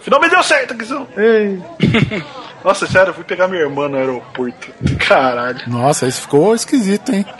[0.00, 1.06] Finalmente deu certo, Guizão.
[1.14, 1.62] Ei.
[2.64, 4.72] Nossa, sério, eu fui pegar minha irmã no aeroporto.
[5.06, 5.60] Caralho.
[5.66, 7.26] Nossa, isso ficou esquisito, hein?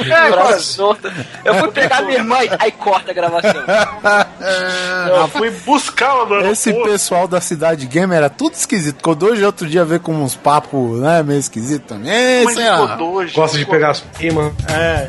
[0.00, 1.48] É.
[1.48, 3.52] Eu fui pegar minha irmã e aí corta a gravação.
[5.06, 9.02] Eu fui buscá-la no Esse pessoal da cidade gamer era tudo esquisito.
[9.02, 12.46] Kodoji outro dia veio com uns papos, né, meio esquisito também.
[12.46, 12.88] Sei de lá.
[12.88, 13.34] Kodoji.
[13.34, 14.52] Gosta de pegar as primas.
[14.70, 15.08] É.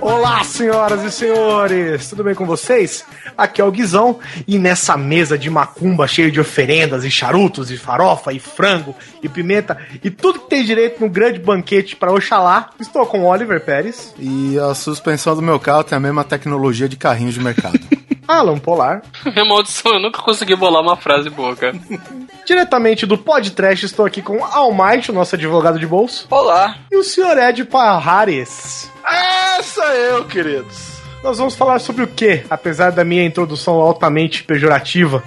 [0.00, 3.04] Olá, senhoras e senhores, tudo bem com vocês?
[3.36, 4.18] Aqui é o Guizão
[4.48, 9.28] e nessa mesa de macumba cheia de oferendas e charutos e farofa e frango e
[9.28, 13.60] pimenta e tudo que tem direito no grande banquete para Oxalá, estou com o Oliver
[13.62, 17.78] Pérez, E a suspensão do meu carro tem a mesma tecnologia de carrinho de mercado.
[18.26, 21.74] Alan Polar, Minha maldição, eu nunca consegui bolar uma frase boa, cara.
[22.46, 26.76] diretamente do Podcast estou aqui com o Almighty, o nosso advogado de bolso, Olá.
[26.90, 28.89] e o senhor Ed Parrares.
[29.10, 30.99] Essa eu, queridos.
[31.22, 32.44] Nós vamos falar sobre o quê?
[32.48, 35.22] Apesar da minha introdução altamente pejorativa,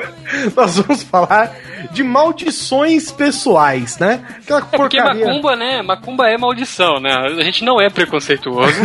[0.54, 1.56] nós vamos falar
[1.90, 4.22] de maldições pessoais, né?
[4.42, 5.24] Aquela É porque porcaria.
[5.26, 5.82] macumba, né?
[5.82, 7.10] Macumba é maldição, né?
[7.14, 8.76] A gente não é preconceituoso.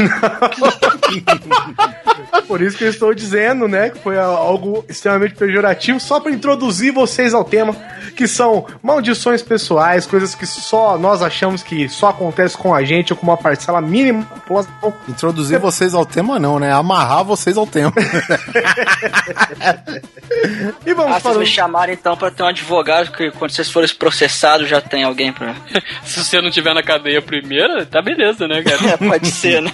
[2.47, 6.91] Por isso que eu estou dizendo, né, que foi algo extremamente pejorativo, só para introduzir
[6.91, 7.75] vocês ao tema,
[8.15, 13.13] que são maldições pessoais, coisas que só nós achamos que só acontece com a gente
[13.13, 14.27] ou com uma parcela mínima.
[15.07, 16.71] Introduzir vocês ao tema, não, né?
[16.73, 17.93] Amarrar vocês ao tema.
[20.85, 23.69] E vamos Ah, vocês para me chamaram então pra ter um advogado que quando vocês
[23.69, 25.55] forem processados já tem alguém pra.
[26.03, 28.91] Se você não tiver na cadeia primeiro, tá beleza, né, cara?
[28.93, 29.71] É, pode ser, né?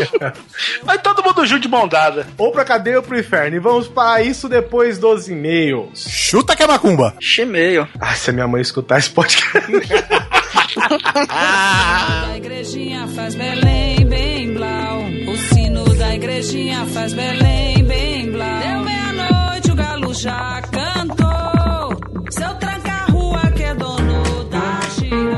[0.82, 2.26] Vai todo mundo junto de mão dada.
[2.38, 3.56] ou pra cadeia ou pro inferno.
[3.56, 6.06] E vamos para isso depois dos e-mails.
[6.08, 7.14] Chuta que é macumba!
[7.20, 7.88] Chimeio.
[8.00, 9.70] Ah, se a minha mãe escutar esse podcast.
[10.76, 15.02] Da igrejinha faz Belém, bem blau.
[16.30, 18.60] Igrejinha faz Belém, bem blau.
[18.60, 22.00] Deu meia-noite, o galo já cantou.
[22.30, 25.36] Seu tranca-rua que é dono da gira.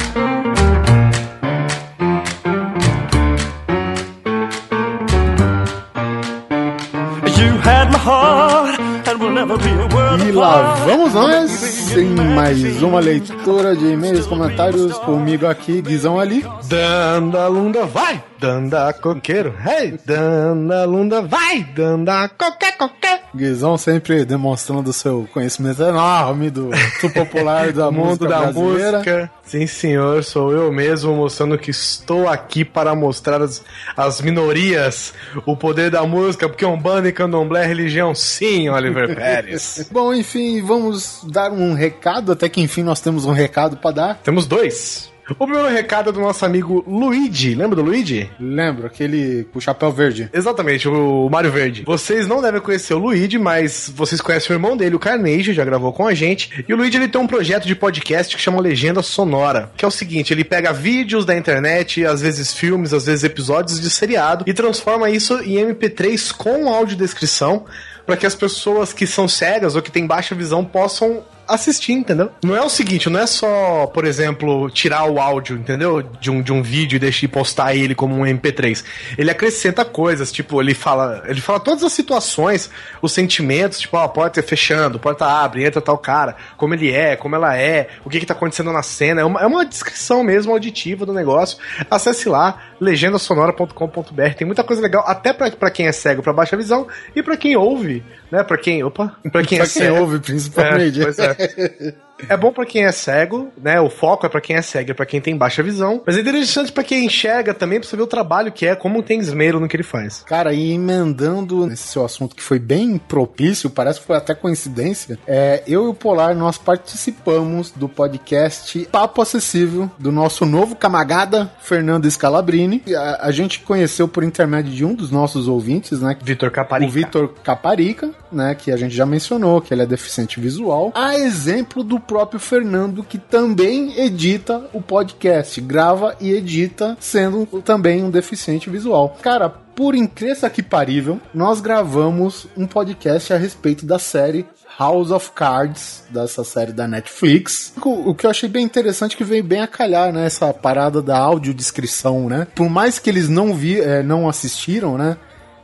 [10.26, 16.42] E lá vamos nós em mais uma leitura de e-mails, comentários comigo aqui, Guizão ali.
[16.64, 23.21] Danda lunda vai, danda coqueiro, hey, danda lunda vai, danda qualquer qualquer.
[23.34, 26.70] Guizão sempre demonstrando seu conhecimento enorme do,
[27.00, 28.98] do popular da Mundo da brasileira.
[28.98, 29.30] música.
[29.44, 33.62] Sim, senhor, sou eu mesmo mostrando que estou aqui para mostrar as,
[33.96, 35.14] as minorias
[35.46, 39.88] o poder da música, porque um bando e candomblé é religião, sim, Oliver Pérez.
[39.90, 44.14] Bom, enfim, vamos dar um recado, até que enfim nós temos um recado pra dar.
[44.22, 45.11] Temos dois.
[45.38, 47.54] O primeiro recado é do nosso amigo Luigi.
[47.54, 48.30] Lembra do Luigi?
[48.38, 50.28] Lembra, aquele com o chapéu verde.
[50.32, 51.82] Exatamente, o Mário Verde.
[51.84, 55.64] Vocês não devem conhecer o Luigi, mas vocês conhecem o irmão dele, o Carnegie, já
[55.64, 56.64] gravou com a gente.
[56.68, 59.88] E o Luigi ele tem um projeto de podcast que chama Legenda Sonora, que é
[59.88, 64.44] o seguinte, ele pega vídeos da internet, às vezes filmes, às vezes episódios de seriado
[64.46, 67.64] e transforma isso em MP3 com audiodescrição
[68.06, 71.22] para que as pessoas que são cegas ou que têm baixa visão possam
[71.54, 72.30] assistir, entendeu?
[72.42, 76.02] Não é o seguinte, não é só, por exemplo, tirar o áudio, entendeu?
[76.02, 78.84] De um, de um vídeo e deixar postar ele como um MP3.
[79.16, 82.70] Ele acrescenta coisas, tipo, ele fala, ele fala todas as situações,
[83.00, 86.74] os sentimentos, tipo, ó, a porta é fechando, a porta abre, entra tal cara, como
[86.74, 89.20] ele é, como ela é, o que que tá acontecendo na cena.
[89.20, 91.58] É uma, é uma descrição mesmo auditiva do negócio.
[91.90, 94.34] Acesse lá, legendasonora.com.br.
[94.36, 97.56] Tem muita coisa legal, até pra quem é cego, pra baixa visão, e pra quem
[97.56, 98.42] ouve, né?
[98.42, 99.98] Pra quem, opa, pra quem pra é quem cego.
[99.98, 101.00] ouve, principalmente.
[101.00, 101.94] É, pois é.
[102.28, 103.80] É bom pra quem é cego, né?
[103.80, 106.02] O foco é pra quem é cego, é pra quem tem baixa visão.
[106.06, 109.02] Mas é interessante pra quem enxerga também, pra você ver o trabalho que é, como
[109.02, 110.22] tem esmero no que ele faz.
[110.22, 115.18] Cara, e emendando nesse seu assunto que foi bem propício, parece que foi até coincidência,
[115.26, 121.50] é, eu e o Polar, nós participamos do podcast Papo Acessível, do nosso novo camagada,
[121.60, 122.82] Fernando Scalabrini.
[122.94, 126.16] A, a gente conheceu por intermédio de um dos nossos ouvintes, né?
[126.22, 126.88] Vitor Caparica.
[126.88, 128.54] O Vitor Caparica, né?
[128.54, 130.92] Que a gente já mencionou, que ele é deficiente visual.
[130.94, 138.04] A exemplo do próprio Fernando, que também edita o podcast, grava e edita, sendo também
[138.04, 139.16] um deficiente visual.
[139.22, 144.44] Cara, por incrível que parível, nós gravamos um podcast a respeito da série
[144.78, 147.72] House of Cards, dessa série da Netflix.
[147.82, 150.26] O, que eu achei bem interessante é que veio bem a calhar, né?
[150.26, 152.46] Essa parada da audiodescrição, né?
[152.54, 155.16] Por mais que eles não vi, é, não assistiram, né?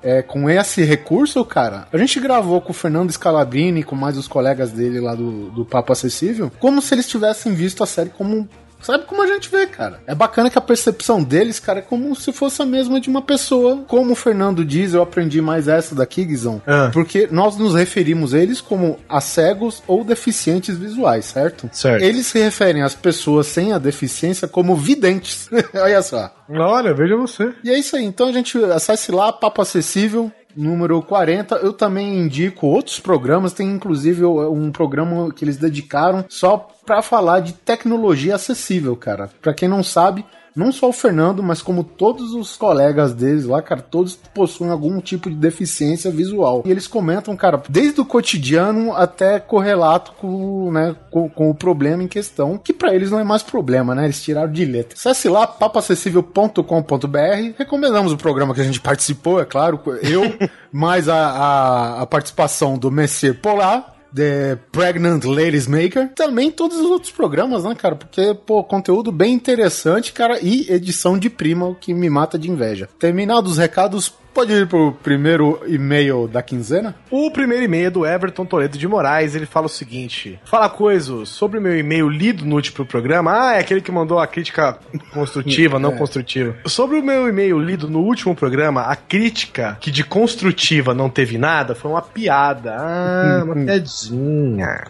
[0.08, 4.26] É, com esse recurso, cara, a gente gravou com o Fernando Scalabrini, com mais os
[4.26, 8.49] colegas dele lá do, do Papo Acessível, como se eles tivessem visto a série como
[8.80, 10.00] Sabe como a gente vê, cara?
[10.06, 13.22] É bacana que a percepção deles, cara, é como se fosse a mesma de uma
[13.22, 13.84] pessoa.
[13.86, 16.62] Como o Fernando diz, eu aprendi mais essa daqui, Guizão.
[16.66, 16.90] Ah.
[16.92, 21.69] Porque nós nos referimos a eles como a cegos ou deficientes visuais, certo?
[21.72, 22.02] Certo.
[22.02, 25.48] Eles se referem às pessoas sem a deficiência como videntes.
[25.75, 26.32] Olha só.
[26.48, 27.52] Olha, veja você.
[27.62, 28.04] E é isso aí.
[28.04, 30.32] Então a gente acesse lá, Papo Acessível.
[30.56, 36.56] Número 40, eu também indico outros programas, tem inclusive um programa que eles dedicaram só
[36.84, 39.30] para falar de tecnologia acessível, cara.
[39.40, 40.24] Para quem não sabe,
[40.58, 45.00] não só o Fernando, mas como todos os colegas deles lá, cara, todos possuem algum
[45.00, 46.64] tipo de deficiência visual.
[46.66, 52.02] E eles comentam, cara, desde o cotidiano até correlato com, né, com, com o problema
[52.02, 54.05] em questão, que para eles não é mais problema, né?
[54.05, 54.99] Eles tiraram de letra.
[54.99, 57.54] Acesse lá, papoacessível.com.br.
[57.56, 60.22] Recomendamos o programa que a gente participou, é claro, eu,
[60.72, 63.97] mais a, a, a participação do Messier Polar.
[64.18, 66.12] The Pregnant Ladies Maker.
[66.12, 67.94] Também todos os outros programas, né, cara?
[67.94, 72.50] Porque, pô, conteúdo bem interessante, cara, e edição de prima, o que me mata de
[72.50, 72.88] inveja.
[72.98, 76.94] Terminados os recados, pode ir pro primeiro e-mail da quinzena?
[77.11, 81.29] O primeiro e-mail é do Everton Toledo de Moraes, ele fala o seguinte: Fala coisas
[81.29, 83.32] sobre o meu e-mail lido no último programa.
[83.32, 84.79] Ah, é aquele que mandou a crítica
[85.12, 85.96] construtiva, não É.
[85.96, 86.55] construtiva.
[86.67, 91.37] Sobre o meu e-mail lido no último programa, a crítica que de construtiva não teve
[91.37, 92.76] nada foi uma piada.
[92.79, 94.85] Ah, uma piadinha.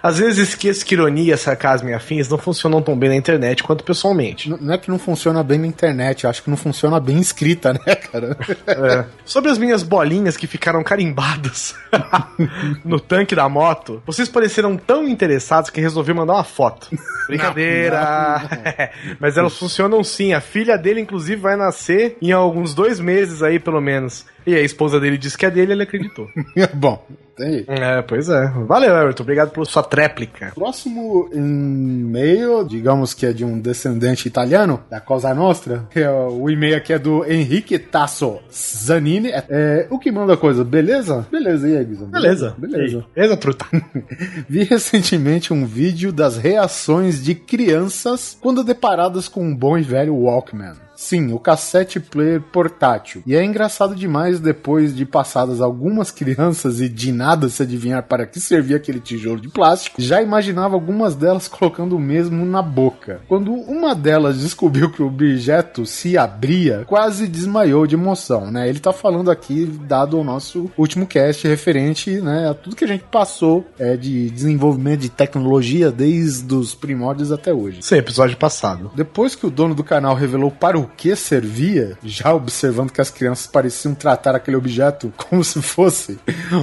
[0.00, 3.82] Às vezes esqueço que ironia, sarcasmo e afins não funcionam tão bem na internet quanto
[3.82, 4.48] pessoalmente.
[4.60, 7.96] Não é que não funciona bem na internet, acho que não funciona bem escrita, né,
[7.96, 8.36] cara?
[8.66, 8.91] É.
[9.24, 11.74] Sobre as minhas bolinhas que ficaram carimbadas
[12.84, 16.88] no tanque da moto, vocês pareceram tão interessados que resolvi mandar uma foto.
[17.26, 18.90] Brincadeira!
[19.20, 20.32] Mas elas funcionam sim.
[20.32, 24.26] A filha dele, inclusive, vai nascer em alguns dois meses aí, pelo menos.
[24.46, 26.28] E a esposa dele disse que é dele, ele acreditou.
[26.74, 27.04] Bom,
[27.36, 27.64] tem aí.
[27.68, 28.48] É, pois é.
[28.66, 29.22] Valeu, Everton.
[29.22, 30.52] Obrigado pela sua tréplica.
[30.54, 36.76] Próximo e-mail, digamos que é de um descendente italiano, da Cosa Nostra, é o e-mail
[36.76, 39.30] aqui é do Henrique Tasso Zanini.
[39.30, 41.26] É, é, o que manda coisa, beleza?
[41.30, 42.08] Beleza, e aí, Guizão?
[42.08, 42.54] Beleza.
[42.58, 43.04] Beleza.
[43.14, 43.66] Beleza, truta.
[44.48, 50.14] Vi recentemente um vídeo das reações de crianças quando deparadas com um bom e velho
[50.14, 50.74] Walkman.
[51.02, 53.24] Sim, o cassete player portátil.
[53.26, 58.24] E é engraçado demais depois de passadas algumas crianças e de nada se adivinhar para
[58.24, 63.20] que servia aquele tijolo de plástico, já imaginava algumas delas colocando o mesmo na boca.
[63.26, 68.68] Quando uma delas descobriu que o objeto se abria, quase desmaiou de emoção, né?
[68.68, 72.88] Ele tá falando aqui, dado o nosso último cast referente, né, a tudo que a
[72.88, 77.82] gente passou é, de desenvolvimento de tecnologia desde os primórdios até hoje.
[77.82, 78.92] Sim, episódio passado.
[78.94, 83.10] Depois que o dono do canal revelou para o que servia, já observando que as
[83.10, 86.18] crianças pareciam tratar aquele objeto como se fosse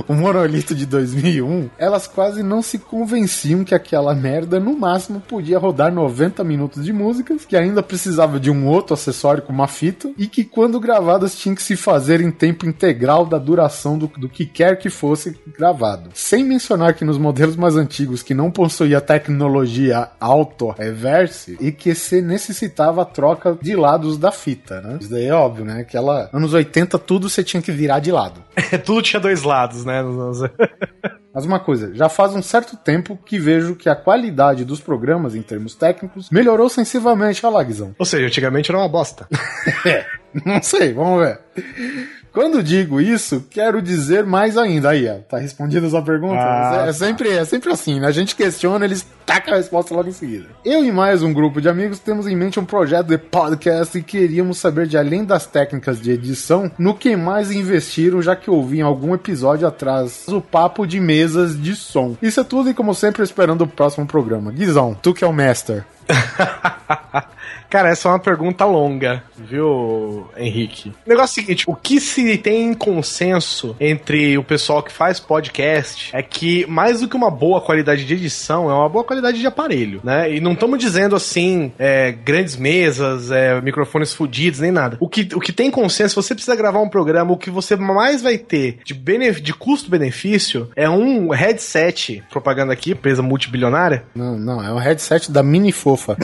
[0.08, 5.60] um monolito de 2001, elas quase não se convenciam que aquela merda no máximo podia
[5.60, 10.12] rodar 90 minutos de músicas, que ainda precisava de um outro acessório com uma fita
[10.18, 14.30] e que quando gravadas tinham que se fazer em tempo integral da duração do, do
[14.30, 16.10] que quer que fosse gravado.
[16.14, 22.21] Sem mencionar que nos modelos mais antigos que não possuía tecnologia auto-reverse e que se
[22.21, 24.97] necessitava a troca de lados da fita, né?
[24.99, 25.81] Isso daí é óbvio, né?
[25.81, 28.44] Aquela anos 80 tudo você tinha que virar de lado.
[28.85, 30.01] Tudo tinha dois lados, né?
[31.33, 35.35] Mas uma coisa, já faz um certo tempo que vejo que a qualidade dos programas
[35.35, 37.95] em termos técnicos melhorou sensivelmente, olha lá, Guizão.
[37.97, 39.28] Ou seja, antigamente era uma bosta.
[39.85, 40.06] É,
[40.45, 41.39] não sei, vamos ver.
[42.31, 44.90] Quando digo isso, quero dizer mais ainda.
[44.90, 46.40] Aí, ó, tá respondida a sua pergunta?
[46.40, 48.07] Ah, é, é sempre, é sempre assim, né?
[48.07, 50.45] A gente questiona, eles tacam a resposta logo em seguida.
[50.64, 54.04] Eu e mais um grupo de amigos temos em mente um projeto de podcast e
[54.04, 58.80] queríamos saber de além das técnicas de edição, no que mais investiram, já que ouvi
[58.80, 62.16] em algum episódio atrás o papo de mesas de som.
[62.21, 64.52] Isso é tudo e como sempre esperando o próximo programa.
[64.52, 65.83] Guizão, tu que é o master.
[67.69, 70.92] Cara, essa é uma pergunta longa, viu, Henrique?
[71.06, 74.92] O negócio é o seguinte: o que se tem em consenso entre o pessoal que
[74.92, 79.04] faz podcast é que, mais do que uma boa qualidade de edição, é uma boa
[79.04, 80.33] qualidade de aparelho, né?
[80.33, 84.97] E não estamos dizendo assim, é, grandes mesas, é, microfones fodidos, nem nada.
[84.99, 88.23] O que, o que tem consenso, você precisa gravar um programa, o que você mais
[88.23, 88.95] vai ter de,
[89.42, 95.44] de custo-benefício é um headset, propaganda aqui, empresa multibilionária, Não, não, é um headset da
[95.44, 96.18] Mini Fofa.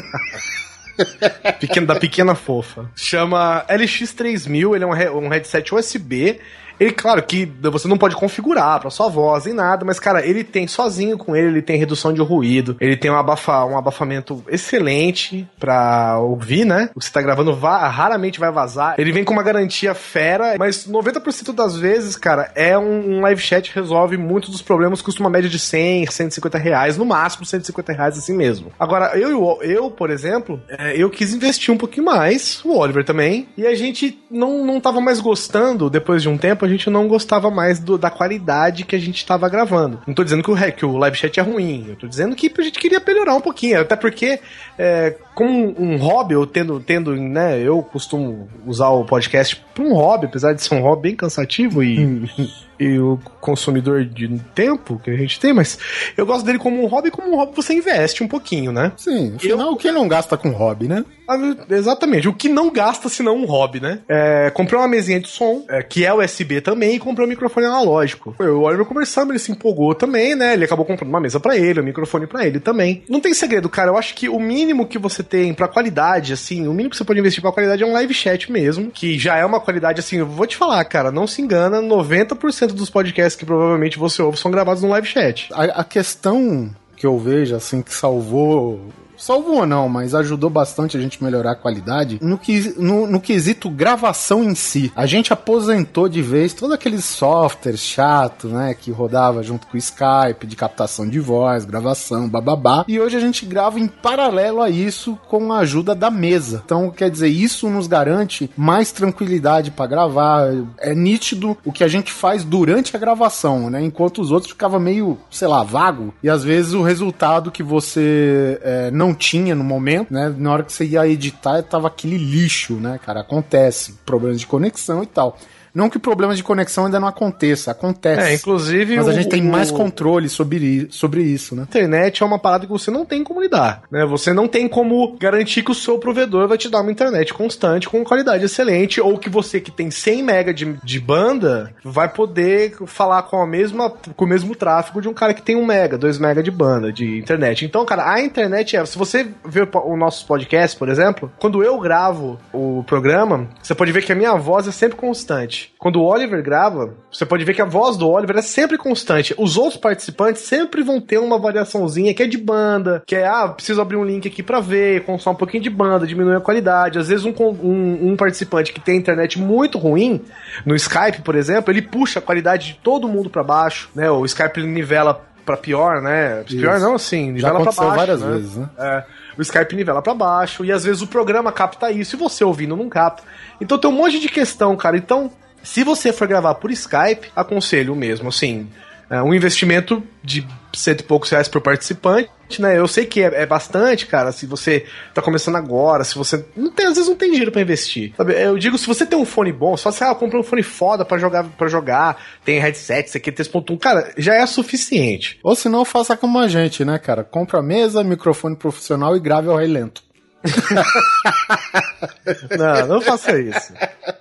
[1.59, 2.89] pequeno, da pequena fofa.
[2.95, 6.39] Chama LX3000, ele é um, um headset USB.
[6.79, 10.43] Ele, claro que você não pode configurar pra sua voz nem nada, mas, cara, ele
[10.43, 14.43] tem sozinho com ele, ele tem redução de ruído, ele tem um, abafa, um abafamento
[14.47, 16.89] excelente pra ouvir, né?
[16.95, 18.95] O que você tá gravando va raramente vai vazar.
[18.97, 23.41] Ele vem com uma garantia fera, mas 90% das vezes, cara, é um, um live
[23.41, 27.93] chat resolve muitos dos problemas, custa uma média de 100, 150 reais, no máximo 150
[27.93, 28.71] reais assim mesmo.
[28.79, 33.47] Agora, eu, eu por exemplo, é, eu quis investir um pouquinho mais, o Oliver também,
[33.57, 37.07] e a gente não, não tava mais gostando, depois de um tempo, a gente não
[37.07, 40.01] gostava mais do, da qualidade que a gente tava gravando.
[40.05, 42.51] Não tô dizendo que o, que o live chat é ruim, eu tô dizendo que
[42.57, 44.39] a gente queria melhorar um pouquinho, até porque,
[44.77, 49.93] é, como um, hobby, eu tendo, tendo, né, eu costumo usar o podcast pra um
[49.93, 52.29] hobby, apesar de ser um hobby bem cansativo e
[52.79, 55.77] e o consumidor de tempo que a gente tem, mas
[56.17, 58.91] eu gosto dele como um hobby, como um hobby você investe um pouquinho, né?
[58.97, 59.75] Sim, afinal, eu...
[59.77, 61.05] quem não gasta com hobby, né?
[61.27, 61.37] Ah,
[61.71, 63.99] exatamente, o que não gasta senão um hobby, né?
[64.07, 67.65] É, comprei uma mesinha de som, é, que é USB também, e comprei um microfone
[67.65, 68.35] analógico.
[68.39, 70.53] Eu, o Oliver conversando, ele se empolgou também, né?
[70.53, 73.03] Ele acabou comprando uma mesa para ele, um microfone para ele também.
[73.09, 76.67] Não tem segredo, cara, eu acho que o mínimo que você tem pra qualidade, assim,
[76.67, 79.35] o mínimo que você pode investir pra qualidade é um live chat mesmo, que já
[79.37, 83.35] é uma qualidade, assim, eu vou te falar, cara, não se engana, 90% dos podcasts
[83.35, 85.49] que provavelmente você ouve são gravados no live chat.
[85.53, 88.79] A, a questão que eu vejo, assim, que salvou
[89.17, 93.19] salvou ou não, mas ajudou bastante a gente melhorar a qualidade no, que, no, no
[93.19, 94.91] quesito gravação em si.
[94.95, 99.77] A gente aposentou de vez todos aqueles softwares chatos, né, que rodava junto com o
[99.77, 102.85] Skype, de captação de voz, gravação, bababá.
[102.87, 106.61] E hoje a gente grava em paralelo a isso com a ajuda da mesa.
[106.65, 110.47] Então, quer dizer, isso nos garante mais tranquilidade para gravar.
[110.79, 114.79] É nítido o que a gente faz durante a gravação, né, enquanto os outros ficava
[114.79, 116.13] meio, sei lá, vago.
[116.23, 120.33] E às vezes o resultado que você é, não tinha no momento, né?
[120.37, 123.21] Na hora que você ia editar, tava aquele lixo, né, cara?
[123.21, 125.37] Acontece, problemas de conexão e tal.
[125.75, 128.31] Não que problemas de conexão ainda não aconteça, acontece.
[128.31, 128.95] É, inclusive.
[128.95, 131.63] Mas a gente tem mais controle sobre, sobre isso, né?
[131.63, 134.05] Internet é uma parada que você não tem como lidar, né?
[134.05, 137.89] Você não tem como garantir que o seu provedor vai te dar uma internet constante
[137.89, 142.75] com qualidade excelente, ou que você que tem 100 mega de, de banda vai poder
[142.85, 145.97] falar com a mesma com o mesmo tráfego de um cara que tem 1 mega,
[145.97, 147.65] 2 mega de banda de internet.
[147.65, 151.77] Então, cara, a internet é, se você vê o nosso podcast, por exemplo, quando eu
[151.79, 155.64] gravo o programa, você pode ver que a minha voz é sempre constante.
[155.77, 159.33] Quando o Oliver grava, você pode ver que a voz do Oliver é sempre constante.
[159.37, 163.47] Os outros participantes sempre vão ter uma variaçãozinha que é de banda, que é, ah,
[163.47, 166.99] preciso abrir um link aqui para ver, consome um pouquinho de banda, diminui a qualidade.
[166.99, 170.21] Às vezes um, um, um participante que tem internet muito ruim,
[170.65, 174.09] no Skype, por exemplo, ele puxa a qualidade de todo mundo para baixo, né?
[174.09, 176.43] O Skype nivela para pior, né?
[176.47, 176.57] Isso.
[176.57, 177.95] Pior não, assim, nivela para baixo.
[177.95, 178.31] várias né?
[178.31, 178.69] vezes, né?
[178.77, 179.03] É
[179.37, 182.75] o Skype nivela para baixo, e às vezes o programa capta isso, e você ouvindo
[182.75, 183.23] não capta.
[183.59, 184.97] Então tem um monte de questão, cara.
[184.97, 185.31] Então,
[185.65, 188.69] se você for gravar por Skype, aconselho mesmo, assim,
[189.09, 192.29] é um investimento de cento e poucos reais por participante,
[192.59, 192.77] né?
[192.77, 196.45] Eu sei que é, é, bastante, cara, se você tá começando agora, se você.
[196.55, 198.13] Não tem, às vezes não tem dinheiro para investir.
[198.15, 198.33] Sabe?
[198.33, 201.05] Eu digo, se você tem um fone bom, só você ah, compra um fone foda
[201.05, 205.39] para jogar, para jogar, tem headset, isso aqui, 3.1, cara, já é suficiente.
[205.43, 207.23] Ou se não, faça como a gente, né, cara?
[207.23, 210.04] Compra mesa, microfone profissional e grave ao rei lento.
[212.57, 213.73] não, não faça isso.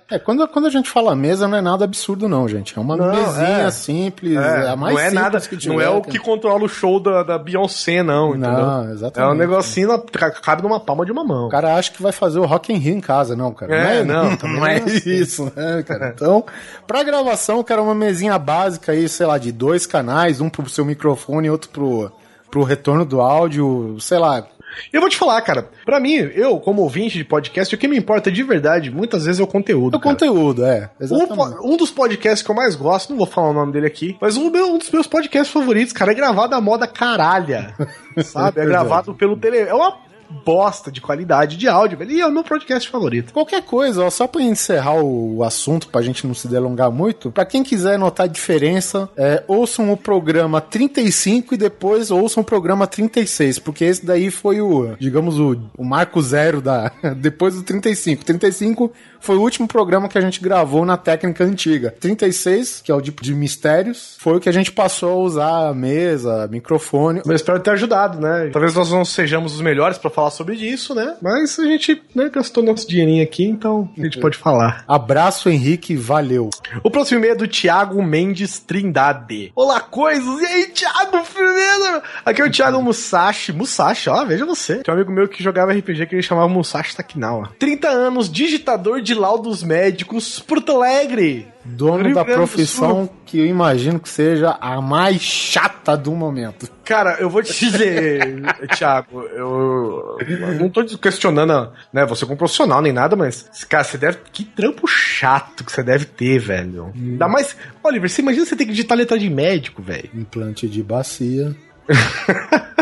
[0.09, 2.77] É, quando, quando a gente fala mesa, não é nada absurdo, não, gente.
[2.77, 3.71] É uma não, mesinha é.
[3.71, 6.99] simples, é, a mais Não é nada, tiver, não é o que controla o show
[6.99, 8.51] da, da Beyoncé, não, entendeu?
[8.51, 9.31] Não, exatamente.
[9.31, 11.47] É um negocinho, na, cabe numa palma de uma mão.
[11.47, 13.75] O cara acha que vai fazer o Rock in Rio em casa, não, cara.
[13.75, 16.13] É, não, é, não, não é isso, né, cara?
[16.15, 16.43] Então,
[16.85, 20.85] pra gravação, cara, uma mesinha básica aí, sei lá, de dois canais, um pro seu
[20.85, 22.11] microfone e outro pro,
[22.51, 24.45] pro retorno do áudio, sei lá,
[24.91, 27.97] eu vou te falar, cara, para mim, eu, como ouvinte de podcast, o que me
[27.97, 29.95] importa de verdade, muitas vezes, é o conteúdo.
[29.95, 30.13] O cara.
[30.13, 30.89] conteúdo, é.
[31.01, 34.17] Um, um, dos podcasts que eu mais gosto, não vou falar o nome dele aqui,
[34.21, 37.73] mas um, meu, um dos meus podcasts favoritos, cara, é gravado a moda caralha.
[38.23, 38.61] sabe?
[38.61, 39.59] É gravado pelo tele.
[39.59, 39.97] É uma
[40.29, 42.11] bosta de qualidade de áudio, velho.
[42.11, 43.33] E é o meu podcast favorito.
[43.33, 47.45] Qualquer coisa, ó, só pra encerrar o assunto, pra gente não se delongar muito, pra
[47.45, 52.87] quem quiser notar a diferença, é, ouçam o programa 35 e depois ouçam o programa
[52.87, 56.91] 36, porque esse daí foi o, digamos, o, o marco zero da.
[57.17, 58.23] depois do 35.
[58.23, 58.91] 35
[59.25, 61.95] foi o último programa que a gente gravou na técnica antiga.
[61.99, 65.73] 36, que é o de, de mistérios, foi o que a gente passou a usar
[65.73, 67.21] mesa, microfone.
[67.25, 68.51] Eu espero ter ajudado, né?
[68.53, 71.15] Talvez nós não sejamos os melhores para falar sobre isso, né?
[71.23, 74.83] Mas a gente né, gastou nosso dinheirinho aqui, então a gente pode falar.
[74.87, 76.51] Abraço, Henrique, valeu.
[76.83, 79.51] O próximo e-mail é do Thiago Mendes Trindade.
[79.55, 80.39] Olá, coisas!
[80.39, 82.03] E aí, Thiago Firmeza?
[82.23, 83.51] Aqui é o Thiago Musashi.
[83.51, 84.83] Musashi, ó, veja você.
[84.83, 87.49] Tem um amigo meu que jogava RPG que ele chamava Musashi Takinawa.
[87.57, 91.47] 30 anos, digitador de laudos médicos, Porto Alegre.
[91.63, 96.11] Dono Rio da Grande do profissão que eu imagino que seja a mais chata do
[96.11, 96.69] momento.
[96.83, 98.41] Cara, eu vou te dizer,
[98.77, 103.97] Thiago, eu, eu não tô questionando, né, você como profissional nem nada, mas, cara, você
[103.97, 104.19] deve.
[104.31, 106.91] Que trampo chato que você deve ter, velho.
[106.95, 107.57] Ainda mais.
[107.83, 110.09] Oliver, você imagina você ter que digitar letra de médico, velho.
[110.13, 111.55] Implante de bacia.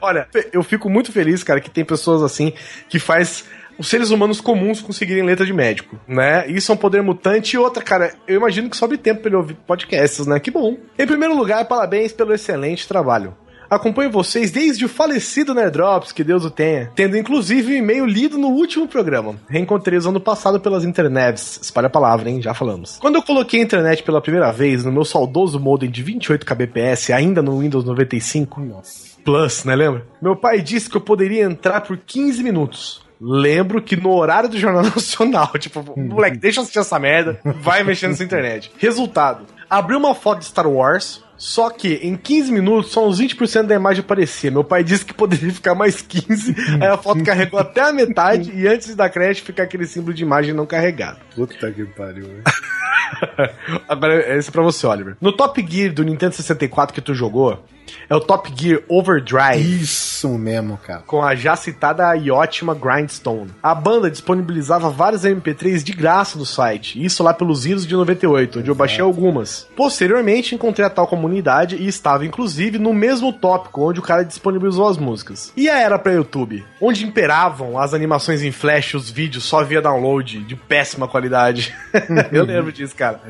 [0.00, 2.52] Olha, eu fico muito feliz, cara, que tem pessoas assim
[2.88, 3.44] que faz
[3.80, 6.46] os seres humanos comuns conseguirem letra de médico, né?
[6.48, 7.54] Isso é um poder mutante.
[7.54, 10.38] E outra, cara, eu imagino que sobe tempo pra ele ouvir podcasts, né?
[10.38, 10.76] Que bom.
[10.98, 13.34] Em primeiro lugar, parabéns pelo excelente trabalho.
[13.70, 18.36] Acompanho vocês desde o falecido Nerdrops, que Deus o tenha, tendo inclusive um e-mail lido
[18.36, 19.36] no último programa.
[19.48, 21.60] Reencontrei os ano passado pelas internets.
[21.62, 22.42] Espalha a palavra, hein?
[22.42, 22.98] Já falamos.
[22.98, 27.10] Quando eu coloquei a internet pela primeira vez no meu saudoso modem de 28 kbps,
[27.10, 29.10] ainda no Windows 95, Nossa.
[29.24, 30.04] Plus, né, lembra?
[30.20, 33.09] Meu pai disse que eu poderia entrar por 15 minutos.
[33.20, 37.84] Lembro que no horário do Jornal Nacional, tipo, moleque, deixa eu assistir essa merda, vai
[37.84, 38.70] mexendo nessa internet.
[38.78, 43.64] Resultado: abri uma foto de Star Wars, só que em 15 minutos só uns 20%
[43.64, 44.50] da imagem aparecia.
[44.50, 48.52] Meu pai disse que poderia ficar mais 15, aí a foto carregou até a metade
[48.54, 51.18] e antes da creche fica aquele símbolo de imagem não carregado.
[51.34, 52.24] Puta que pariu.
[52.24, 52.42] velho.
[53.88, 55.16] Agora, esse é pra você, Oliver.
[55.20, 57.64] No Top Gear do Nintendo 64 que tu jogou,
[58.08, 59.82] é o Top Gear Overdrive.
[59.82, 61.02] Isso mesmo, cara.
[61.06, 63.50] com a já citada e ótima Grindstone.
[63.62, 68.60] A banda disponibilizava vários MP3 de graça no site, isso lá pelos idos de 98,
[68.60, 69.66] onde eu baixei algumas.
[69.76, 74.88] Posteriormente, encontrei a tal comunidade e estava inclusive no mesmo tópico onde o cara disponibilizou
[74.88, 75.52] as músicas.
[75.56, 79.82] E a era pra YouTube, onde imperavam as animações em flash, os vídeos só via
[79.82, 81.74] download, de péssima qualidade.
[82.32, 83.20] eu lembro disso, cara.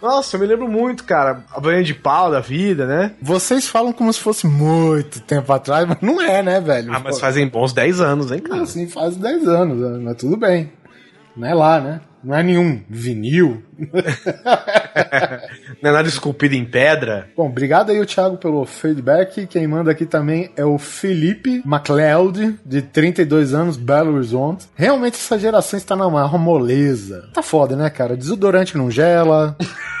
[0.00, 1.44] Nossa, eu me lembro muito, cara.
[1.50, 3.12] A banha de pau da vida, né?
[3.20, 6.92] Vocês falam como se fosse muito tempo atrás, mas não é, né, velho?
[6.92, 8.62] Ah, mas fazem bons 10 anos, hein, cara?
[8.62, 9.98] Assim, faz 10 anos, né?
[10.02, 10.72] mas tudo bem.
[11.36, 12.00] Não é lá, né?
[12.22, 13.62] Não é nenhum vinil.
[15.82, 17.30] Não é nada esculpido em pedra.
[17.34, 19.46] Bom, obrigado aí o Thiago pelo feedback.
[19.46, 24.66] Quem manda aqui também é o Felipe MacLeod, de 32 anos, Belo Horizonte.
[24.74, 27.30] Realmente essa geração está na maior moleza.
[27.32, 28.16] Tá foda, né, cara?
[28.16, 29.56] Desodorante não gela.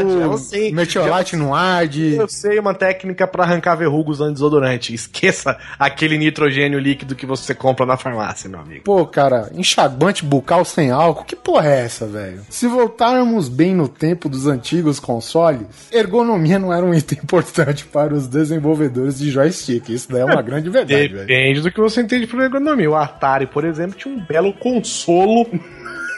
[0.00, 0.72] Eu sei.
[0.72, 2.14] Metiolate não arde.
[2.14, 4.94] Eu sei uma técnica pra arrancar verrugas usando desodorante.
[4.94, 8.84] Esqueça aquele nitrogênio líquido que você compra na farmácia, meu amigo.
[8.84, 12.42] Pô, cara, enxaguante bucal sem álcool, que porra é essa, velho?
[12.48, 18.14] Se voltarmos bem no tempo dos antigos consoles, ergonomia não era um item importante para
[18.14, 19.88] os desenvolvedores de joystick.
[19.88, 21.26] Isso daí é uma grande verdade, velho.
[21.26, 22.90] Depende do que você entende por ergonomia.
[22.90, 25.46] O Atari, por exemplo, tinha um belo consolo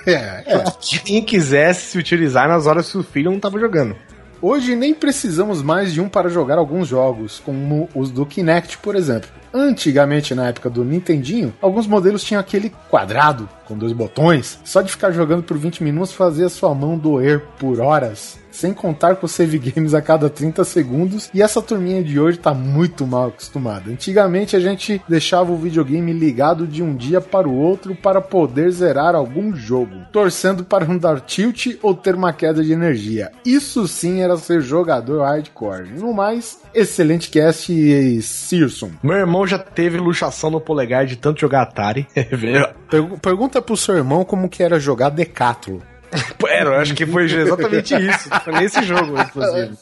[0.07, 0.65] É, é.
[1.05, 3.97] quem quisesse se utilizar nas horas que o filho não tava jogando.
[4.41, 8.97] Hoje nem precisamos mais de um para jogar alguns jogos, como os do Kinect, por
[8.97, 9.31] exemplo.
[9.55, 14.59] Antigamente, na época do Nintendinho, alguns modelos tinham aquele quadrado com dois botões.
[14.65, 18.42] Só de ficar jogando por 20 minutos fazia sua mão doer por horas.
[18.53, 21.31] Sem contar com save games a cada 30 segundos.
[21.35, 23.91] E essa turminha de hoje tá muito mal acostumada.
[23.91, 28.71] Antigamente a gente deixava o videogame ligado de um dia para o outro para poder
[28.71, 33.33] zerar algum jogo, torcendo para não dar tilt ou ter uma queda de energia.
[33.45, 35.89] Isso sim era ser jogador hardcore.
[35.99, 38.91] No mais, excelente cast e Searson.
[39.03, 42.07] Meu irmão já teve luxação no polegar de tanto jogar Atari.
[42.91, 45.79] Pergu- pergunta pro seu irmão como que era jogar Decathlon.
[46.49, 48.29] Era, eu acho que foi exatamente isso.
[48.45, 49.73] Foi nesse jogo, inclusive.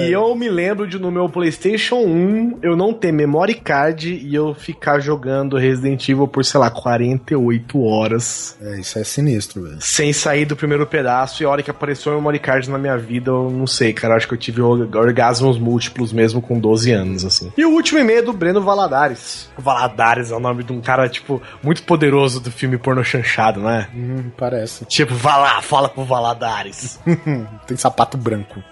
[0.00, 4.34] E eu me lembro de no meu PlayStation 1 eu não ter memory card e
[4.34, 8.56] eu ficar jogando Resident Evil por, sei lá, 48 horas.
[8.60, 9.76] É, isso é sinistro, velho.
[9.80, 12.96] Sem sair do primeiro pedaço, e a hora que apareceu o memory card na minha
[12.96, 14.14] vida, eu não sei, cara.
[14.14, 17.52] eu Acho que eu tive org- orgasmos múltiplos mesmo com 12 anos, assim.
[17.56, 19.48] E o último e-mail é do Breno Valadares.
[19.58, 23.60] O Valadares é o nome de um cara, tipo, muito poderoso do filme porno chanchado,
[23.60, 23.88] né?
[23.94, 24.84] Hum, parece.
[24.86, 27.00] Tipo, vá lá, fala com o Valadares.
[27.66, 28.62] Tem sapato branco.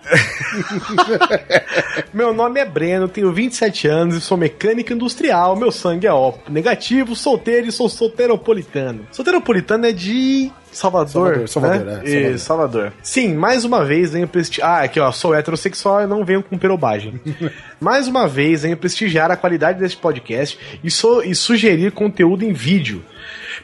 [2.12, 5.56] Meu nome é Breno, tenho 27 anos e sou mecânico industrial.
[5.56, 9.06] Meu sangue é ó negativo, solteiro e sou solteiropolitano.
[9.10, 11.48] Solteiropolitano é de Salvador.
[11.48, 11.92] Salvador, Salvador, né?
[11.92, 12.34] é, Salvador.
[12.34, 12.92] Isso, Salvador.
[13.02, 14.70] Sim, mais uma vez venho prestigiar.
[14.70, 17.20] Ah, aqui ó, sou heterossexual e não venho com perobagem.
[17.80, 22.52] mais uma vez venho prestigiar a qualidade deste podcast e, sou, e sugerir conteúdo em
[22.52, 23.04] vídeo.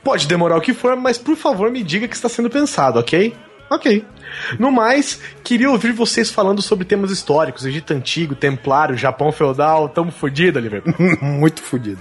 [0.02, 3.34] Pode demorar o que for, mas por favor me diga que está sendo pensado, ok?
[3.70, 4.04] Ok.
[4.58, 9.88] No mais, queria ouvir vocês falando sobre temas históricos, Egito Antigo, Templário, Japão Feudal.
[9.88, 10.82] Tamo fudido, Oliver.
[11.22, 12.00] Muito fudido.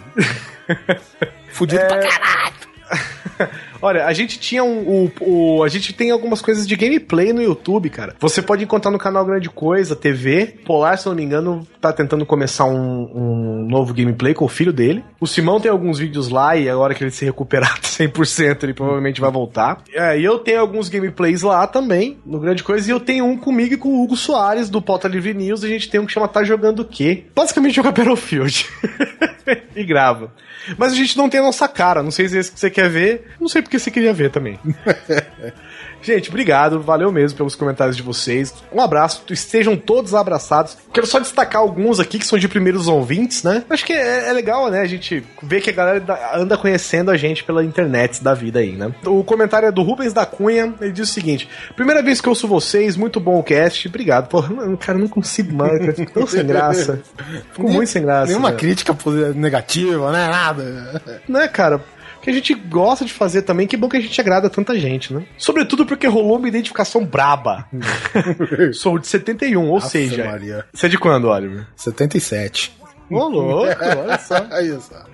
[1.54, 2.69] fudido pra caralho.
[3.82, 5.10] Olha, a gente tinha um.
[5.22, 8.14] O, o- a gente tem algumas coisas de gameplay no YouTube, cara.
[8.20, 10.56] Você pode encontrar no canal Grande Coisa, TV.
[10.66, 14.74] Polar, se não me engano, tá tentando começar um, um novo gameplay com o filho
[14.74, 15.04] dele.
[15.20, 19.22] O Simão tem alguns vídeos lá e agora que ele se recuperar 100%, ele provavelmente
[19.22, 19.82] vai voltar.
[19.94, 23.38] É, e eu tenho alguns gameplays lá também, no Grande Coisa, e eu tenho um
[23.38, 25.64] comigo e com o Hugo Soares, do Pauta Livre News.
[25.64, 27.26] A gente tem um que chama Tá Jogando o Quê?
[27.34, 28.68] Basicamente joga Battlefield.
[29.76, 30.32] e grava.
[30.78, 32.04] Mas a gente não tem a nossa cara.
[32.04, 33.28] Não sei se é esse que você quer ver.
[33.40, 34.60] Não sei porque você queria ver também.
[36.02, 38.54] Gente, obrigado, valeu mesmo pelos comentários de vocês.
[38.72, 40.78] Um abraço, estejam todos abraçados.
[40.94, 43.64] Quero só destacar alguns aqui que são de primeiros ouvintes, né?
[43.70, 44.80] Acho que é, é legal, né?
[44.82, 48.60] A gente ver que a galera da- anda conhecendo a gente pela internet da vida
[48.60, 48.92] aí, né?
[49.06, 52.32] O comentário é do Rubens da Cunha, ele diz o seguinte: Primeira vez que eu
[52.32, 54.28] ouço vocês, muito bom o cast, obrigado.
[54.30, 54.42] Pô,
[54.80, 57.02] cara, eu não consigo mais, cara, fico tão sem graça.
[57.54, 58.28] Fico muito sem graça.
[58.28, 58.96] Nenhuma crítica
[59.36, 60.28] negativa, né?
[60.28, 61.02] Nada.
[61.28, 61.82] né, cara?
[62.22, 65.14] Que a gente gosta de fazer também, que bom que a gente agrada tanta gente,
[65.14, 65.24] né?
[65.38, 67.66] Sobretudo porque rolou uma identificação braba.
[68.74, 70.26] Sou de 71, ou Nossa, seja.
[70.26, 70.66] Maria.
[70.74, 71.66] Você é de quando, Oliver?
[71.76, 72.80] 77.
[73.12, 74.36] Ô, louco, olha só.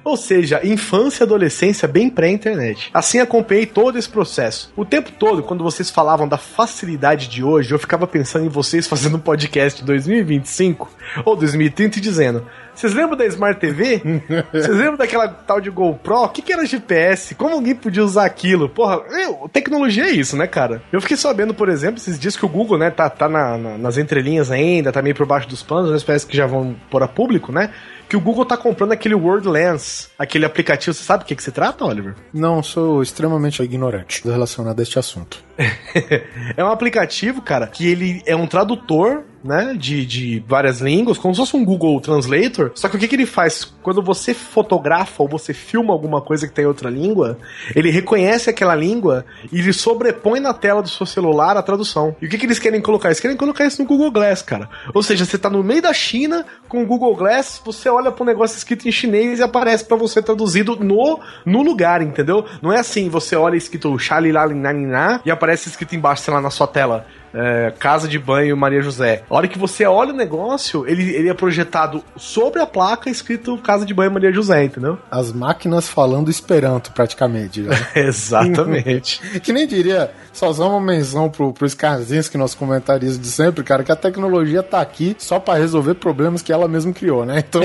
[0.04, 2.90] Ou seja, infância e adolescência bem pré-internet.
[2.94, 4.72] Assim acompanhei todo esse processo.
[4.76, 8.86] O tempo todo, quando vocês falavam da facilidade de hoje, eu ficava pensando em vocês
[8.88, 10.92] fazendo um podcast em 2025
[11.24, 14.02] ou 2030 e dizendo: Vocês lembram da Smart TV?
[14.52, 16.16] Vocês lembram daquela tal de GoPro?
[16.24, 17.34] O que, que era GPS?
[17.36, 18.68] Como alguém podia usar aquilo?
[18.70, 20.82] Porra, eu- tecnologia é isso, né, cara?
[20.92, 23.78] Eu fiquei sabendo, por exemplo, esses dias que o Google, né, tá, tá na- na-
[23.78, 27.02] nas entrelinhas ainda, tá meio por baixo dos panos, mas parece que já vão pôr
[27.02, 27.72] a público, né?
[28.08, 30.94] Que o Google tá comprando aquele Word Lens, aquele aplicativo.
[30.94, 32.14] Você sabe o que, que se trata, Oliver?
[32.32, 35.44] Não, sou extremamente ignorante relacionado a este assunto.
[36.56, 41.34] é um aplicativo, cara, que ele é um tradutor, né, de, de várias línguas, como
[41.34, 42.72] se fosse um Google Translator.
[42.74, 43.64] Só que o que, que ele faz?
[43.84, 47.38] Quando você fotografa ou você filma alguma coisa que tem outra língua,
[47.76, 52.16] ele reconhece aquela língua e ele sobrepõe na tela do seu celular a tradução.
[52.20, 53.10] E o que, que eles querem colocar?
[53.10, 54.68] Eles querem colocar isso no Google Glass, cara.
[54.94, 58.26] Ou seja, você tá no meio da China com o Google Glass, você olha um
[58.26, 62.46] negócio escrito em chinês e aparece para você traduzido no, no lugar, entendeu?
[62.64, 66.68] Não é assim, você olha escrito Xalilaliná e aparece escrito embaixo, sei lá, na sua
[66.68, 67.06] tela.
[67.36, 69.24] É, Casa de Banho Maria José.
[69.30, 73.58] A hora que você olha o negócio, ele, ele é projetado sobre a placa escrito
[73.58, 74.98] Casa de Banho Maria José, entendeu?
[75.12, 77.66] As máquinas falando esperanto, praticamente.
[77.94, 79.22] Exatamente.
[79.44, 83.84] que nem diria, só usar uma menção pro, pro Skarzinski, nosso comentarista de sempre, cara,
[83.84, 87.44] que a tecnologia tá aqui só pra resolver problemas que ela mesma criou, né?
[87.48, 87.62] Então,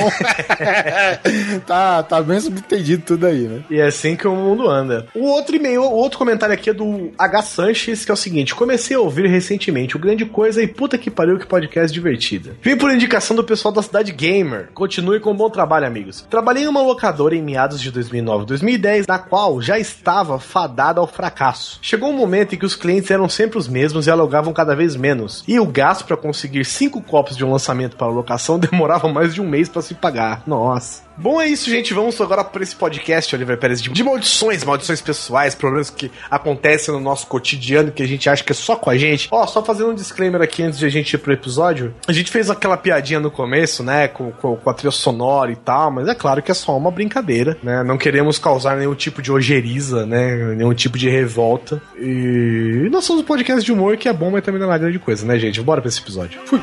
[1.66, 3.62] tá, tá bem subentendido tudo aí, né?
[3.70, 5.06] E é assim que o mundo anda.
[5.14, 7.42] O outro e-mail, o outro comentário aqui é do H.
[7.42, 9.59] Sanches, que é o seguinte: comecei a ouvir recentemente
[9.94, 12.56] o Grande Coisa e puta que pariu que podcast divertida.
[12.62, 14.70] Vim por indicação do pessoal da Cidade Gamer.
[14.72, 16.26] Continue com um bom trabalho, amigos.
[16.30, 21.06] Trabalhei em uma locadora em meados de 2009 2010, na qual já estava fadada ao
[21.06, 21.78] fracasso.
[21.82, 24.96] Chegou um momento em que os clientes eram sempre os mesmos e alugavam cada vez
[24.96, 25.44] menos.
[25.46, 29.34] E o gasto para conseguir cinco copos de um lançamento para a locação demorava mais
[29.34, 30.42] de um mês para se pagar.
[30.46, 31.09] Nossa.
[31.16, 31.92] Bom, é isso, gente.
[31.92, 36.94] Vamos agora para esse podcast, Oliver Pérez, de, de maldições, maldições pessoais, problemas que acontecem
[36.94, 39.28] no nosso cotidiano que a gente acha que é só com a gente.
[39.30, 41.94] Ó, só fazendo um disclaimer aqui antes de a gente ir pro episódio.
[42.08, 45.56] A gente fez aquela piadinha no começo, né, com, com, com a trilha sonora e
[45.56, 47.82] tal, mas é claro que é só uma brincadeira, né?
[47.82, 50.54] Não queremos causar nenhum tipo de ojeriza, né?
[50.54, 51.82] Nenhum tipo de revolta.
[51.98, 54.98] E nós somos um podcast de humor que é bom, mas também não é grande
[54.98, 55.60] coisa, né, gente?
[55.60, 56.40] Bora pra esse episódio.
[56.46, 56.60] Fui.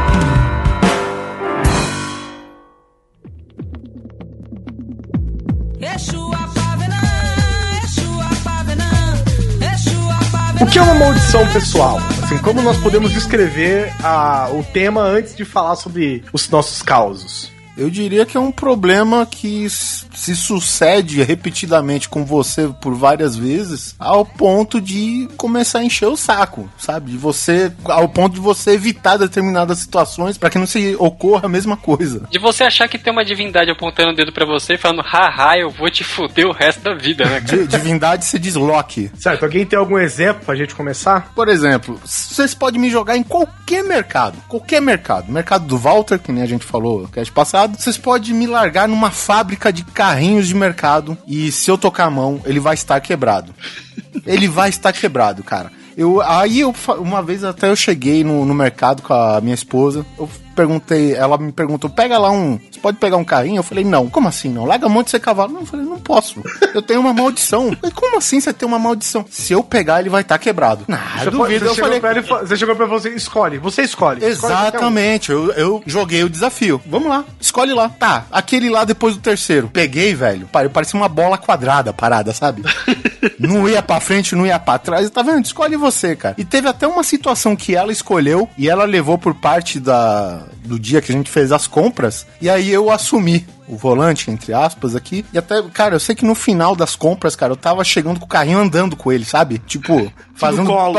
[10.60, 11.98] O que é uma maldição pessoal?
[12.22, 17.53] Assim, como nós podemos descrever a, o tema antes de falar sobre os nossos causos?
[17.76, 23.94] Eu diria que é um problema que se sucede repetidamente com você por várias vezes,
[23.98, 27.10] ao ponto de começar a encher o saco, sabe?
[27.12, 31.48] De você, ao ponto de você evitar determinadas situações para que não se ocorra a
[31.48, 32.26] mesma coisa.
[32.30, 35.58] De você achar que tem uma divindade apontando o dedo pra você e falando, haha,
[35.58, 37.58] eu vou te fuder o resto da vida, né, cara?
[37.66, 39.10] De- divindade se desloque.
[39.18, 41.32] Certo, alguém tem algum exemplo pra gente começar?
[41.34, 45.30] Por exemplo, vocês podem me jogar em qualquer mercado, qualquer mercado.
[45.32, 47.63] Mercado do Walter, que nem a gente falou no cast passado.
[47.66, 52.10] Vocês podem me largar numa fábrica de carrinhos de mercado e se eu tocar a
[52.10, 53.54] mão, ele vai estar quebrado.
[54.26, 55.70] ele vai estar quebrado, cara.
[55.96, 60.04] Eu, aí eu, uma vez até eu cheguei no, no mercado com a minha esposa,
[60.18, 63.58] eu perguntei, ela me perguntou, pega lá um, você pode pegar um carrinho?
[63.58, 64.08] Eu falei, não.
[64.08, 64.64] Como assim não?
[64.64, 65.52] Larga a mão de ser cavalo.
[65.52, 66.42] Não, eu falei, não posso.
[66.74, 67.68] Eu tenho uma maldição.
[67.68, 69.24] Eu falei, como assim você tem uma maldição?
[69.30, 70.84] Se eu pegar, ele vai estar quebrado.
[70.88, 71.68] Nah, Você, eu duvido.
[71.68, 73.58] você falei, você chegou pra você, escolhe.
[73.58, 74.24] Você escolhe.
[74.24, 74.68] Escolhe qualquer um.
[74.80, 76.80] Exatamente, eu, eu joguei o desafio.
[76.86, 77.88] Vamos lá, escolhe lá.
[77.88, 79.68] Tá, aquele lá depois do terceiro.
[79.72, 80.46] Peguei, velho.
[80.46, 82.62] Pare- Parecia uma bola quadrada parada, sabe?
[83.38, 85.08] não ia pra frente, não ia pra trás.
[85.10, 85.44] Tá vendo?
[85.44, 86.34] Escolhe você, cara.
[86.38, 90.78] E teve até uma situação que ela escolheu e ela levou por parte da, do
[90.78, 92.26] dia que a gente fez as compras.
[92.40, 95.24] E aí eu assumi o volante, entre aspas, aqui.
[95.32, 98.26] E até, cara, eu sei que no final das compras, cara, eu tava chegando com
[98.26, 99.58] o carrinho andando com ele, sabe?
[99.58, 100.66] Tipo, fazendo.
[100.66, 100.98] colo.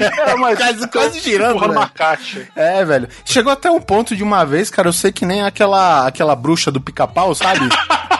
[0.00, 1.78] Era mais Quase- quase girando, empurrando né?
[1.78, 2.46] uma caixa.
[2.54, 3.08] É, velho.
[3.24, 6.70] Chegou até um ponto de uma vez, cara, eu sei que nem aquela, aquela bruxa
[6.70, 7.68] do pica-pau, sabe?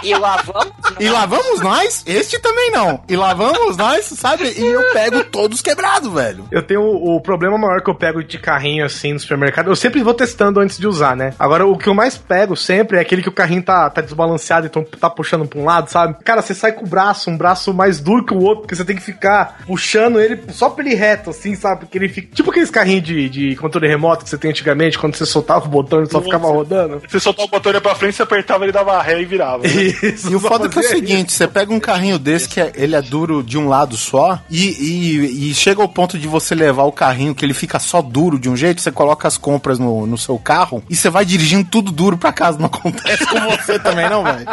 [0.02, 0.72] E lá vamos.
[1.00, 2.02] E lá vamos nós?
[2.07, 3.02] Este também não.
[3.09, 4.44] E lá vamos nós, sabe?
[4.57, 6.46] E eu pego todos quebrados, velho.
[6.50, 9.68] Eu tenho o, o problema maior que eu pego de carrinho assim no supermercado.
[9.68, 11.33] Eu sempre vou testando antes de usar, né?
[11.38, 14.66] Agora, o que eu mais pego sempre é aquele que o carrinho tá, tá desbalanceado,
[14.66, 16.16] então tá puxando pra um lado, sabe?
[16.25, 18.85] Cara, você sai com o braço, um braço mais duro que o outro, porque você
[18.85, 21.81] tem que ficar puxando ele só pra ele reto, assim, sabe?
[21.81, 22.35] Porque ele fica.
[22.35, 25.69] Tipo aqueles carrinhos de, de controle remoto que você tem antigamente, quando você soltava o
[25.69, 27.01] botão ele só ficava rodando.
[27.09, 29.62] Você soltava o botão ia pra frente, você apertava, ele dava ré e virava.
[29.62, 29.69] né?
[30.03, 32.61] Isso, E o foda é que é o seguinte, você pega um carrinho desse que
[32.61, 36.27] é- ele é duro de um lado só e, e, e chega ao ponto de
[36.27, 39.37] você levar o carrinho que ele fica só duro de um jeito, você coloca as
[39.38, 42.59] compras no, no seu carro e você vai dirigindo tudo duro pra casa.
[42.59, 44.47] Não acontece com você também não, velho?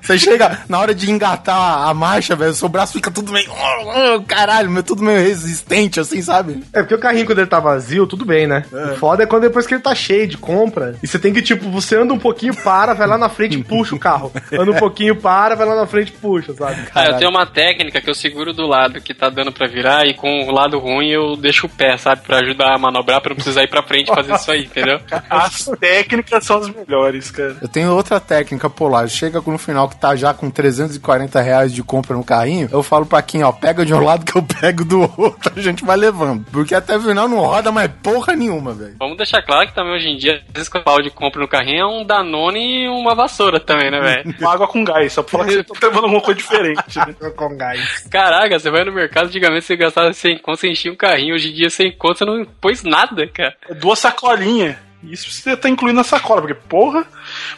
[0.00, 3.50] Você chega na hora de engatar a marcha, velho, seu braço fica tudo meio.
[3.50, 6.62] Oh, caralho, meu, tudo meio resistente, assim, sabe?
[6.72, 8.64] É porque o carrinho, quando ele tá vazio, tudo bem, né?
[8.72, 10.96] O foda é quando depois que ele tá cheio de compra.
[11.02, 13.64] E você tem que, tipo, você anda um pouquinho, para, vai lá na frente e
[13.64, 14.32] puxa o carro.
[14.52, 16.76] Anda um pouquinho, para, vai lá na frente e puxa, sabe?
[16.94, 20.06] Ah, eu tenho uma técnica que eu seguro do lado que tá dando pra virar
[20.06, 22.22] e com o lado ruim eu deixo o pé, sabe?
[22.22, 25.00] Pra ajudar a manobrar, pra não precisar ir pra frente e fazer isso aí, entendeu?
[25.28, 27.56] As técnicas são as melhores, cara.
[27.60, 29.08] Eu tenho outra técnica polar.
[29.08, 33.04] Chega no final que tá já com 340 reais de compra no carrinho, eu falo
[33.04, 35.96] pra quem, ó, pega de um lado que eu pego do outro, a gente vai
[35.96, 36.46] levando.
[36.52, 38.96] Porque até o final não roda mais porra nenhuma, velho.
[38.98, 41.40] Vamos deixar claro que também hoje em dia, às vezes que o pau de compra
[41.40, 44.34] no carrinho é um Danone e uma vassoura também, né, velho?
[44.38, 46.98] Uma água com gás, só pra falar que você tá levando alguma coisa diferente.
[46.98, 47.30] Né?
[47.36, 48.06] Com gás.
[48.08, 51.50] Caraca, você vai no mercado, antigamente você gastava 100 conto, você enchia um carrinho, hoje
[51.50, 53.56] em dia 100 conto, você não pôs nada, cara.
[53.80, 54.87] Duas sacolinhas.
[55.02, 57.06] Isso você tá incluindo na sacola, porque porra.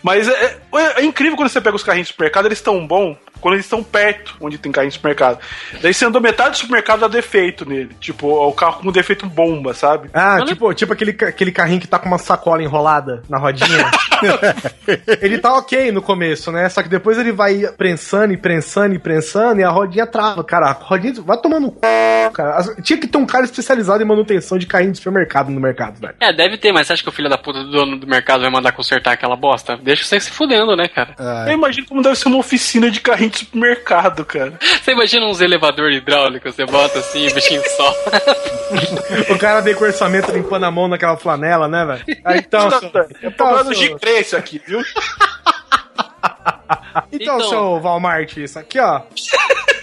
[0.02, 3.16] Mas é, é- é incrível quando você pega os carrinhos do supermercado, eles estão bons
[3.40, 5.38] quando eles estão perto onde tem carrinho do supermercado.
[5.80, 7.90] Daí você andou metade do supermercado dá defeito nele.
[8.00, 10.10] Tipo, o carro com defeito bomba, sabe?
[10.12, 13.90] Ah, tipo, tipo aquele, aquele carrinho que tá com uma sacola enrolada na rodinha.
[15.20, 16.68] ele tá ok no começo, né?
[16.68, 20.44] Só que depois ele vai prensando e prensando e prensando e a rodinha trava.
[20.44, 22.30] Cara, a rodinha vai tomando c...
[22.32, 22.62] cara.
[22.82, 26.14] Tinha que ter um cara especializado em manutenção de carrinho de supermercado no mercado, velho.
[26.20, 28.42] É, deve ter, mas você acha que o filho da puta do dono do mercado
[28.42, 29.76] vai mandar consertar aquela bosta?
[29.76, 31.14] Deixa você se fudendo, né, cara?
[31.46, 34.52] Eu imagino como deve ser uma oficina de carrinho de supermercado, cara.
[34.82, 37.94] Você imagina uns elevador hidráulico, você bota assim, o bichinho só.
[39.34, 42.20] O cara vem com orçamento limpando a mão naquela flanela, né, velho?
[42.24, 44.80] Ah, Então, seu- é então, problema do seu- G3 isso aqui, viu?
[47.12, 47.48] então, Então.
[47.48, 49.02] seu Walmart, isso aqui, ó.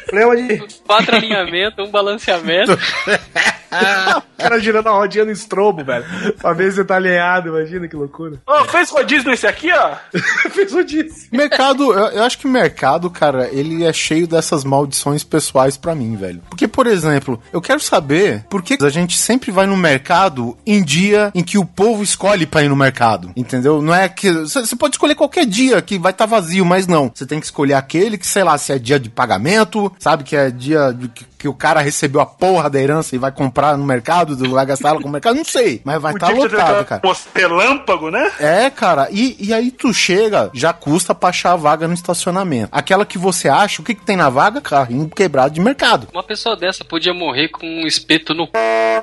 [0.07, 0.57] Problema de.
[0.85, 2.71] Quatro alinhamentos, um balanceamento.
[4.37, 6.05] O cara girando a rodinha no estrobo, velho.
[6.39, 8.39] Pra ver se você tá alinhado, imagina que loucura.
[8.45, 9.95] Ô, fez rodízio nesse aqui, ó?
[10.53, 11.27] Fez o disso.
[11.31, 15.95] Mercado, eu, eu acho que o mercado, cara, ele é cheio dessas maldições pessoais pra
[15.95, 16.41] mim, velho.
[16.49, 20.83] Porque, por exemplo, eu quero saber por que a gente sempre vai no mercado em
[20.83, 23.81] dia em que o povo escolhe pra ir no mercado, entendeu?
[23.81, 27.11] Não é que você pode escolher qualquer dia que vai estar vazio, mas não.
[27.13, 30.35] Você tem que escolher aquele que, sei lá, se é dia de pagamento, sabe que
[30.35, 33.56] é dia de, que, que o cara recebeu a porra da herança e vai comprar
[33.77, 36.85] no mercado, vai gastar ela com o mercado, não sei, mas vai estar tem lotado,
[36.85, 37.01] cara.
[37.01, 38.31] poça relâmpago, né?
[38.39, 42.69] É, cara, e, e aí tu chega, já custa pra achar a vaga no estacionamento.
[42.71, 44.61] Aquela que você acha, o que, que tem na vaga?
[44.61, 46.07] Carrinho quebrado de mercado.
[46.13, 48.51] Uma pessoa dessa podia morrer com um espeto no c...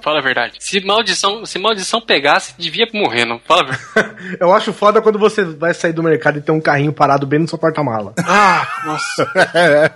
[0.03, 0.55] Fala a verdade.
[0.61, 3.39] Se maldição, se maldição pegasse, devia morrer, não?
[3.39, 4.37] Fala a verdade.
[4.41, 7.39] Eu acho foda quando você vai sair do mercado e tem um carrinho parado bem
[7.39, 8.15] no seu porta-mala.
[8.19, 9.33] Ah, nossa.
[9.55, 9.91] é,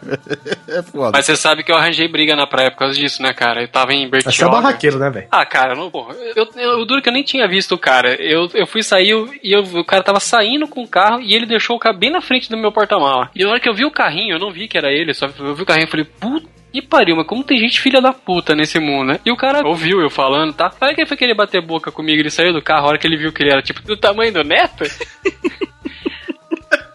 [0.68, 1.12] é foda.
[1.12, 3.62] Mas você sabe que eu arranjei briga na praia por causa disso, né, cara?
[3.62, 5.26] Eu tava em Você é barraqueiro, né, velho?
[5.30, 6.14] Ah, cara, não, porra.
[6.36, 8.14] Eu, eu, o duro é que eu nem tinha visto o cara.
[8.20, 11.34] Eu, eu fui sair eu- e eu- o cara tava saindo com o carro e
[11.34, 13.30] ele deixou o carro bem na frente do meu porta-mala.
[13.34, 15.26] E na hora que eu vi o carrinho, eu não vi que era ele, só
[15.38, 16.46] eu vi o carrinho e falei, puta.
[16.72, 19.20] que pariu, mas como tem gente filha da puta nesse mundo, né?
[19.24, 20.70] E o cara ouviu eu falando, tá?
[20.80, 23.06] Aí que ele foi querer bater boca comigo, ele saiu do carro, a hora que
[23.06, 24.84] ele viu que ele era tipo do tamanho do neto.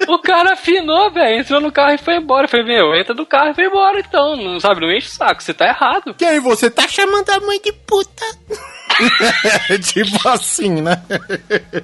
[0.07, 2.47] O cara afinou, velho, entrou no carro e foi embora.
[2.47, 4.35] Falei, meu, entra do carro e foi embora então.
[4.35, 6.13] Não sabe, não enche o saco, você tá errado.
[6.13, 8.25] Quem você tá chamando a mãe de puta?
[9.84, 11.01] tipo assim, né?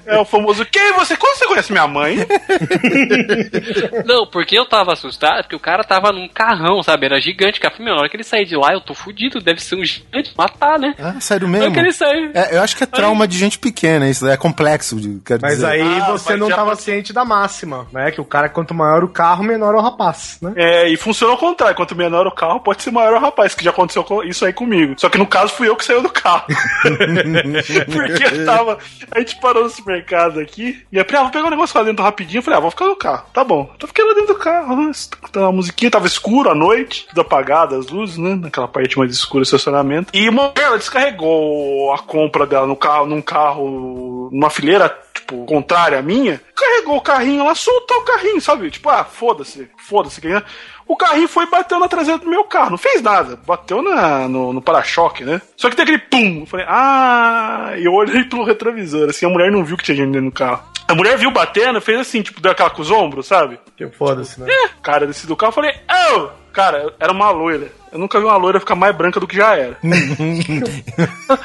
[0.05, 1.15] É o famoso, quem você?
[1.17, 2.17] Como você conhece minha mãe?
[4.05, 7.05] Não, porque eu tava assustado, porque o cara tava num carrão, sabe?
[7.05, 7.73] Era gigante, cara.
[7.79, 10.77] Na hora que ele sair de lá, eu tô fudido, deve ser um gigante matar,
[10.79, 10.93] né?
[10.99, 11.71] Ah, sério mesmo?
[11.73, 12.31] que ele sair.
[12.33, 15.55] É, eu acho que é trauma de gente pequena, isso é complexo, de- quer Mas
[15.55, 15.67] dizer.
[15.67, 18.11] aí Ah, você mas não já tava pode- ciente da máxima, né?
[18.11, 20.53] Que o cara, quanto maior o carro, menor é o rapaz, né?
[20.55, 21.75] É, e funciona ao contrário.
[21.75, 24.53] Quanto menor o carro, pode ser maior o rapaz, que já aconteceu com- isso aí
[24.53, 24.95] comigo.
[24.97, 26.43] Só que no caso fui eu que saiu do carro.
[27.91, 28.77] Porque eu tava.
[29.11, 30.83] A gente parou no supermercado aqui.
[30.91, 32.39] E eu falei, ah, vou pegar um negócio lá dentro rapidinho.
[32.39, 33.25] Eu falei, ah, vou ficar no carro.
[33.33, 33.69] Tá bom.
[33.79, 34.91] Fiquei lá dentro do carro, né?
[35.31, 38.35] Tava uma musiquinha, tava escuro à noite, tudo apagado, as luzes, né?
[38.35, 40.11] Naquela parte mais escura do estacionamento.
[40.13, 45.99] E uma ela descarregou a compra dela no carro, num carro, numa fileira, tipo, contrária
[45.99, 46.41] à minha.
[46.79, 48.71] Carregou o carrinho lá, soltou o carrinho, sabe?
[48.71, 50.21] Tipo, ah, foda-se, foda-se.
[50.21, 50.43] quem é?
[50.87, 52.71] O carrinho foi e bateu na traseira do meu carro.
[52.71, 53.39] Não fez nada.
[53.45, 55.41] Bateu na, no, no para-choque, né?
[55.55, 56.41] Só que tem aquele pum.
[56.41, 57.73] Eu falei, ah.
[57.77, 59.09] E eu olhei pelo retrovisor.
[59.09, 60.63] Assim, a mulher não viu que tinha gente dentro do carro.
[60.87, 63.59] A mulher viu batendo, fez assim, tipo, deu aquela com os ombros, sabe?
[63.77, 64.47] Que foda-se, né?
[64.81, 65.75] Cara, desci do carro, eu falei,
[66.15, 66.29] oh!
[66.51, 67.71] Cara, era uma loira.
[67.91, 69.77] Eu nunca vi uma loira ficar mais branca do que já era.
[69.83, 69.97] não,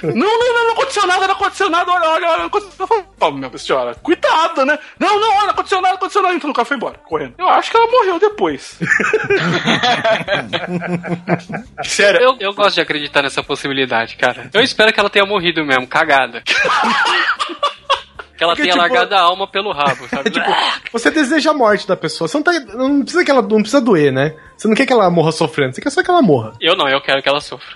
[0.02, 3.04] não, não, não aconteceu nada, não aconteceu nada, olha, olha, olha, não aconteceu nada.
[3.20, 4.78] Ó, minha senhora, cuidado, né?
[4.98, 6.34] Não, não, olha, não aconteceu nada, não aconteceu nada.
[6.34, 7.34] Então o carro foi embora, correndo.
[7.38, 8.78] Eu acho que ela morreu depois.
[11.84, 14.50] Sério, Eu, eu gosto de acreditar nessa possibilidade, cara.
[14.52, 16.42] Eu espero que ela tenha morrido mesmo, cagada.
[18.36, 20.30] Que ela Porque, tenha tipo, largado a alma pelo rabo, sabe?
[20.92, 22.26] Você deseja a morte da pessoa.
[22.26, 24.34] Você não, tá, não precisa que ela não precisa doer, né?
[24.56, 26.52] Você não quer que ela morra sofrendo, você quer só que ela morra.
[26.60, 27.68] Eu não, eu quero que ela sofra.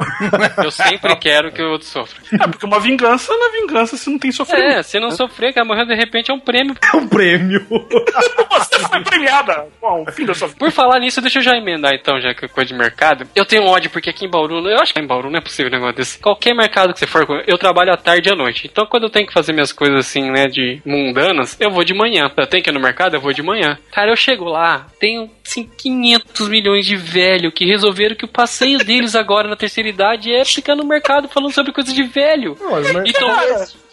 [0.63, 2.21] Eu sempre quero que o outro sofra.
[2.33, 4.79] é porque uma vingança na vingança se não tem sofrimento.
[4.79, 6.75] É, se não sofrer, que ela morrer de repente é um prêmio.
[6.93, 7.67] É um prêmio.
[7.69, 10.59] Você foi premiada com o fim da sua vida.
[10.59, 13.29] Por falar nisso, deixa eu já emendar então, já que é coisa de mercado.
[13.37, 15.71] Eu tenho ódio porque aqui em Bauru, eu acho que em Bauru não é possível
[15.71, 16.19] um negócio desse.
[16.19, 18.69] Qualquer mercado que você for, eu trabalho à tarde e à noite.
[18.71, 21.95] Então quando eu tenho que fazer minhas coisas assim, né, de mundanas, eu vou de
[21.95, 22.31] manhã.
[22.37, 23.79] Eu tenho que ir no mercado, eu vou de manhã.
[23.93, 28.79] Cara, eu chego lá, tenho assim 500 milhões de velho que resolveram que o passeio
[28.79, 32.57] deles agora na terceira idade é ficar no mercado falando sobre coisas de velho.
[32.71, 33.29] Mas- Então,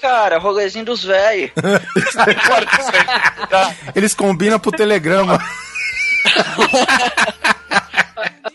[0.01, 1.51] Cara, rolezinho dos velhos.
[3.95, 5.39] Eles combinam pro telegrama.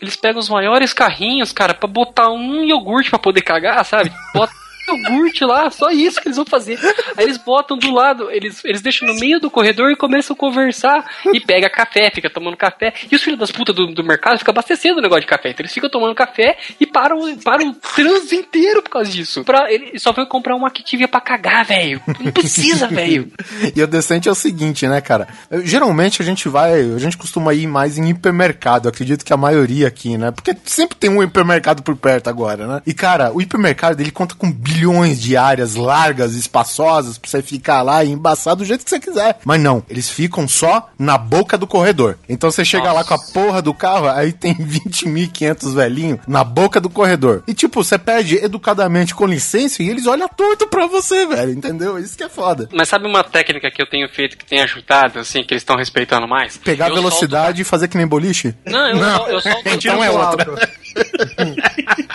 [0.01, 4.11] Eles pegam os maiores carrinhos, cara, pra botar um iogurte pra poder cagar, sabe?
[4.33, 4.53] Bota
[4.97, 6.79] iogurte lá, só isso que eles vão fazer.
[7.17, 10.37] Aí eles botam do lado, eles, eles deixam no meio do corredor e começam a
[10.37, 11.05] conversar.
[11.33, 12.93] E pega café, fica tomando café.
[13.11, 15.49] E os filhos das putas do, do mercado ficam abastecendo o negócio de café.
[15.49, 19.43] Então eles ficam tomando café e param, param o trânsito inteiro por causa disso.
[19.43, 22.01] Pra, ele só foi comprar uma Activia pra cagar, velho.
[22.19, 23.29] Não precisa, velho.
[23.75, 25.27] E o decente é o seguinte, né, cara?
[25.49, 29.37] Eu- geralmente a gente vai, a gente costuma ir mais em hipermercado, acredito que a
[29.37, 30.31] maioria aqui, né?
[30.31, 32.81] Porque sempre tem um hipermercado por perto agora, né?
[32.87, 34.80] E, cara, o hipermercado, ele conta com bilhões
[35.19, 39.37] de áreas largas, espaçosas, pra você ficar lá e embaçar do jeito que você quiser.
[39.45, 42.17] Mas não, eles ficam só na boca do corredor.
[42.27, 46.81] Então você chega lá com a porra do carro, aí tem 20.500 velhinhos na boca
[46.81, 47.43] do corredor.
[47.47, 51.99] E, tipo, você pede educadamente com licença e eles olham torto pra você, velho, entendeu?
[51.99, 52.67] Isso que é foda.
[52.73, 55.75] Mas sabe uma técnica que eu tenho feito que tem ajudado, assim, que eles estão
[55.75, 56.57] respeitando mais?
[56.57, 58.55] Pegar Eu velocidade e fazer que nem boliche?
[58.65, 59.61] Não, eu, Sol, eu solto.
[59.81, 60.71] Então é outra.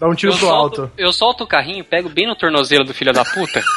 [0.00, 0.92] Dá um tiro eu do solto, alto.
[0.96, 3.62] eu solto o carrinho, pego bem no tornozelo do filho da puta.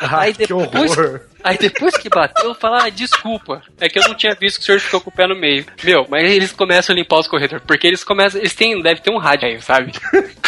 [0.00, 1.20] Ah, aí que depois, horror.
[1.44, 3.62] Aí depois que bateu, eu falo, ah, desculpa.
[3.80, 5.64] É que eu não tinha visto que o senhor ficou com o pé no meio.
[5.84, 9.10] Meu, mas eles começam a limpar os corredores, porque eles começam, eles têm, deve ter
[9.10, 9.92] um rádio aí, sabe?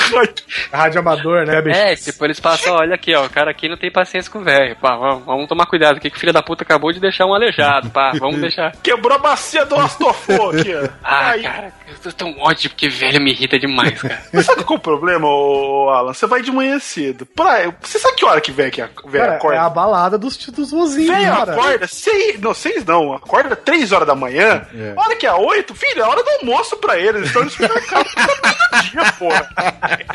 [0.72, 1.78] Rádio amador, né, bicho?
[1.78, 4.44] É, tipo, eles passam, olha aqui, ó, o cara aqui não tem paciência com o
[4.44, 7.26] velho, pá, vamos, vamos tomar cuidado aqui que o filho da puta acabou de deixar
[7.26, 8.72] um aleijado, pá, vamos deixar.
[8.82, 10.88] Quebrou a bacia do Astofô aqui, ó.
[11.04, 14.20] Ah, Aí- cara, eu tô tão ódio porque velho me irrita demais, cara.
[14.32, 16.12] Mas sabe qual é o problema, ô, Alan?
[16.12, 17.24] Você vai de manhã cedo.
[17.26, 19.56] Pra, você sabe que hora que velho que a- velho Cara, acorda?
[19.56, 21.52] é a balada dos, dos Velho cara.
[21.52, 24.66] acorda seis, não, seis não, acorda três horas da manhã.
[24.74, 24.92] É.
[24.96, 27.16] Hora que é oito, filho, é hora do almoço pra eles.
[27.16, 29.48] Eles estão no supermercado todo dia, porra.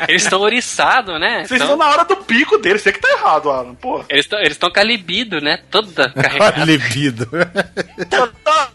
[0.08, 1.44] Eles estão oriçados, né?
[1.44, 4.04] Vocês Então- estão na hora do pico deles, você que tá errado, Alan, porra.
[4.08, 5.58] Eles estão com a libido, né?
[5.70, 6.64] Toda carregada.
[6.64, 7.26] Libido.
[8.08, 8.68] Tá, tá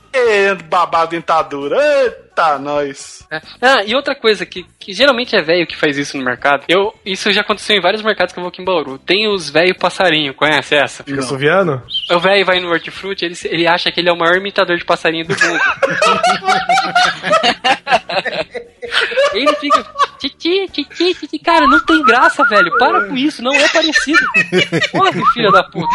[0.69, 1.77] babar a dentadura.
[2.03, 3.25] Eita, nós.
[3.31, 3.41] É.
[3.61, 6.63] Ah, e outra coisa que, que geralmente é velho que faz isso no mercado.
[6.67, 8.97] Eu, isso já aconteceu em vários mercados que eu vou aqui em Bauru.
[8.97, 11.03] Tem os velho passarinho, conhece essa?
[11.03, 11.81] Fica suviano?
[12.09, 14.85] O velho vai no hortifruti, ele, ele acha que ele é o maior imitador de
[14.85, 15.59] passarinho do mundo.
[19.33, 19.85] ele fica.
[20.19, 21.39] Titi, titi, titi.
[21.39, 22.77] Cara, não tem graça, velho.
[22.77, 24.19] Para com isso, não é parecido.
[24.91, 25.87] Corre, filha da puta.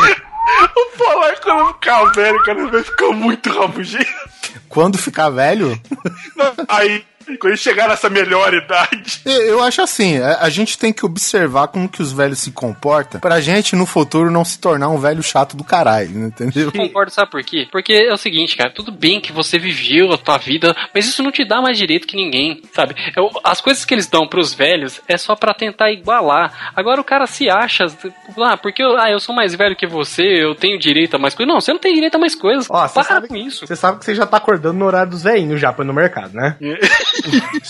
[0.77, 4.07] O Polar, quando ficar velho, cara, vai ficar muito rabugento.
[4.69, 5.81] Quando ficar velho,
[6.68, 9.20] Aí Quando eles chegar nessa melhor idade.
[9.24, 13.41] Eu acho assim, a, gente tem que observar como que os velhos se comportam pra
[13.41, 16.66] gente no futuro não se tornar um velho chato do caralho, entendeu?
[16.66, 17.66] Eu concordo, sabe por quê?
[17.70, 21.22] Porque é o seguinte, cara, tudo bem que você viveu a tua vida, mas isso
[21.22, 22.95] não te dá mais direito que ninguém, sabe?
[23.16, 26.72] Eu- as coisas que eles dão pros velhos é só pra tentar igualar.
[26.74, 27.87] Agora o cara se acha,
[28.39, 31.35] ah, porque eu, ah, eu sou mais velho que você, eu tenho direito a mais
[31.35, 31.53] coisas.
[31.53, 32.66] Não, você não tem direito a mais coisas.
[32.70, 33.66] Ó, você Para sabe, com isso.
[33.66, 35.95] você sabe que você já tá acordando no horário dos veinhos já pra ir no
[35.95, 36.57] mercado, né?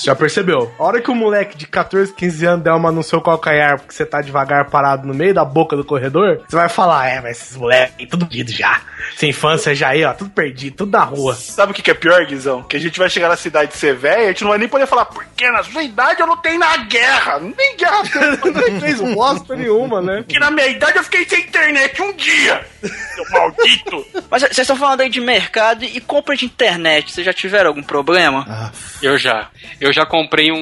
[0.04, 0.72] já percebeu?
[0.78, 3.94] A hora que o moleque de 14, 15 anos der uma no seu calcanhar porque
[3.94, 7.38] você tá devagar parado no meio da boca do corredor, você vai falar, é, mas
[7.40, 8.80] esses moleques, tudo perdido já.
[9.16, 11.34] Sem infância já aí, ó, tudo perdido, tudo na rua.
[11.34, 12.62] Sabe o que é pior, Guizão?
[12.62, 14.58] Que a gente vai chegar na cidade de ser velho e a gente não vai
[14.58, 17.38] nem poder falar, porque na sua idade eu não tenho na guerra.
[17.38, 17.96] Nem guerra.
[18.46, 20.18] Não fez bosta nenhuma, né?
[20.18, 22.64] Porque na minha idade eu fiquei sem internet um dia.
[22.82, 24.06] Seu maldito.
[24.30, 27.12] Mas vocês estão falando aí de mercado e compra de internet.
[27.12, 28.46] Vocês já tiveram algum problema?
[28.48, 28.70] Ah,
[29.02, 29.35] Eu já.
[29.80, 30.56] Eu já comprei um,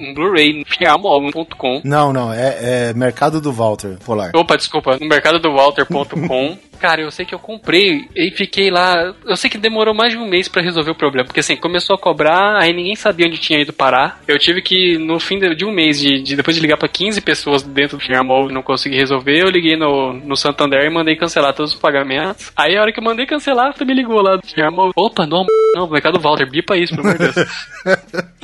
[0.00, 1.80] um Blu-ray no Fiamol.com.
[1.84, 4.30] não, não, é, é mercado do Walter, Polar.
[4.34, 6.58] Opa, desculpa, no mercado do Walter.com.
[6.80, 9.14] Cara, eu sei que eu comprei e fiquei lá.
[9.26, 11.26] Eu sei que demorou mais de um mês pra resolver o problema.
[11.26, 14.20] Porque assim, começou a cobrar, aí ninguém sabia onde tinha ido parar.
[14.26, 16.88] Eu tive que, no fim de, de um mês, de, de- depois de ligar pra
[16.88, 21.16] 15 pessoas dentro do e não consegui resolver, eu liguei no, no Santander e mandei
[21.16, 22.50] cancelar todos os pagamentos.
[22.56, 24.92] Aí a hora que eu mandei cancelar, você me ligou lá do Fiamol.
[24.96, 27.48] Opa, não, não, mercado Walter, bipa isso, pelo amor de Deus.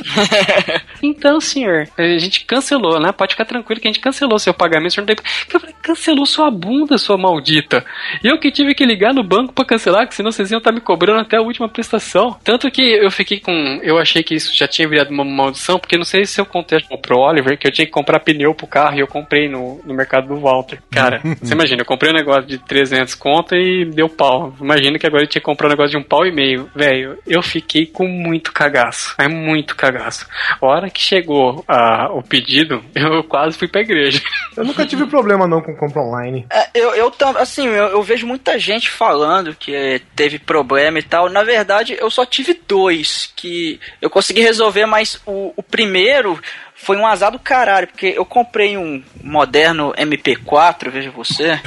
[1.03, 3.13] Então, senhor, a gente cancelou, né?
[3.13, 4.89] Pode ficar tranquilo que a gente cancelou seu pagamento.
[4.89, 5.25] O senhor não tem...
[5.53, 7.85] Eu falei, cancelou sua bunda, sua maldita.
[8.25, 10.73] E eu que tive que ligar no banco pra cancelar, que senão vocês iam estar
[10.73, 12.35] me cobrando até a última prestação.
[12.43, 13.53] Tanto que eu fiquei com.
[13.83, 16.79] Eu achei que isso já tinha virado uma maldição, porque não sei se eu contei
[17.03, 19.93] pro Oliver que eu tinha que comprar pneu pro carro e eu comprei no, no
[19.93, 20.79] mercado do Walter.
[20.91, 24.55] Cara, você imagina, eu comprei um negócio de 300 conto e deu pau.
[24.59, 26.71] Imagina que agora eu tinha que comprar um negócio de um pau e meio.
[26.75, 29.15] Velho, eu fiquei com muito cagaço.
[29.19, 30.27] É muito cagaço.
[30.63, 34.23] A hora que chegou a, o pedido, eu quase fui pra igreja.
[34.57, 36.47] Eu nunca tive problema não com compra online.
[36.51, 41.03] É, eu, eu assim, eu, eu vejo muita gente falando que eh, teve problema e
[41.03, 41.29] tal.
[41.29, 46.41] Na verdade, eu só tive dois que eu consegui resolver, mas o, o primeiro
[46.75, 51.59] foi um azar do caralho, porque eu comprei um moderno MP4, veja você,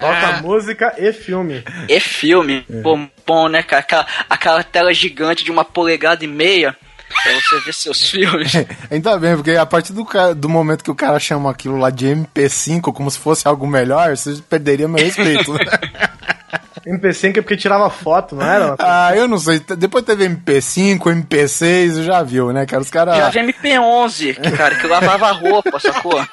[0.00, 1.64] Bota música e filme.
[1.88, 2.64] e filme.
[2.82, 3.80] Bom, bom, né, cara?
[3.80, 6.76] Aquela, aquela tela gigante de uma polegada e meia
[7.10, 8.52] pra você ver seus filmes.
[8.90, 10.06] Ainda bem, porque a partir do,
[10.36, 14.16] do momento que o cara chama aquilo lá de MP5 como se fosse algo melhor,
[14.16, 15.52] você perderia meu respeito.
[15.52, 15.60] né?
[16.86, 18.74] MP5 é porque tirava foto, não era?
[18.78, 19.60] ah, eu não sei.
[19.76, 22.82] Depois teve MP5, MP6, já viu, né, cara?
[22.82, 23.16] Os caras.
[23.16, 26.24] Já vi MP11, que, cara, que lavava roupa, sacou?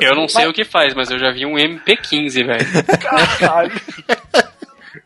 [0.00, 2.66] Eu não sei o que faz, mas eu já vi um MP15, velho.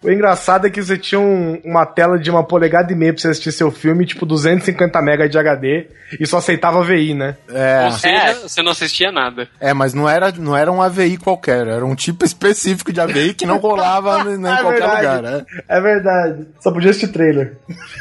[0.02, 3.20] O engraçado é que você tinha um- uma tela de uma polegada e meia pra
[3.22, 5.86] você assistir seu filme, tipo 250 MB de HD,
[6.20, 7.36] e só aceitava VI, né?
[7.48, 9.48] É, Ou seja, você não assistia nada.
[9.60, 13.34] é, mas não era, não era um AVI qualquer, era um tipo específico de AVI
[13.34, 15.16] que não rolava em É qualquer verdade.
[15.16, 15.22] lugar.
[15.22, 15.44] né?
[15.68, 16.46] É verdade.
[16.60, 17.56] Só podia assistir trailer.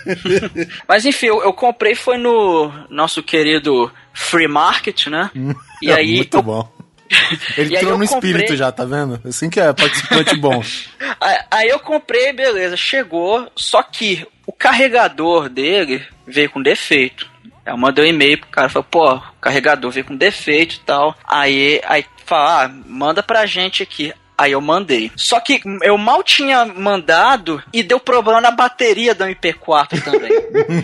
[0.87, 5.29] Mas enfim, eu, eu comprei foi no nosso querido Free Market, né?
[5.81, 6.69] E aí Muito eu, bom.
[7.57, 9.19] Ele E entrou no comprei- espírito já, tá vendo?
[9.25, 10.61] Assim que é participante bom.
[11.51, 17.29] aí- eu comprei, beleza, chegou, só que o carregador dele veio com defeito.
[17.65, 21.15] Eu mandei um e-mail pro cara, falei, pô, o carregador veio com defeito e tal.
[21.27, 24.13] Aí, aí fala, ah, manda pra gente aqui.
[24.37, 25.11] Aí eu mandei.
[25.15, 30.29] Só que eu mal tinha mandado e deu problema na bateria do MP4 também.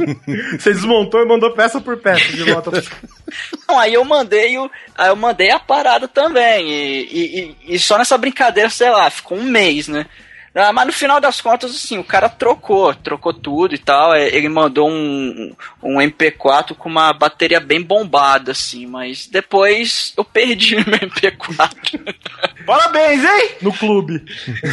[0.58, 2.72] Você desmontou e mandou peça por peça de volta.
[3.70, 6.68] Não, aí eu mandei o, aí eu mandei a parada também.
[6.68, 7.40] E, e-
[7.70, 10.08] e- e só nessa brincadeira, sei lá, ficou um mês, né?
[10.56, 14.14] Ah, mas no final das contas, assim, o cara trocou, trocou tudo e tal.
[14.14, 20.24] é, Ele mandou um, um MP4 com uma bateria bem bombada, assim, mas depois eu
[20.24, 22.16] perdi meu MP4.
[22.68, 23.50] Parabéns, hein?
[23.62, 24.24] no clube.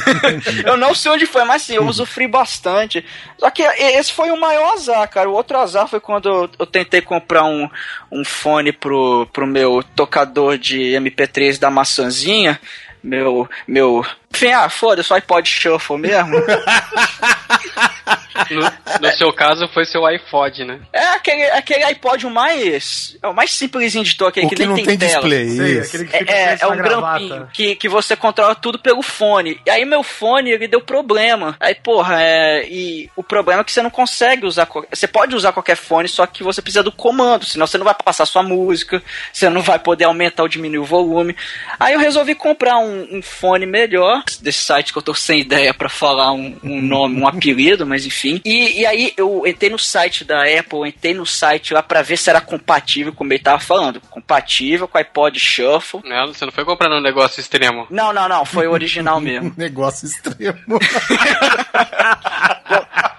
[0.67, 3.03] eu não sei onde foi, mas sim, eu usufruí bastante.
[3.39, 5.31] Só que esse foi o maior azar, cara.
[5.31, 7.69] O outro azar foi quando eu, eu tentei comprar um,
[8.13, 12.61] um fone pro, pro meu tocador de MP3 da maçãzinha.
[13.03, 13.49] Meu.
[13.67, 14.05] meu.
[14.33, 16.37] Enfim, ah, foda-se, o iPod Shuffle mesmo.
[18.51, 18.63] No,
[19.01, 20.81] no seu caso, foi seu iPod, né?
[20.93, 23.17] É aquele, aquele iPod o mais.
[23.23, 25.13] É o mais simplesinho de toque, O que, que nem não tem, tem tela.
[25.13, 25.89] display, Sei, isso.
[25.89, 29.03] aquele que fica É, preso é na um grampinho que, que você controla tudo pelo
[29.03, 29.61] fone.
[29.67, 31.55] E aí meu fone, ele deu problema.
[31.61, 34.67] Aí, porra, é, e o problema é que você não consegue usar...
[34.91, 37.95] Você pode usar qualquer fone, só que você precisa do comando, senão você não vai
[37.95, 39.03] passar sua música,
[39.33, 41.37] você não vai poder aumentar ou diminuir o volume.
[41.79, 45.73] Aí eu resolvi comprar um, um fone melhor, desse site que eu tô sem ideia
[45.75, 48.41] pra falar um, um nome, um apelido, mas enfim.
[48.45, 52.17] E, e aí eu entrei no site da Apple, entrei no site lá pra ver
[52.17, 54.01] se era compatível, como ele tava falando.
[54.11, 56.01] Compatível com o iPod Shuffle.
[56.05, 57.87] Não, você não foi comprando um negócio extremo.
[57.91, 59.53] Não, não, não, foi o original mesmo.
[59.57, 60.59] Negócio extremo.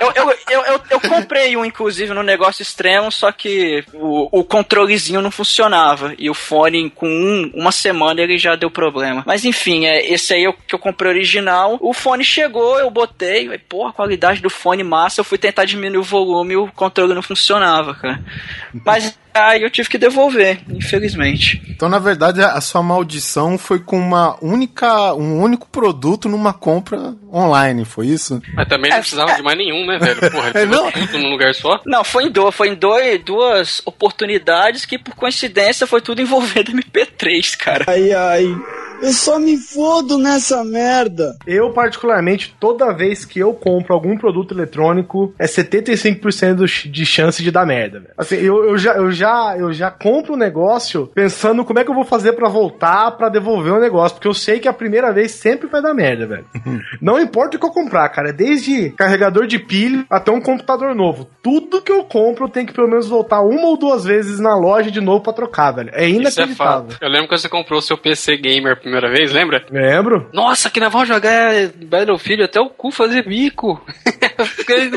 [0.00, 4.42] Eu, eu, eu, eu, eu comprei um, inclusive, no negócio extremo, só que o, o
[4.42, 6.14] controlezinho não funcionava.
[6.18, 9.22] E o fone, com um, uma semana, ele já deu problema.
[9.26, 11.76] Mas enfim, é, esse aí é o que eu comprei original.
[11.80, 13.58] O fone chegou, eu botei.
[13.58, 15.20] Porra, a qualidade do fone massa.
[15.20, 18.24] Eu fui tentar diminuir o volume e o controle não funcionava, cara.
[18.72, 21.62] Mas aí eu tive que devolver, infelizmente.
[21.68, 27.14] Então, na verdade, a sua maldição foi com uma única, um único produto numa compra
[27.32, 28.40] online, foi isso?
[28.54, 30.30] Mas também não precisava de mais nenhum, né, velho?
[30.30, 30.90] Porra, ele Não.
[30.90, 31.80] pegou tudo num lugar só.
[31.86, 36.72] Não, foi em, do, foi em dois, duas oportunidades que, por coincidência, foi tudo envolvendo
[36.72, 37.84] MP3, cara.
[37.88, 38.56] Ai, ai.
[39.02, 41.36] Eu só me fodo nessa merda.
[41.46, 47.04] Eu, particularmente, toda vez que eu compro algum produto eletrônico, é 75% do ch- de
[47.06, 48.00] chance de dar merda.
[48.00, 48.12] velho.
[48.16, 51.90] Assim, eu, eu, já, eu, já, eu já compro o negócio pensando como é que
[51.90, 55.12] eu vou fazer pra voltar pra devolver o negócio, porque eu sei que a primeira
[55.12, 56.44] vez sempre vai dar merda, velho.
[57.00, 60.94] Não importa o que eu comprar, cara, é desde carregador de pilha até um computador
[60.94, 61.28] novo.
[61.42, 64.54] Tudo que eu compro, eu tenho que pelo menos voltar uma ou duas vezes na
[64.56, 65.90] loja de novo pra trocar, velho.
[65.92, 66.90] É Isso é inacreditável.
[66.90, 66.98] fato.
[67.00, 69.64] Eu lembro quando você comprou o seu PC Gamer primeira vez, lembra?
[69.70, 70.28] Lembro?
[70.32, 73.80] Nossa, que nós vamos jogar Battlefield até o cu fazer bico.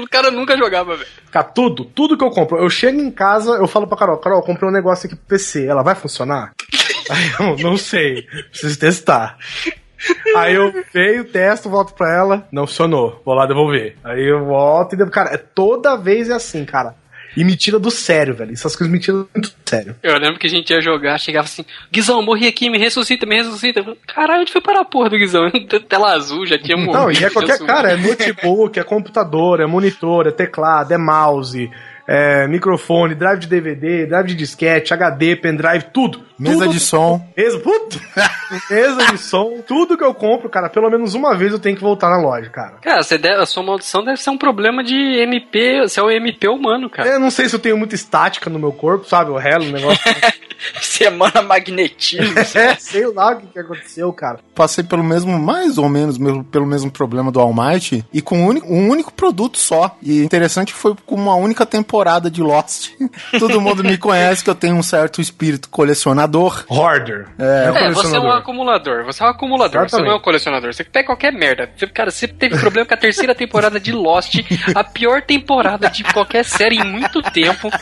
[0.01, 1.09] O cara nunca jogava, velho.
[1.29, 2.57] Cara, tudo, tudo que eu compro.
[2.57, 5.25] Eu chego em casa, eu falo pra Carol, Carol, eu comprei um negócio aqui pro
[5.25, 6.53] PC, ela vai funcionar?
[7.11, 9.37] Aí eu, não sei, preciso testar.
[10.37, 13.97] Aí eu veio, testo, volto pra ela, não funcionou, vou lá devolver.
[14.03, 15.11] Aí eu volto e devo.
[15.11, 16.95] Cara, é, toda vez é assim, cara.
[17.35, 18.53] E me tira do sério, velho.
[18.53, 19.95] Essas coisas me tiram muito do sério.
[20.03, 23.35] Eu lembro que a gente ia jogar, chegava assim, Guizão, morri aqui, me ressuscita, me
[23.35, 23.79] ressuscita.
[23.79, 25.49] Eu falei, Caralho, onde foi parar a porra do Guizão?
[25.89, 26.97] Tela azul, já tinha morrido.
[26.97, 31.69] Não, e é qualquer cara, é notebook, é computador, é monitor, é teclado, é mouse,
[32.07, 36.21] é microfone, drive de DVD, drive de disquete, HD, pendrive, tudo.
[36.37, 37.25] Mesa tudo de som.
[37.37, 37.97] Mesa, puta,
[38.69, 41.81] mesa de som, tudo que eu compro, cara, pelo menos uma vez eu tenho que
[41.81, 42.73] voltar na loja, cara.
[42.81, 46.11] Cara, você deve- a sua maldição deve ser um problema de MP, você é o
[46.11, 47.07] MP humano, cara.
[47.09, 49.31] Eu não sei se eu tenho muita estática no meu corpo, sabe?
[49.31, 49.99] O relo, o negócio.
[50.81, 52.37] Semana magnetismo.
[52.55, 54.39] é, sei lá o que, que aconteceu, cara.
[54.55, 58.39] Passei pelo mesmo, mais ou menos, mesmo- pelo mesmo problema do All Might e com
[58.39, 59.97] um único, um único produto só.
[60.01, 62.89] E interessante que foi com uma única temporada de Lost.
[63.39, 66.65] Todo mundo me conhece que eu tenho um certo espírito colecionador.
[66.69, 67.27] Hoarder.
[67.39, 68.37] É, É, você é um colecionador.
[68.37, 69.03] acumulador.
[69.05, 70.73] Você é um acumulador, você não é um colecionador.
[70.73, 71.69] Você pega qualquer merda.
[71.75, 74.35] Você, cara, você teve problema com a terceira temporada de Lost,
[74.75, 77.69] a pior temporada de qualquer série em muito tempo.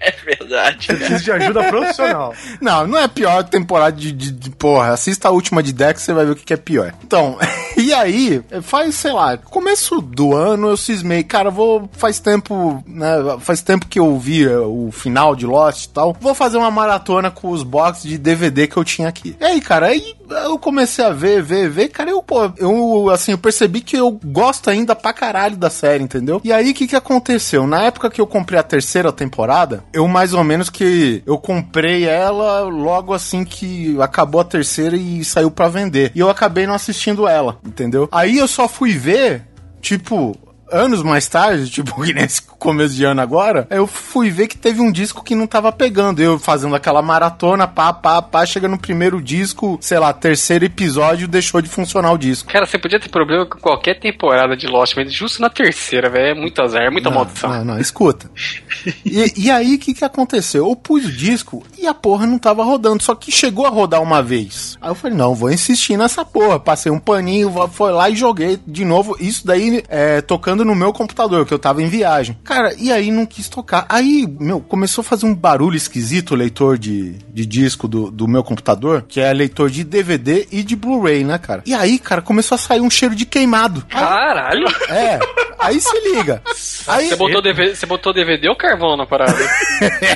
[0.00, 0.86] É verdade.
[0.86, 2.34] Preciso de ajuda profissional.
[2.60, 6.12] Não, não é pior temporada de, de, de- Porra, assista a última de Dex, você
[6.12, 6.92] vai ver o que, que é pior.
[7.02, 7.38] Então,
[7.76, 11.88] e aí, faz, sei lá, começo do ano eu cismei, cara, vou.
[11.92, 13.08] Faz tempo, né?
[13.40, 16.16] Faz tempo que eu vi eh, o final de Lost e tal.
[16.20, 19.36] Vou fazer uma maratona com os boxes de DVD que eu tinha aqui.
[19.40, 23.32] E aí, cara, aí eu comecei a ver, ver, ver, cara, eu, pô, eu, assim,
[23.32, 26.40] eu percebi que eu gosto ainda pra caralho da série, entendeu?
[26.44, 27.66] E aí, o que que aconteceu?
[27.66, 32.04] Na época que eu comprei a terceira temporada, eu mais ou menos que eu comprei
[32.04, 36.12] ela logo assim que acabou a terceira e saiu pra vender.
[36.14, 38.08] E eu acabei não assistindo ela, entendeu?
[38.12, 39.42] Aí eu só fui ver,
[39.80, 40.36] tipo,
[40.70, 44.80] anos mais tarde, tipo, que nesse começo de ano agora, eu fui ver que teve
[44.80, 46.20] um disco que não tava pegando.
[46.20, 51.26] Eu fazendo aquela maratona, pá, pá, pá, chega no primeiro disco, sei lá, terceiro episódio,
[51.26, 52.52] deixou de funcionar o disco.
[52.52, 56.20] Cara, você podia ter problema com qualquer temporada de Lost, mas justo na terceira, velho.
[56.26, 57.50] É muito azar, é muita Não, maldição.
[57.50, 58.30] Não, não, escuta.
[59.04, 60.68] E, e aí, o que que aconteceu?
[60.68, 64.00] Eu pus o disco e a porra não tava rodando, só que chegou a rodar
[64.00, 64.78] uma vez.
[64.80, 66.60] Aí eu falei, não, vou insistir nessa porra.
[66.60, 69.16] Passei um paninho, foi lá e joguei de novo.
[69.18, 72.38] Isso daí é, tocando no meu computador, que eu tava em viagem.
[72.50, 73.86] Cara, e aí não quis tocar.
[73.88, 78.26] Aí, meu, começou a fazer um barulho esquisito o leitor de, de disco do, do
[78.26, 81.62] meu computador, que é leitor de DVD e de Blu-ray, né, cara?
[81.64, 83.86] E aí, cara, começou a sair um cheiro de queimado.
[83.88, 84.66] Caralho!
[84.88, 85.20] É,
[85.60, 86.42] aí se liga.
[86.88, 89.38] Aí, Você botou, DVD, você botou DVD ou carvão na parada?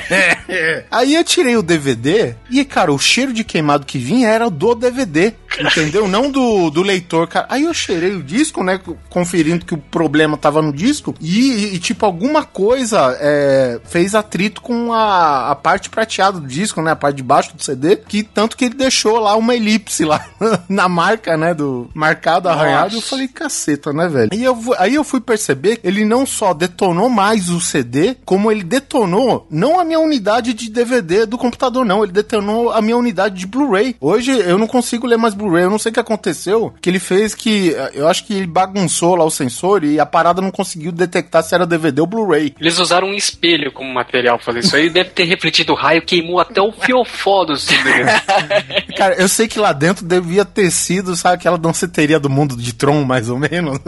[0.91, 4.75] Aí eu tirei o DVD e, cara, o cheiro de queimado que vinha era do
[4.75, 6.07] DVD, entendeu?
[6.07, 7.47] Não do, do leitor, cara.
[7.49, 8.79] Aí eu cheirei o disco, né?
[9.09, 11.15] Conferindo que o problema tava no disco.
[11.21, 16.81] E, e, tipo, alguma coisa é, fez atrito com a, a parte prateada do disco,
[16.81, 16.91] né?
[16.91, 17.95] A parte de baixo do CD.
[17.95, 20.25] Que tanto que ele deixou lá uma elipse lá
[20.67, 21.53] na marca, né?
[21.53, 22.95] Do marcado, arranhado.
[22.95, 24.29] Eu falei, caceta, né, velho?
[24.33, 28.63] Aí eu, aí eu fui perceber, ele não só detonou mais o CD, como ele
[28.63, 32.03] detonou não a minha unidade de DVD do computador, não.
[32.03, 33.95] Ele detonou a minha unidade de Blu-ray.
[34.01, 35.65] Hoje eu não consigo ler mais Blu-ray.
[35.65, 37.75] Eu não sei o que aconteceu, que ele fez que.
[37.93, 41.53] Eu acho que ele bagunçou lá o sensor e a parada não conseguiu detectar se
[41.53, 42.55] era DVD ou Blu-ray.
[42.59, 44.89] Eles usaram um espelho como material pra fazer isso aí.
[44.89, 47.89] Deve ter refletido o raio, queimou até o fiofó do CD.
[48.97, 52.73] Cara, eu sei que lá dentro devia ter sido, sabe, aquela danceteria do mundo de
[52.73, 53.79] Tron, mais ou menos.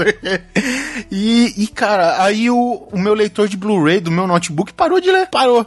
[1.12, 5.12] e, e, cara, aí o, o meu leitor de Blu-ray do meu notebook parou de
[5.12, 5.28] ler.
[5.28, 5.66] Parou.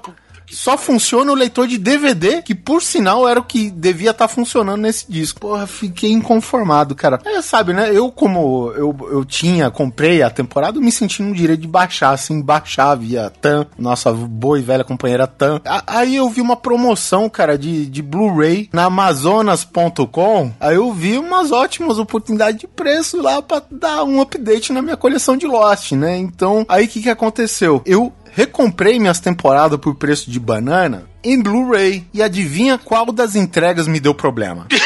[0.51, 4.80] Só funciona o leitor de DVD, que por sinal era o que devia estar funcionando
[4.82, 5.40] nesse disco.
[5.40, 7.20] Porra, fiquei inconformado, cara.
[7.24, 7.90] É, sabe, né?
[7.92, 12.40] Eu, como eu, eu tinha, comprei a temporada, me senti no direito de baixar, assim,
[12.40, 15.61] baixar via TAM, nossa boa e velha companheira TAM.
[15.86, 20.53] Aí eu vi uma promoção, cara, de, de Blu-ray na Amazonas.com.
[20.59, 24.96] Aí eu vi umas ótimas oportunidades de preço lá pra dar um update na minha
[24.96, 26.16] coleção de Lost, né?
[26.16, 27.82] Então, aí o que, que aconteceu?
[27.84, 32.07] Eu recomprei minhas temporadas por preço de banana em Blu-ray.
[32.12, 34.66] E adivinha qual das entregas me deu problema?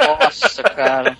[0.00, 1.16] Nossa, cara.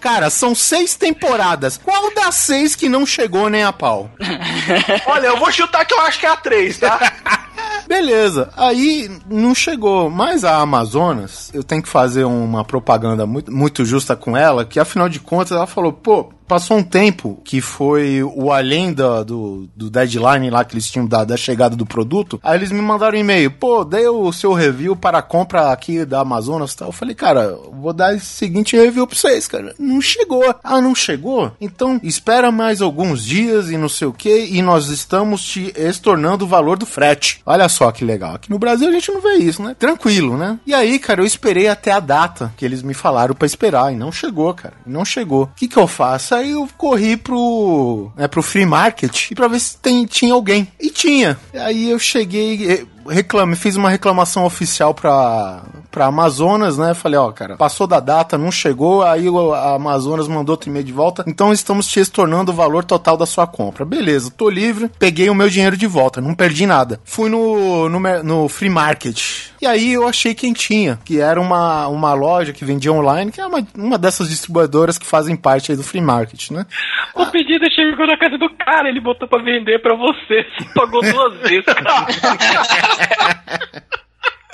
[0.00, 1.76] Cara, são seis temporadas.
[1.76, 4.10] Qual das seis que não chegou nem a pau?
[5.06, 7.12] Olha, eu vou chutar que eu acho que é a 3, tá?
[7.88, 10.10] Beleza, aí não chegou.
[10.10, 14.78] Mas a Amazonas, eu tenho que fazer uma propaganda muito, muito justa com ela, que
[14.78, 19.68] afinal de contas ela falou, pô, passou um tempo que foi o além da- do,
[19.74, 22.38] do deadline lá que eles tinham da, da chegada do produto.
[22.42, 26.04] Aí eles me mandaram um e-mail, pô, dei o seu review para a compra aqui
[26.04, 26.88] da Amazonas e tal.
[26.88, 29.74] Eu falei, cara, vou dar esse seguinte review pra vocês, cara.
[29.78, 30.54] Não chegou.
[30.62, 31.52] Ah, não chegou?
[31.60, 36.44] Então espera mais alguns dias e não sei o que, e nós estamos te estornando
[36.44, 37.40] o valor do frete.
[37.44, 38.34] Olha só que legal.
[38.34, 39.74] Aqui no Brasil a gente não vê isso, né?
[39.78, 40.58] Tranquilo, né?
[40.66, 43.96] E aí, cara, eu esperei até a data que eles me falaram pra esperar, e
[43.96, 44.74] não chegou, cara.
[44.86, 45.44] Não chegou.
[45.44, 46.34] O que que eu faço?
[46.36, 50.68] Aí eu corri pro, né, pro free market pra ver se tem, tinha alguém.
[50.80, 51.38] E tinha.
[51.52, 55.62] E aí eu cheguei, eh, reclame, fiz uma reclamação oficial pra,
[55.96, 56.92] pra Amazonas, né?
[56.92, 60.84] Falei, ó, cara, passou da data, não chegou, aí o- a Amazonas mandou outro e-mail
[60.84, 63.82] de volta, então estamos te estornando o valor total da sua compra.
[63.82, 67.00] Beleza, tô livre, peguei o meu dinheiro de volta, não perdi nada.
[67.02, 69.46] Fui no, no, no free market.
[69.58, 73.40] E aí eu achei quem tinha, que era uma, uma loja que vendia online, que
[73.40, 76.66] é uma, uma dessas distribuidoras que fazem parte aí do free market, né?
[77.14, 80.26] o pedido chegou na casa do cara, ele botou pra vender pra você.
[80.58, 82.06] Você pagou duas vezes, cara.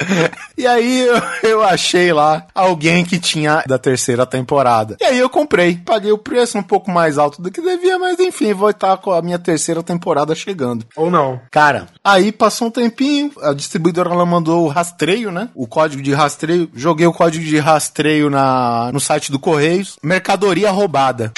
[0.57, 4.96] E aí eu, eu achei lá alguém que tinha da terceira temporada.
[5.00, 5.76] E aí eu comprei.
[5.76, 9.11] Paguei o preço um pouco mais alto do que devia, mas enfim, vou estar com
[9.11, 10.86] a minha terceira temporada chegando.
[10.94, 11.40] Ou não.
[11.50, 15.48] Cara, aí passou um tempinho, a distribuidora ela mandou o rastreio, né?
[15.55, 16.70] O código de rastreio.
[16.74, 19.96] Joguei o código de rastreio na, no site do Correios.
[20.03, 21.32] Mercadoria roubada.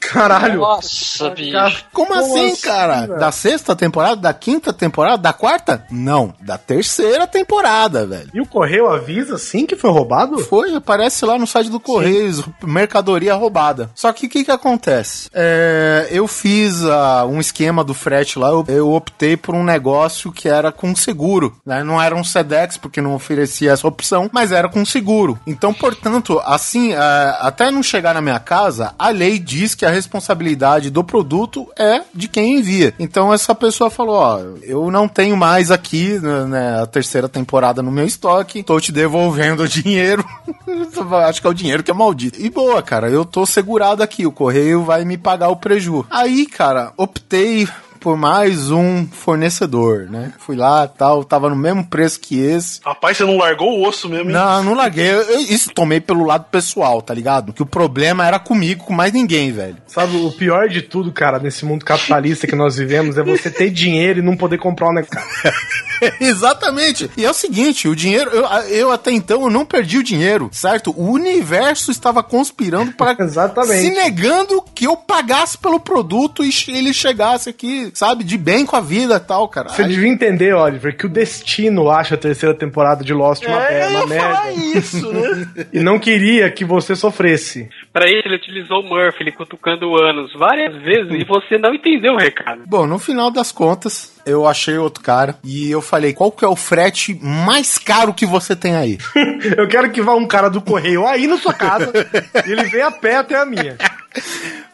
[0.00, 0.60] Caralho.
[0.60, 1.84] Nossa, bicho.
[1.92, 3.00] Como, Como assim, assim, cara?
[3.00, 3.18] velho?
[3.18, 4.16] Da sexta temporada?
[4.16, 5.18] Da quinta temporada?
[5.18, 5.86] Da quarta?
[5.90, 8.30] Não, da terceira temporada, velho.
[8.34, 10.38] E o correio avisa sim que foi roubado?
[10.38, 13.90] Foi, aparece lá no site do Correios, mercadoria roubada.
[13.94, 15.28] Só que o que que acontece?
[15.32, 20.32] É, eu fiz ah, um esquema do frete lá, eu, eu optei por um negócio
[20.32, 21.84] que era com seguro, né?
[21.84, 25.38] Não era um Sedex, porque não oferecia essa opção, mas era com seguro.
[25.46, 29.90] Então, portanto, assim, ah, até não chegar na minha casa, a lei diz que a
[29.90, 32.92] responsabilidade do produto é de quem envia.
[32.98, 37.80] Então, essa pessoa falou, ó, eu não tenho mais aqui né, né, a terceira temporada
[37.80, 40.24] no meu estoque, tô te devolvendo o dinheiro.
[41.28, 42.40] Acho que é o dinheiro que é maldito.
[42.40, 46.04] E boa, cara, eu tô segurado aqui, o correio vai me pagar o preju.
[46.10, 47.68] Aí, cara, optei
[48.04, 50.30] por mais um fornecedor, né?
[50.38, 52.78] Fui lá, tal, tava no mesmo preço que esse.
[52.84, 54.34] Rapaz, você não largou o osso mesmo, hein?
[54.36, 55.10] Não, não larguei.
[55.10, 57.50] Eu, eu- isso tomei pelo lado pessoal, tá ligado?
[57.54, 59.78] Que o problema era comigo, com mais ninguém, velho.
[59.86, 63.70] Sabe, o pior de tudo, cara, nesse mundo capitalista que nós vivemos é você ter
[63.70, 65.18] dinheiro e não poder comprar um negócio.
[66.20, 67.10] Exatamente.
[67.16, 70.50] E é o seguinte, o dinheiro, eu, eu até então eu não perdi o dinheiro,
[70.52, 70.92] certo?
[70.96, 73.80] O universo estava conspirando para Exatamente.
[73.80, 78.76] se negando que eu pagasse pelo produto e ele chegasse aqui, sabe, de bem com
[78.76, 79.68] a vida e tal, cara.
[79.70, 83.88] Você devia entender, Oliver, que o destino acha a terceira temporada de Lost uma, É,
[83.88, 84.34] uma merda.
[84.34, 85.48] falar isso, né?
[85.72, 87.68] E não queria que você sofresse.
[87.92, 91.72] Pra isso, ele utilizou o Murphy, ele cutucando o Anos várias vezes e você não
[91.72, 92.62] entendeu o recado.
[92.66, 96.48] Bom, no final das contas, eu achei outro cara e eu falei, qual que é
[96.48, 98.98] o frete mais caro que você tem aí?
[99.56, 101.92] Eu quero que vá um cara do correio aí na sua casa
[102.46, 103.76] e ele venha a pé até a minha.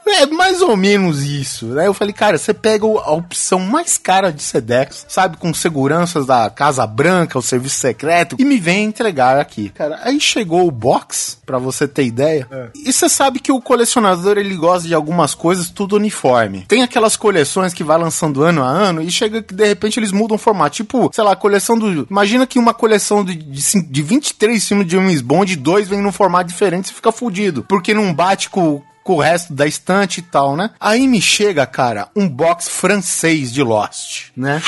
[0.07, 1.87] É mais ou menos isso, né?
[1.87, 6.51] Eu falei, cara, você pega a opção mais cara de Sedex, sabe, com seguranças da
[6.51, 9.71] Casa Branca, o serviço secreto, e me vem entregar aqui.
[9.71, 12.49] Cara, aí chegou o box, pra você ter ideia.
[12.75, 16.65] E você sabe que o colecionador, ele gosta de algumas coisas tudo uniforme.
[16.67, 20.13] Tem aquelas coleções que vai lançando ano a ano e chega que de repente eles
[20.13, 20.77] mudam o formato.
[20.77, 22.07] Tipo, sei lá, a coleção do.
[22.11, 26.13] Imagina que uma coleção de, de, de 23 filmes de James Bond, dois vem num
[26.13, 27.65] formato diferente, você fica fudido.
[27.69, 30.71] Porque não bate com com o resto da estante e tal, né?
[30.79, 34.63] Aí me chega, cara, um box francês de Lost, né?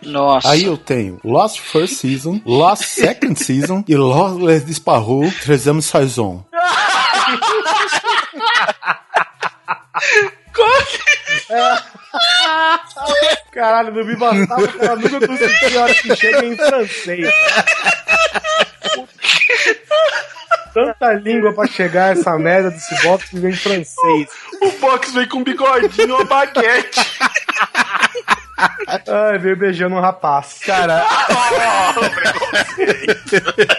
[0.00, 0.48] Nossa.
[0.48, 6.42] Aí eu tenho Lost First Season, Lost Second Season e Lost Les Disparus Troisième Saison.
[13.52, 17.28] Caralho, não me bastava que ela nunca conseguia a hora que chega em francês.
[20.74, 24.28] Tanta língua pra chegar essa merda desse box que vem em francês.
[24.62, 27.00] O box vem com um bigodinho, uma baguete.
[29.06, 30.58] Ai, veio beijando um rapaz.
[30.64, 31.04] Cara.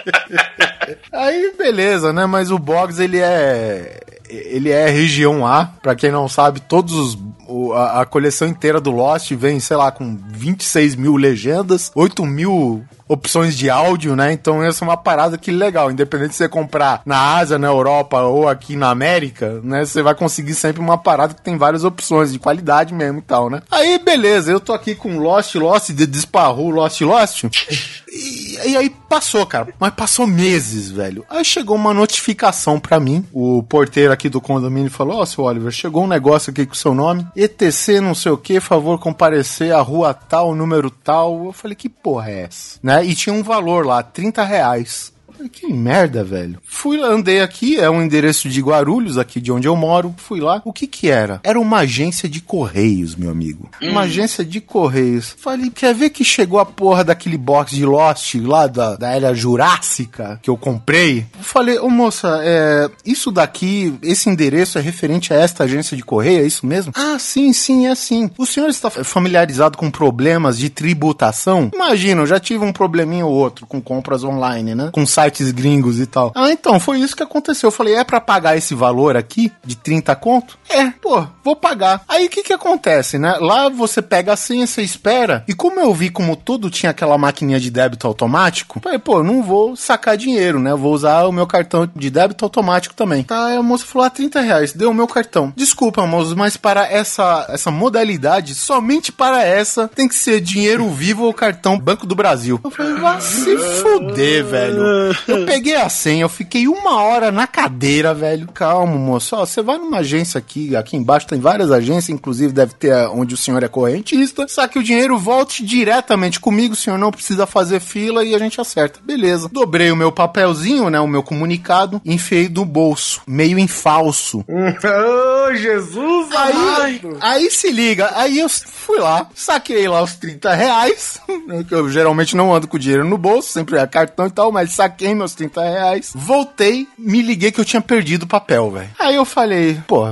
[1.12, 2.26] Aí, beleza, né?
[2.26, 4.00] Mas o box, ele é.
[4.28, 5.66] Ele é região A.
[5.82, 7.18] Pra quem não sabe, todos os.
[7.48, 12.24] o- a, a coleção inteira do Lost vem, sei lá, com 26 mil legendas, 8
[12.24, 14.32] mil opções de áudio, né?
[14.32, 15.90] Então essa é uma parada que legal.
[15.90, 19.84] Independente de você comprar na Ásia, na Europa ou aqui na América, né?
[19.84, 23.50] Você vai conseguir sempre uma parada que tem várias opções de qualidade mesmo e tal,
[23.50, 23.62] né?
[23.68, 27.44] Aí, beleza, eu tô aqui com Lost, Lost, de Disparru, Lost, Lost.
[28.10, 29.72] E, e aí passou, cara.
[29.78, 31.24] Mas passou meses, velho.
[31.30, 33.24] Aí chegou uma notificação pra mim.
[33.32, 36.76] O porteiro aqui do condomínio falou: Ó, seu Oliver, chegou um negócio aqui com o
[36.76, 37.26] seu nome.
[37.36, 41.46] ETC não sei o que, favor comparecer à rua tal, número tal.
[41.46, 42.78] Eu falei: Que porra é essa?
[42.82, 43.04] Né?
[43.04, 45.09] E tinha um valor lá, 30 reais.
[45.48, 46.58] Que merda, velho.
[46.62, 50.14] Fui lá, andei aqui, é um endereço de Guarulhos, aqui de onde eu moro.
[50.16, 50.60] Fui lá.
[50.64, 51.40] O que que era?
[51.42, 53.70] Era uma agência de correios, meu amigo.
[53.82, 55.34] Uma agência de correios.
[55.38, 59.34] Falei, quer ver que chegou a porra daquele box de Lost lá da, da era
[59.34, 61.26] Jurássica que eu comprei?
[61.40, 66.42] Falei, ô moça, é, isso daqui, esse endereço é referente a esta agência de correio,
[66.42, 66.92] é isso mesmo?
[66.94, 68.30] Ah, sim, sim, é sim.
[68.38, 71.70] O senhor está familiarizado com problemas de tributação?
[71.74, 74.90] Imagina, eu já tive um probleminha ou outro com compras online, né?
[74.92, 76.32] Com sites gringos e tal.
[76.34, 77.68] Ah, então, foi isso que aconteceu.
[77.68, 80.58] Eu falei, é pra pagar esse valor aqui, de 30 conto?
[80.68, 82.02] É, pô, vou pagar.
[82.08, 83.36] Aí o que que acontece, né?
[83.40, 87.16] Lá você pega a senha, você espera, e como eu vi como tudo tinha aquela
[87.16, 90.72] maquininha de débito automático, falei, pô, não vou sacar dinheiro, né?
[90.72, 93.22] Eu vou usar o meu cartão de débito automático também.
[93.22, 95.52] Tá, aí a moça falou, ah, 30 reais, deu o meu cartão.
[95.56, 101.24] Desculpa, moço, mas para essa, essa modalidade, somente para essa, tem que ser dinheiro vivo
[101.24, 102.60] ou cartão Banco do Brasil.
[102.62, 104.80] Eu falei, vai se fuder, velho.
[105.26, 108.48] Eu peguei a senha, eu fiquei uma hora na cadeira, velho.
[108.52, 109.36] Calma, moço.
[109.36, 113.34] Ó, você vai numa agência aqui, aqui embaixo tem várias agências, inclusive deve ter onde
[113.34, 114.46] o senhor é correntista.
[114.48, 118.60] Saque o dinheiro, volte diretamente comigo, o senhor não precisa fazer fila e a gente
[118.60, 119.00] acerta.
[119.02, 119.48] Beleza.
[119.52, 124.44] Dobrei o meu papelzinho, né, o meu comunicado, enfiei do bolso, meio em falso.
[124.48, 127.18] Ô, Jesus Aí, amado.
[127.20, 131.88] aí se liga, aí eu fui lá, saquei lá os 30 reais, né, que eu
[131.90, 135.34] geralmente não ando com dinheiro no bolso, sempre é cartão e tal, mas saquei meus
[135.34, 138.90] 30 reais, voltei, me liguei que eu tinha perdido o papel, velho.
[138.98, 140.06] Aí eu falei, pô,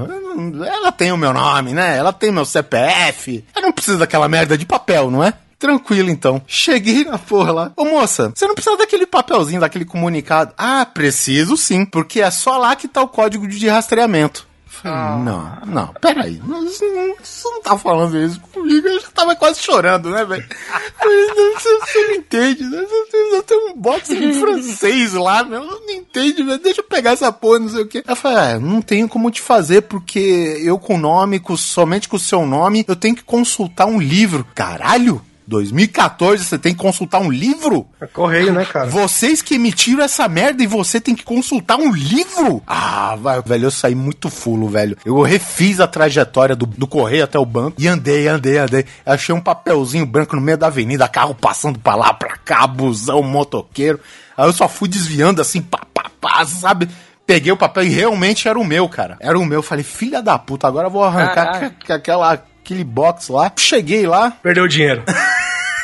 [0.65, 1.97] ela tem o meu nome, né?
[1.97, 5.33] Ela tem meu CPF, eu não preciso daquela merda de papel, não é?
[5.59, 6.41] Tranquilo, então.
[6.47, 7.73] Cheguei na porra lá.
[7.77, 10.55] Ô, moça, você não precisa daquele papelzinho, daquele comunicado.
[10.57, 14.47] Ah, preciso sim, porque é só lá que tá o código de rastreamento.
[14.83, 16.41] Falei, não, não, peraí.
[16.45, 18.87] Você não, você não tá falando isso comigo.
[18.87, 20.47] Eu já tava quase chorando, né, velho?
[21.01, 22.83] Você, você não entende, né?
[22.89, 25.65] Você- Eu tenho um box em francês lá, meu.
[25.65, 26.59] Não entende, velho.
[26.59, 28.03] Deixa eu pegar essa porra, não sei o quê.
[28.07, 32.09] Eu falei, ah, não tenho como te fazer, porque eu com o nome, com, somente
[32.09, 34.47] com o seu nome, eu tenho que consultar um livro.
[34.55, 35.21] Caralho!
[35.49, 37.87] 2014, você tem que consultar um livro?
[37.99, 38.87] É correio, né, cara?
[38.87, 42.63] Vocês que emitiram essa merda e você tem que consultar um livro?
[42.67, 44.97] Ah, vai, velho, eu saí muito fulo, velho.
[45.07, 48.85] Eu refiz a trajetória do, do correio até o banco e andei, andei, andei.
[49.07, 53.23] Achei um papelzinho branco no meio da avenida, carro passando pra lá, pra cá, busão,
[53.23, 53.99] motoqueiro.
[54.37, 56.89] Aí eu só fui desviando assim, pá, pá, pá, sabe?
[57.27, 59.17] Peguei o papel e realmente era o meu, cara.
[59.21, 59.63] Era o meu.
[59.63, 63.51] Falei, filha da puta, agora eu vou arrancar aquela, aquele box lá.
[63.57, 65.05] Cheguei lá, Perdeu o dinheiro.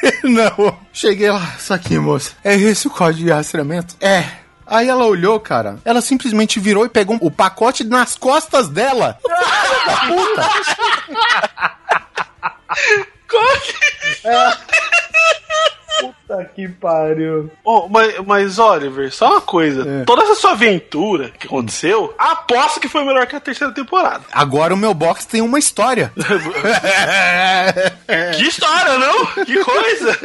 [0.25, 0.77] não.
[0.93, 2.33] Cheguei lá, isso aqui, moça.
[2.43, 3.97] É esse o código de rastreamento?
[4.01, 4.25] É.
[4.67, 5.79] Aí ela olhou, cara.
[5.85, 9.19] Ela simplesmente virou e pegou o pacote nas costas dela.
[9.23, 10.51] Eu falei, Filha da puta.
[16.01, 17.51] Puta que pariu.
[17.65, 19.89] Oh, mas, mas, Oliver, só uma coisa.
[19.89, 20.05] É.
[20.05, 24.25] Toda essa sua aventura que aconteceu, aposto que foi melhor que a terceira temporada.
[24.33, 26.13] Agora o meu box tem uma história.
[28.37, 29.27] Que história, não?
[29.45, 30.19] Que coisa!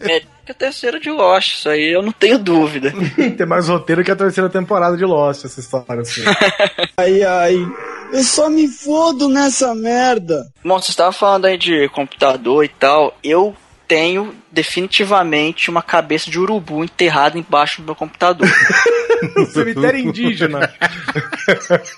[0.00, 2.92] É que a terceira de Lost, isso aí eu não tenho dúvida.
[3.36, 6.22] Tem mais roteiro que a terceira temporada de Lost, essa história, assim.
[6.96, 7.56] Ai, ai.
[8.12, 10.46] Eu só me fodo nessa merda.
[10.64, 13.16] Bom, você estava falando aí de computador e tal.
[13.22, 13.54] Eu
[13.92, 18.48] tenho definitivamente uma cabeça de urubu enterrada embaixo do meu computador.
[19.52, 20.74] Cemitério indígena.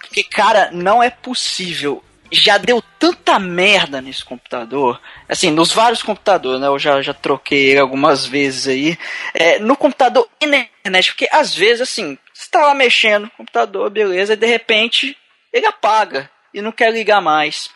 [0.01, 2.03] Porque, cara, não é possível.
[2.33, 5.01] Já deu tanta merda nesse computador.
[5.29, 6.67] Assim, nos vários computadores, né?
[6.67, 8.99] Eu já, já troquei ele algumas vezes aí.
[9.33, 11.13] É, no computador e na internet.
[11.13, 15.17] Porque às vezes, assim, você tá lá mexendo no computador, beleza, e de repente
[15.53, 17.71] ele apaga e não quer ligar mais.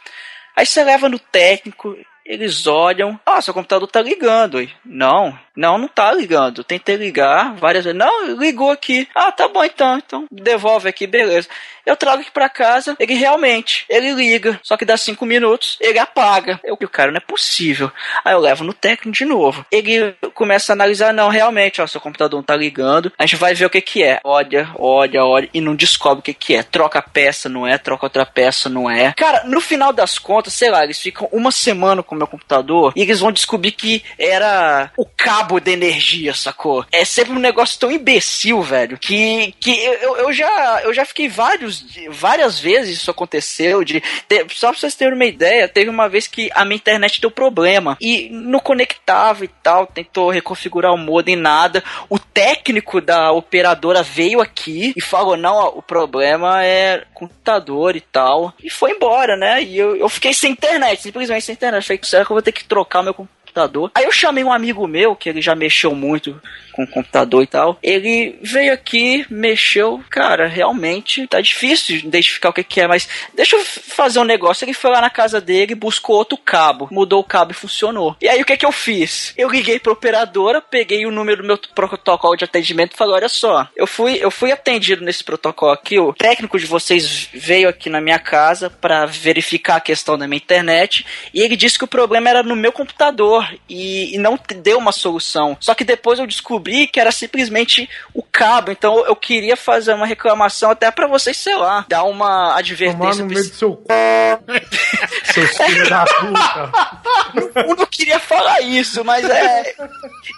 [0.56, 1.96] Aí você leva no técnico,
[2.28, 4.68] eles olham, ah, seu computador tá ligando.
[4.84, 6.62] Não, não, não tá ligando.
[6.62, 7.98] Tentei ligar várias vezes.
[7.98, 9.08] Não, ligou aqui.
[9.14, 11.48] Ah, tá bom então, então devolve aqui, beleza.
[11.88, 15.98] Eu trago aqui pra casa, ele realmente, ele liga, só que dá cinco minutos, ele
[15.98, 16.60] apaga.
[16.62, 17.90] Eu, o cara, não é possível.
[18.22, 19.64] Aí eu levo no técnico de novo.
[19.72, 23.10] Ele começa a analisar, não, realmente, ó, seu computador não tá ligando.
[23.18, 24.20] A gente vai ver o que que é.
[24.22, 26.62] Olha, olha, olha, e não descobre o que que é.
[26.62, 29.14] Troca peça, não é, troca outra peça, não é.
[29.14, 33.02] Cara, no final das contas, sei lá, eles ficam uma semana com meu computador e
[33.02, 36.84] eles vão descobrir que era o cabo de energia, sacou?
[36.92, 41.28] É sempre um negócio tão imbecil, velho, que, que eu, eu já eu já fiquei
[41.28, 44.02] vários várias vezes isso aconteceu de
[44.50, 47.96] só pra vocês terem uma ideia, teve uma vez que a minha internet deu problema
[48.00, 51.82] e não conectava e tal, tentou reconfigurar o modem nada.
[52.08, 58.52] O técnico da operadora veio aqui e falou: "Não, o problema é computador e tal".
[58.62, 59.62] E foi embora, né?
[59.62, 61.86] E eu, eu fiquei sem internet, simplesmente sem internet.
[61.86, 63.14] Falei, será que eu vou ter que trocar meu
[63.58, 63.90] computador?
[63.94, 66.40] Aí eu chamei um amigo meu, que ele já mexeu muito
[66.78, 67.76] com o computador e tal.
[67.82, 70.00] Ele veio aqui, mexeu.
[70.08, 74.24] Cara, realmente tá difícil de identificar o que, que é, mas deixa eu fazer um
[74.24, 74.64] negócio.
[74.64, 78.16] Ele foi lá na casa dele, buscou outro cabo, mudou o cabo e funcionou.
[78.22, 79.34] E aí o que, que eu fiz?
[79.36, 83.28] Eu liguei pra operadora, peguei o número do meu protocolo de atendimento e falei: olha
[83.28, 85.98] só, eu fui, eu fui atendido nesse protocolo aqui.
[85.98, 90.36] O técnico de vocês veio aqui na minha casa para verificar a questão da minha
[90.36, 91.04] internet
[91.34, 94.92] e ele disse que o problema era no meu computador e, e não deu uma
[94.92, 95.56] solução.
[95.60, 98.70] Só que depois eu descobri que era simplesmente o cabo.
[98.70, 103.24] Então eu queria fazer uma reclamação até para vocês, sei lá, dar uma Tomar advertência.
[103.24, 104.38] no meio do seu c...
[105.32, 107.62] Seus filhos da puta.
[107.66, 109.74] Eu não queria falar isso, mas é.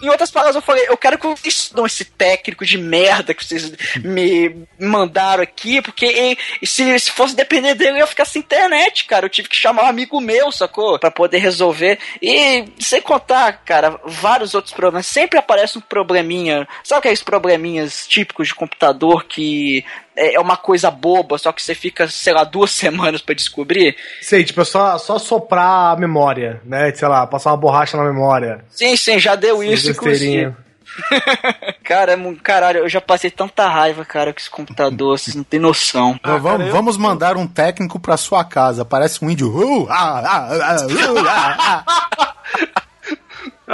[0.01, 3.45] Em outras palavras, eu falei, eu quero que vocês dão esse técnico de merda que
[3.45, 3.71] vocês
[4.03, 9.25] me mandaram aqui, porque se, se fosse depender dele, eu ia ficar sem internet, cara.
[9.25, 10.99] Eu tive que chamar um amigo meu, sacou?
[10.99, 11.99] Pra poder resolver.
[12.21, 12.65] E
[13.01, 15.07] sem contar, cara, vários outros problemas.
[15.07, 16.67] Sempre aparece um probleminha.
[16.83, 19.83] Sabe aqueles probleminhas típicos de computador que
[20.15, 23.95] é é uma coisa boba, só que você fica, sei lá, duas semanas pra descobrir?
[24.21, 26.93] Sei, tipo, é só, só soprar a memória, né?
[26.93, 28.63] Sei lá, passar uma borracha na memória.
[28.69, 30.53] Sim, sim, já deu isso, inclusive.
[31.83, 35.59] Cara, é caralho, eu já passei tanta raiva, cara, com esse computador, vocês não tem
[35.59, 36.17] noção.
[36.19, 38.83] Então, vamos, vamos mandar um técnico pra sua casa.
[38.83, 39.49] Parece um índio.
[39.49, 42.81] Uh, ah, ah, ah, uh, ah,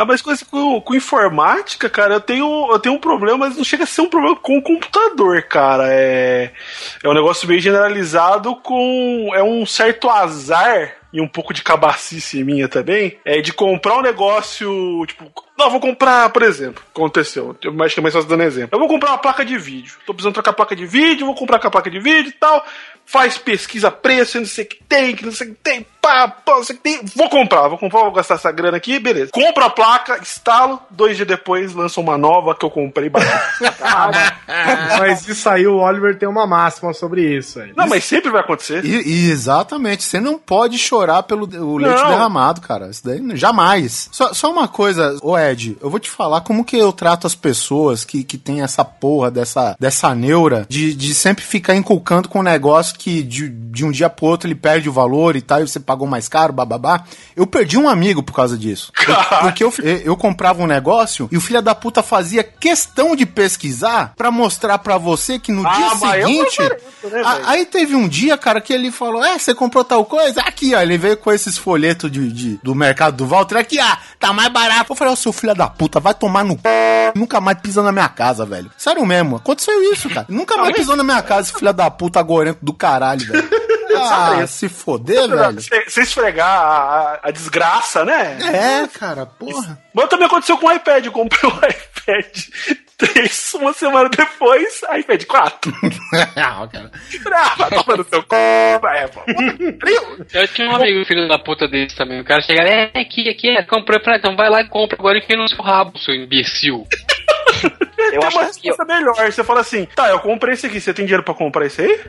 [0.02, 0.06] ah.
[0.06, 3.84] Mas coisa com, com informática, cara, eu tenho, eu tenho um problema, mas não chega
[3.84, 5.88] a ser um problema com o computador, cara.
[5.90, 6.52] É,
[7.04, 9.32] é um negócio meio generalizado com.
[9.34, 13.18] É um certo azar e um pouco de cabacice minha também.
[13.26, 15.32] É de comprar um negócio, tipo.
[15.58, 17.56] Não, vou comprar, por exemplo, aconteceu.
[17.64, 18.76] Eu acho que é mais fácil dando exemplo.
[18.76, 19.98] Eu vou comprar uma placa de vídeo.
[20.06, 22.34] Tô precisando trocar a placa de vídeo, vou comprar com a placa de vídeo e
[22.34, 22.64] tal.
[23.06, 26.28] Faz pesquisa preço, não sei o que tem, que não sei o que tem, pá,
[26.28, 27.02] pá, que tem.
[27.16, 29.32] Vou comprar, vou comprar, vou gastar essa grana aqui, beleza.
[29.32, 33.10] Compro a placa, instalo, dois dias depois lança uma nova que eu comprei.
[35.00, 37.60] Mas isso aí, o Oliver tem uma máxima sobre isso.
[37.60, 37.74] Aí.
[37.76, 38.84] Não, mas sempre vai acontecer.
[38.86, 42.10] E- e exatamente, você não pode chorar pelo o leite Não.
[42.10, 42.90] derramado, cara.
[42.90, 44.10] Isso daí jamais.
[44.12, 47.36] Só, só uma coisa, ô Ed, eu vou te falar como que eu trato as
[47.36, 52.40] pessoas que, que tem essa porra dessa, dessa neura de, de sempre ficar inculcando com
[52.40, 55.62] um negócio que de, de um dia pro outro ele perde o valor e tal,
[55.62, 57.04] e você pagou mais caro, bababá.
[57.36, 58.92] Eu perdi um amigo por causa disso.
[59.08, 59.74] Eu- porque eu,
[60.04, 64.78] eu comprava um negócio e o filho da puta fazia questão de pesquisar pra mostrar
[64.78, 66.62] pra você que no Ah, dia seguinte.
[66.62, 70.42] né, a- aí teve um dia, cara, que ele falou: É, você comprou tal coisa?
[70.42, 70.82] Aqui, ó.
[70.82, 73.58] Ele veio com esses folhetos de, de- do mercado do Walter.
[73.58, 74.92] Aqui, ah, tá mais barato.
[74.92, 76.60] Eu falei: Ó, seu filho da puta, vai tomar no c...
[77.16, 78.70] Nunca mais pisou na minha casa, velho.
[78.78, 80.28] Sério mesmo, aconteceu isso, cara.
[80.30, 83.50] Nunca mais pisou na minha casa, esse filho da puta gorento do caralho, velho.
[83.96, 85.54] Ah, se foder, velho.
[85.62, 88.38] Você você esfregar a, a- desgraça, né?
[88.84, 89.80] É, cara, porra.
[89.94, 91.06] Mas também aconteceu com o iPad.
[91.06, 92.38] Eu comprei o iPad
[92.98, 95.74] 3, uma semana depois, iPad 4.
[96.36, 96.92] Ah, cara.
[97.32, 98.28] Ah, vai tomar no seu c...
[98.36, 99.22] É, pô.
[100.34, 102.20] Eu tinha um amigo filho da puta desse também.
[102.22, 105.18] O cara chega, é, aqui, aqui, é, comprei pra então vai lá e compra agora
[105.18, 106.88] e enfia no seu rabo, seu imbecil.
[107.98, 109.32] Eu Tem uma acho que resposta melhor.
[109.32, 112.00] Você fala assim, tá, eu comprei esse aqui, você tem dinheiro pra comprar esse aí?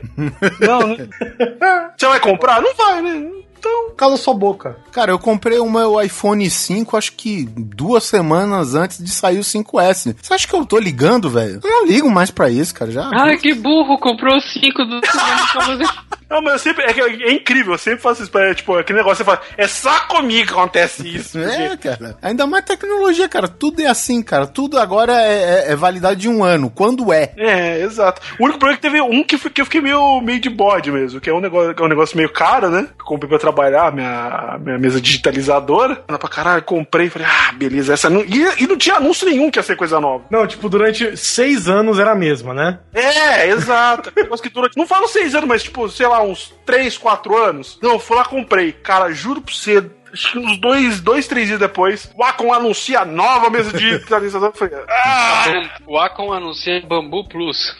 [0.59, 1.07] não, né?
[1.97, 2.61] Você vai comprar?
[2.61, 3.31] Não vai, né?
[3.59, 3.89] Então...
[3.97, 4.77] Cala sua boca.
[4.93, 9.43] Cara, eu comprei o meu iPhone 5, acho que duas semanas antes de sair o
[9.43, 10.15] 5S.
[10.21, 11.59] Você acha que eu tô ligando, velho?
[11.63, 12.89] Eu não ligo mais pra isso, cara.
[12.91, 13.09] Já.
[13.13, 15.01] Ai, que burro, comprou cinco do.
[16.29, 16.83] Não, mas eu sempre.
[16.85, 18.37] É, que é incrível, eu sempre faço isso.
[18.37, 21.39] É, tipo, aquele negócio, você fala, é só comigo que acontece isso.
[21.39, 22.17] É, cara.
[22.21, 23.47] Ainda mais tecnologia, cara.
[23.47, 24.45] Tudo é assim, cara.
[24.45, 26.69] Tudo agora é, é- é validade de um ano.
[26.69, 27.33] Quando é?
[27.35, 28.21] É, exato.
[28.39, 30.91] O único problema é que teve um que, que eu fiquei meio, meio de bode
[30.91, 32.87] mesmo, que é um negócio, que é um negócio meio caro, né?
[32.99, 36.03] Eu comprei pra trabalhar, minha, minha mesa digitalizadora.
[36.07, 38.21] Anda pra caralho, comprei, falei, ah, beleza, essa não.
[38.21, 40.25] E, e não tinha anúncio nenhum que ia ser coisa nova.
[40.29, 42.79] Não, tipo, durante seis anos era a mesma, né?
[42.93, 44.09] É, exato.
[44.09, 44.69] Aquele negócio que dura.
[44.77, 47.79] Não falo seis anos, mas tipo, sei lá, uns três, quatro anos.
[47.81, 48.71] Não, eu fui lá comprei.
[48.71, 49.83] Cara, juro pra você.
[50.11, 53.79] Acho que uns dois, dois, três dias depois, o Acom anuncia a nova mesa de
[53.91, 54.49] digitalizador.
[54.49, 57.75] Eu falei, ah, O Acom anuncia Bambu Plus.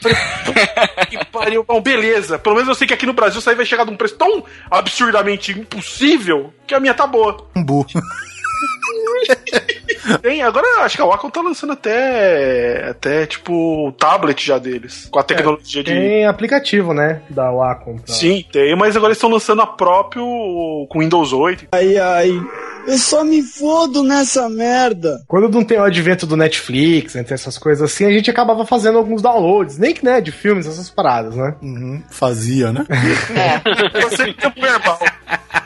[1.10, 1.64] que pariu.
[1.64, 2.38] Bom, beleza.
[2.38, 4.44] Pelo menos eu sei que aqui no Brasil isso aí vai chegar num preço tão
[4.70, 7.48] absurdamente impossível que a minha tá boa.
[7.56, 7.88] Um burro.
[10.18, 15.08] Tem, agora acho que a Wacom tá lançando até, até tipo, o tablet já deles.
[15.12, 15.92] Com a tecnologia de.
[15.92, 17.22] Tem aplicativo, né?
[17.30, 17.98] Da Wacom.
[17.98, 20.24] pra- Sim, tem, mas agora eles estão lançando a próprio
[20.90, 21.68] com Windows 8.
[21.72, 22.32] Ai, ai.
[22.88, 25.22] Eu só me fodo nessa merda.
[25.28, 28.98] Quando não tem o advento do Netflix, entre essas coisas assim, a gente acabava fazendo
[28.98, 31.54] alguns downloads, nem que né, de filmes, essas paradas, né?
[31.62, 32.86] Uhum, fazia, né?
[34.10, 34.98] Você tempo verbal.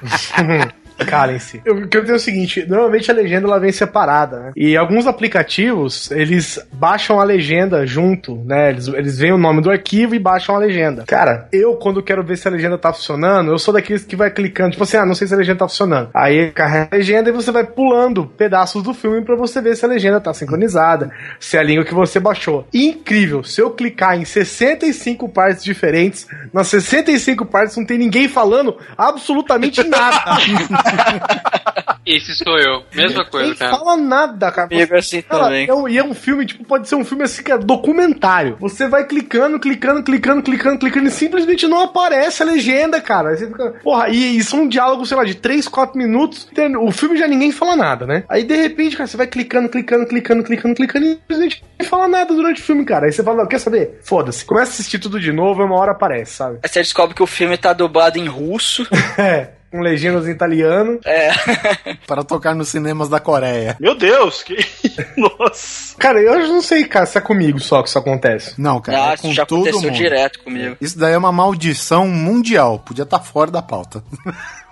[1.06, 1.62] Calem-se.
[1.68, 4.52] O que eu tenho é o seguinte: normalmente a legenda ela vem separada, né?
[4.56, 8.70] E alguns aplicativos eles baixam a legenda junto, né?
[8.70, 11.04] Eles, eles veem o nome do arquivo e baixam a legenda.
[11.06, 14.30] Cara, eu quando quero ver se a legenda tá funcionando, eu sou daqueles que vai
[14.30, 16.10] clicando, tipo assim, ah, não sei se a legenda tá funcionando.
[16.14, 19.86] Aí carrega a legenda e você vai pulando pedaços do filme pra você ver se
[19.86, 22.68] a legenda tá sincronizada, se é a língua que você baixou.
[22.74, 23.44] Incrível!
[23.44, 29.84] Se eu clicar em 65 partes diferentes, nas 65 partes não tem ninguém falando absolutamente
[29.84, 30.24] nada.
[32.06, 32.84] Esse sou eu.
[32.94, 33.78] Mesma coisa, Ninguém cara.
[33.78, 34.68] fala nada, cara.
[34.68, 35.68] Comigo assim Cara, também.
[35.70, 38.58] é um- e é um filme, tipo, pode ser um filme assim que é documentário.
[38.60, 43.30] Você vai clicando, clicando, clicando, clicando, clicando e simplesmente não aparece a legenda, cara.
[43.30, 46.46] Aí você fica, porra, e isso é um diálogo, sei lá, de 3, 4 minutos.
[46.82, 48.26] O filme já ninguém fala nada, né?
[48.28, 52.08] Aí de repente, cara, você vai clicando, clicando, clicando, clicando, clicando e simplesmente não fala
[52.10, 53.06] nada durante o filme, cara.
[53.06, 54.00] Aí você fala, não, quer saber?
[54.04, 54.44] Foda-se.
[54.44, 56.60] Começa a assistir tudo de novo, uma hora aparece, sabe?
[56.62, 58.86] Aí você descobre que o filme tá dublado em russo.
[59.18, 59.52] É.
[59.74, 61.00] Com legendas em italiano.
[61.04, 61.32] É.
[62.06, 63.76] Para tocar nos cinemas da Coreia.
[63.80, 64.56] Meu Deus, que.
[65.18, 65.98] Nossa.
[65.98, 68.54] Cara, eu não sei, cara, se é comigo só que isso acontece.
[68.62, 69.98] Não, cara, Ah, é isso com já todo aconteceu mundo.
[69.98, 70.78] direto comigo.
[70.80, 72.78] Isso daí é uma maldição mundial.
[72.86, 74.04] Podia estar fora da pauta.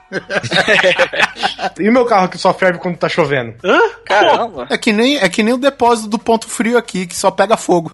[1.80, 3.56] E o meu carro que só ferve quando tá chovendo?
[3.64, 3.80] Hã?
[4.06, 4.68] Caramba.
[4.70, 7.56] É que nem, é que nem o depósito do ponto frio aqui, que só pega
[7.56, 7.94] fogo.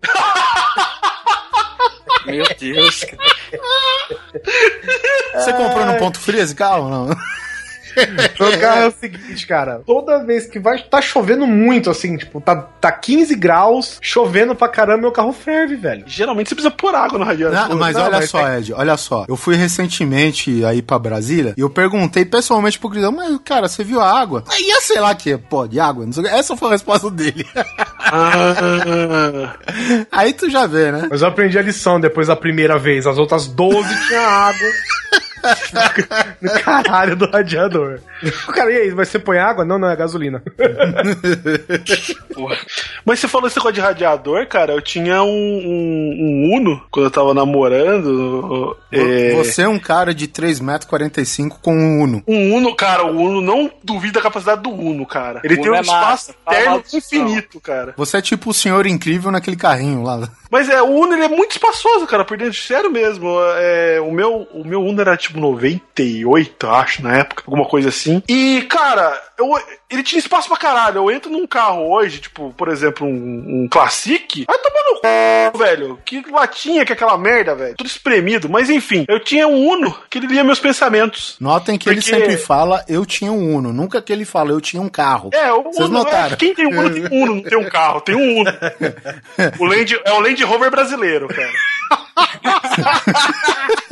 [2.25, 3.17] Meu Deus, cara.
[5.33, 6.83] Você comprou no ponto frio esse carro?
[6.85, 7.15] ou Não.
[8.59, 9.81] Carro é o seguinte, cara.
[9.85, 10.79] Toda vez que vai.
[10.79, 15.75] Tá chovendo muito, assim, tipo, tá, tá 15 graus, chovendo pra caramba, meu carro ferve,
[15.75, 16.03] velho.
[16.07, 17.69] Geralmente você precisa pôr água no radiador.
[17.69, 19.25] Não, mas não, olha mas só, é- Ed, olha só.
[19.27, 23.83] Eu fui recentemente aí pra Brasília e eu perguntei pessoalmente pro Grisão, mas, cara, você
[23.83, 24.43] viu a água?
[24.49, 26.05] Aí ia sei lá que, pô, de água.
[26.05, 26.25] não sei.
[26.27, 27.45] Essa foi a resposta dele.
[27.99, 29.55] Ah,
[30.11, 31.07] aí tu já vê, né?
[31.09, 33.05] Mas eu aprendi a lição depois da primeira vez.
[33.05, 34.67] As outras 12 tinha água.
[36.41, 37.99] no caralho do radiador.
[38.47, 39.63] O cara, e aí, mas você põe água?
[39.65, 40.41] Não, não, é gasolina.
[43.05, 44.73] Mas você falou esse negócio de radiador, cara.
[44.73, 46.15] Eu tinha um, um,
[46.51, 48.75] um Uno quando eu tava namorando.
[48.91, 52.23] é, Você é um cara de 3,45m com um Uno.
[52.27, 55.41] Um Uno, cara, o Uno não duvida a capacidade do Uno, cara.
[55.43, 57.93] Ele O tem Uno um é espaço massa, eterno infinito, cara.
[57.97, 60.29] Você é tipo o senhor incrível naquele carrinho lá.
[60.49, 63.27] Mas é, o Uno ele é muito espaçoso, cara, por dentro, sério mesmo.
[63.57, 68.21] É, o, meu, o meu Uno era tipo 98, acho, na época, alguma coisa assim.
[68.27, 69.47] E, cara, eu,
[69.89, 70.97] ele tinha espaço pra caralho.
[70.97, 75.57] Eu entro num carro hoje, tipo, por exemplo, um, um Classic, vai tomar no c,
[75.57, 75.99] velho.
[76.05, 77.75] Que latinha que é aquela merda, velho.
[77.75, 78.49] Tudo espremido.
[78.49, 81.35] Mas enfim, eu tinha um Uno que ele lia meus pensamentos.
[81.39, 83.71] Notem que ele Porque- sempre fala, eu tinha um Uno.
[83.73, 85.29] Nunca que ele fala, eu tinha um carro.
[85.33, 86.33] É, o Vocês Uno, notaram?
[86.33, 88.51] é, quem tem um Uno tem um Uno, não tem um carro, tem um Uno.
[89.59, 91.51] O Land, é o Land Rover brasileiro, cara.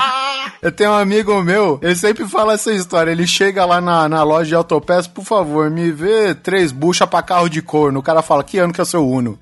[0.62, 3.10] Eu tenho um amigo meu, ele sempre fala essa história.
[3.10, 7.22] Ele chega lá na, na loja de autopeças, por favor, me vê três buchas pra
[7.22, 8.00] carro de corno.
[8.00, 9.38] O cara fala, que ano que é o seu Uno?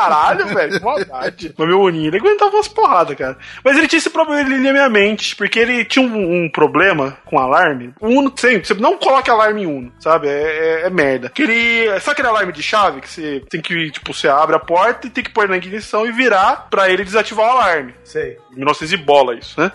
[0.00, 1.54] Caralho, velho, que maldade.
[1.56, 3.36] Mas meu Uninho, ele aguentava umas porradas, cara.
[3.64, 7.18] Mas ele tinha esse problema ali na minha mente, porque ele tinha um, um problema
[7.24, 7.92] com alarme.
[8.00, 10.28] O Uno, sempre, você não coloca alarme em Uno, sabe?
[10.28, 11.28] É, é, é merda.
[11.28, 14.60] Que ele, sabe aquele alarme de chave que você tem que, tipo, você abre a
[14.60, 17.94] porta e tem que pôr na ignição e virar pra ele desativar o alarme.
[18.04, 18.38] Sei.
[18.50, 19.70] 1900 e bola isso, né?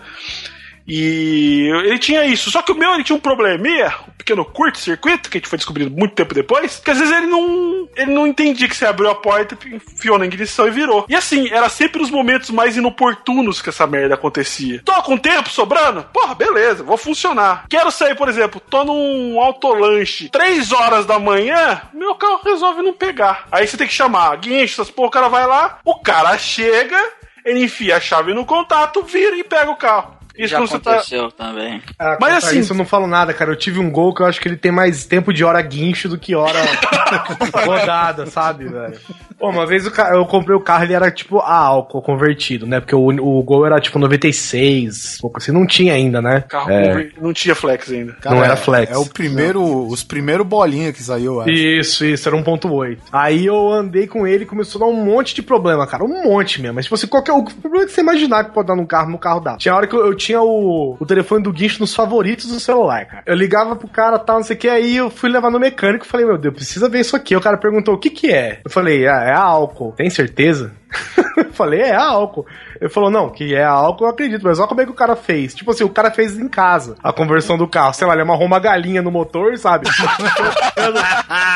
[0.86, 5.28] E ele tinha isso, só que o meu ele tinha um probleminha, um pequeno curto-circuito,
[5.28, 8.26] que a gente foi descobrindo muito tempo depois, que às vezes ele não, ele não
[8.26, 11.04] entendia que você abriu a porta, enfiou na ignição e virou.
[11.08, 14.80] E assim, era sempre os momentos mais inoportunos que essa merda acontecia.
[14.84, 16.04] Tô com tempo sobrando?
[16.12, 17.66] Porra, beleza, vou funcionar.
[17.68, 22.92] Quero sair, por exemplo, tô num autolanche, 3 horas da manhã, meu carro resolve não
[22.92, 23.46] pegar.
[23.50, 26.98] Aí você tem que chamar, guincho, essas porra, o cara vai lá, o cara chega,
[27.44, 30.16] ele enfia a chave no contato, vira e pega o carro.
[30.38, 30.64] Isso Já tá.
[30.64, 31.82] aconteceu também.
[31.98, 33.50] Ah, Mas assim- Isso eu não falo nada, cara.
[33.50, 36.08] Eu tive um gol que eu acho que ele tem mais tempo de hora guincho
[36.08, 36.58] do que hora
[37.64, 38.98] rodada, sabe, velho?
[39.38, 42.66] Pô, uma vez o ca- eu comprei o carro, ele era tipo a álcool convertido,
[42.66, 42.80] né?
[42.80, 46.44] Porque o, o gol era tipo 96, pouco assim, não tinha ainda, né?
[46.48, 47.10] Carro É.
[47.20, 48.16] não tinha flex ainda.
[48.24, 48.90] Não era é- flex.
[48.92, 51.50] É o primeiro, os primeiros bolinha que saiu, eu acho.
[51.50, 52.98] Isso, isso, era 1.8.
[53.12, 56.04] Aí eu andei com ele e começou a dar um monte de problema, cara.
[56.04, 56.76] Um monte mesmo.
[56.76, 57.32] Mas, tipo assim, qualquer.
[57.32, 59.56] O problema que você imaginar que pode dar num carro, no carro dá.
[59.56, 63.06] Tinha hora que eu, eu tinha o, o telefone do guincho nos favoritos do celular,
[63.06, 63.22] cara.
[63.26, 66.04] Eu ligava pro cara, tal, não sei o que, aí eu fui levar no mecânico
[66.04, 67.36] e falei, meu Deus, precisa ver isso aqui.
[67.36, 68.60] O cara perguntou, o que que é?
[68.64, 69.92] Eu falei, ah, é álcool.
[69.92, 70.72] Tem certeza?
[71.36, 72.46] eu falei, é álcool.
[72.80, 75.16] Ele falou, não, que é álcool, eu acredito, mas olha como é que o cara
[75.16, 75.54] fez.
[75.54, 77.94] Tipo assim, o cara fez em casa a conversão do carro.
[77.94, 79.86] Sei lá, ele amarrou uma galinha no motor, sabe?
[80.74, 80.98] cano,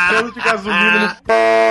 [0.09, 1.17] cano de gasolina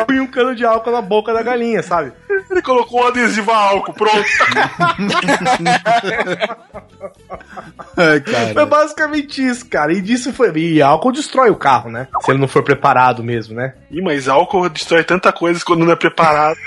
[0.08, 2.14] no e um cano de álcool na boca da galinha, sabe?
[2.50, 4.26] Ele colocou um adesivo a álcool, pronto.
[7.98, 8.66] Ai, Foi cara.
[8.66, 9.94] basicamente isso, cara.
[9.94, 10.52] E disso foi.
[10.58, 12.08] E álcool destrói o carro, né?
[12.22, 13.74] Se ele não for preparado mesmo, né?
[13.92, 16.58] Ih, mas álcool destrói tanta coisa quando não é preparado.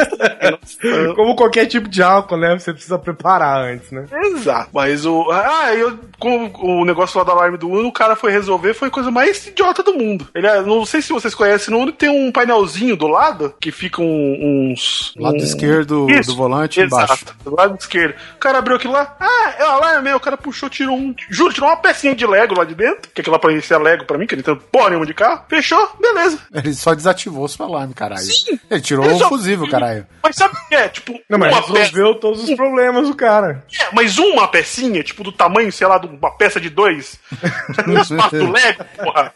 [1.14, 2.58] Como qualquer tipo de álcool, né?
[2.58, 4.06] Você precisa preparar antes, né?
[4.12, 4.70] Exato.
[4.72, 5.30] Mas o.
[5.30, 5.98] Ah, eu.
[6.18, 9.10] Com o negócio lá do alarme do Uno, o cara foi resolver, foi a coisa
[9.10, 10.28] mais idiota do mundo.
[10.34, 13.70] Ele é- não sei se vocês conhecem, no Uno tem um painelzinho do lado que
[13.72, 15.14] fica um- uns.
[15.16, 17.24] Lado um- esquerdo do volante Exato, embaixo.
[17.42, 18.14] do lado esquerdo.
[18.36, 19.16] O cara abriu aquilo lá.
[19.18, 21.14] Ah, é o alarme, o cara puxou, tirou um.
[21.30, 23.10] Juro, tirou uma pecinha de Lego lá de dentro.
[23.14, 25.42] Que aquilo lá parecia Lego pra mim, que ele tem porra nenhuma de carro.
[25.48, 26.38] Fechou, beleza.
[26.52, 28.20] Ele só desativou o seu alarme, caralho.
[28.20, 28.58] Sim.
[28.70, 29.89] Ele tirou Ele o só- fusível, caralho.
[30.22, 30.88] Mas sabe o que é?
[30.88, 31.78] Tipo, Não, mas uma peça.
[31.78, 33.64] resolveu todos os problemas do cara.
[33.80, 37.18] É, mas uma pecinha, tipo, do tamanho, sei lá, de uma peça de dois.
[38.02, 39.32] espaço do Lego, porra.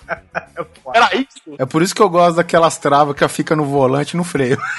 [0.95, 1.57] Era isso.
[1.59, 4.59] É por isso que eu gosto daquelas travas que fica no volante e no freio.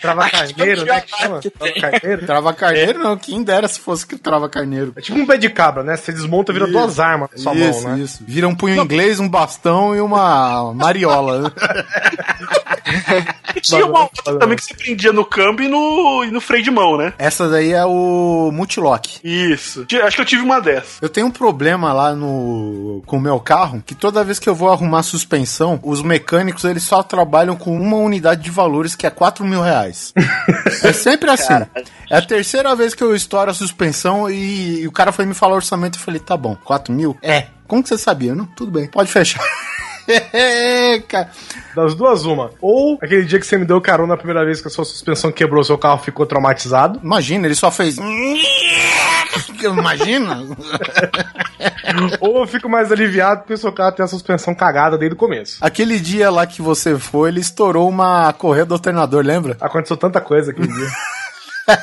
[0.00, 1.00] Trava carneiro, né?
[1.00, 1.40] Que chama?
[1.40, 2.26] Trava carneiro.
[2.26, 4.92] Trava carneiro não, quem dera se fosse que trava carneiro.
[4.96, 5.96] É tipo um pé de cabra, né?
[5.96, 8.02] Você desmonta e vira duas armas na sua isso, mão, né?
[8.04, 8.24] isso.
[8.26, 11.52] Vira um punho inglês, um bastão e uma mariola.
[13.54, 16.62] E tinha uma outra também que você prendia no câmbio e no, e no freio
[16.62, 17.12] de mão, né?
[17.18, 19.20] Essa daí é o multilock.
[19.22, 19.86] Isso.
[20.04, 20.98] Acho que eu tive uma dessas.
[21.00, 24.54] Eu tenho um problema lá no com o meu carro, que toda vez que eu
[24.54, 29.10] vou arrumar suspensão, os mecânicos eles só trabalham com uma unidade de valores que é
[29.10, 30.12] 4 mil reais.
[30.82, 31.54] é sempre assim.
[32.10, 35.34] É a terceira vez que eu estouro a suspensão e, e o cara foi me
[35.34, 37.16] falar orçamento e eu falei, tá bom, 4 mil?
[37.22, 37.46] É.
[37.66, 38.34] Como que você sabia?
[38.34, 39.42] Não, tudo bem, pode fechar.
[41.08, 41.30] Cara,
[41.74, 42.50] Das duas, uma.
[42.60, 45.32] Ou aquele dia que você me deu carona a primeira vez que a sua suspensão
[45.32, 47.00] quebrou, seu carro ficou traumatizado.
[47.02, 47.96] imagina, ele só fez.
[49.62, 50.44] Imagina?
[52.20, 55.18] Ou eu fico mais aliviado porque o seu carro tem a suspensão cagada desde o
[55.18, 55.58] começo.
[55.60, 59.56] Aquele dia lá que você foi, ele estourou uma correia do alternador, lembra?
[59.60, 60.88] Aconteceu tanta coisa aquele dia.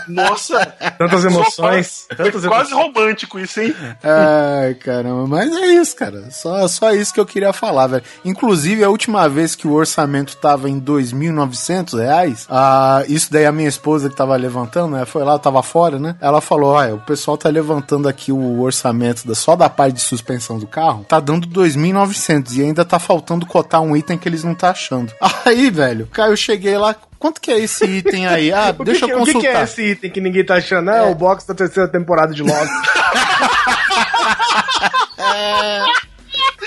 [0.08, 0.66] Nossa.
[0.98, 2.06] Tantas emoções.
[2.08, 2.96] Foi Tantas quase emoções.
[2.96, 3.76] romântico isso, hein?
[4.04, 6.30] Ai, caramba, mas é isso, cara.
[6.32, 8.04] Só, só isso que eu queria falar, velho.
[8.24, 13.52] Inclusive, a última vez que o orçamento tava em 2.900 reais, ah, isso daí a
[13.52, 15.06] minha esposa que tava levantando, né?
[15.06, 16.16] Foi lá, eu tava fora, né?
[16.22, 20.02] Ela falou: olha, o pessoal tá levantando aqui o orçamento da, só da parte de
[20.02, 24.44] suspensão do carro, tá dando 2.900 e ainda tá faltando cotar um item que eles
[24.44, 25.12] não tá achando.
[25.46, 26.96] Aí, velho, cara, eu cheguei lá.
[27.22, 28.51] Quanto que é esse item aí?
[28.51, 29.51] Ah, deixa que, eu que- o que consultar.
[29.51, 30.89] que é esse item que ninguém tá achando?
[30.89, 32.72] É, o box da terceira temporada de Lost.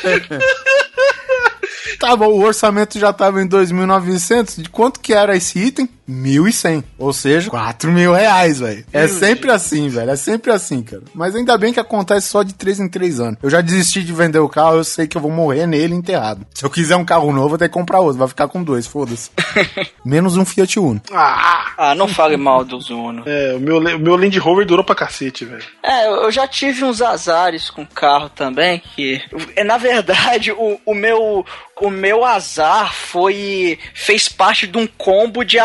[1.98, 4.60] Tá bom, o orçamento já tava em 2.900.
[4.62, 5.88] De quanto que era esse item?
[6.08, 6.84] 1.100.
[6.98, 8.84] Ou seja, 4 mil reais, velho.
[8.92, 10.10] É sempre assim, velho.
[10.10, 11.02] É sempre assim, cara.
[11.14, 13.38] Mas ainda bem que acontece só de 3 em 3 anos.
[13.42, 16.46] Eu já desisti de vender o carro, eu sei que eu vou morrer nele enterrado.
[16.54, 18.18] Se eu quiser um carro novo, eu tenho que comprar outro.
[18.18, 19.30] Vai ficar com dois, foda-se.
[20.04, 21.00] Menos um Fiat Uno.
[21.12, 23.22] Ah, Ah, não fale mal do Uno.
[23.26, 25.64] é, o meu, o meu Land Rover durou pra cacete, velho.
[25.82, 29.20] É, eu já tive uns azares com carro também, que.
[29.56, 31.44] é, Na verdade, o, o meu.
[31.80, 33.78] O meu azar foi.
[33.94, 35.58] fez parte de um combo de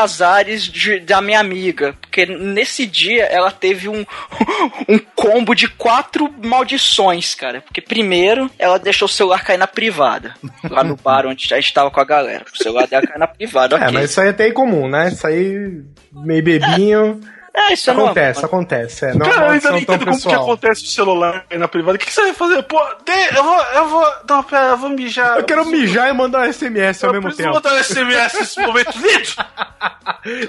[0.71, 1.95] de- da minha amiga.
[2.01, 4.05] Porque nesse dia ela teve um,
[4.87, 7.61] um combo de quatro maldições, cara.
[7.61, 10.33] Porque primeiro ela deixou o celular cair na privada.
[10.69, 12.45] Lá no bar onde a gente tava com a galera.
[12.53, 13.75] O celular dela caiu na privada.
[13.77, 15.09] É, mas isso aí é até incomum, né?
[15.09, 15.81] Isso aí,
[16.13, 17.19] meio bebinho.
[17.35, 17.38] É,
[17.71, 18.59] isso é acontece, normal.
[18.61, 19.05] acontece.
[19.05, 20.43] É, não é Cara, eu ainda não entendo como que pessoal.
[20.43, 21.95] acontece o celular aí na privada.
[21.95, 22.63] O que, que você vai fazer?
[22.63, 23.61] Pô, de- eu vou.
[23.73, 24.13] Eu vou.
[24.29, 25.37] Não, pera, eu vou mijar.
[25.37, 27.53] Eu quero mijar e mandar um SMS ao Eu mesmo tempo.
[27.53, 28.91] mandar um SMS nesse momento.
[28.99, 29.45] Vitor!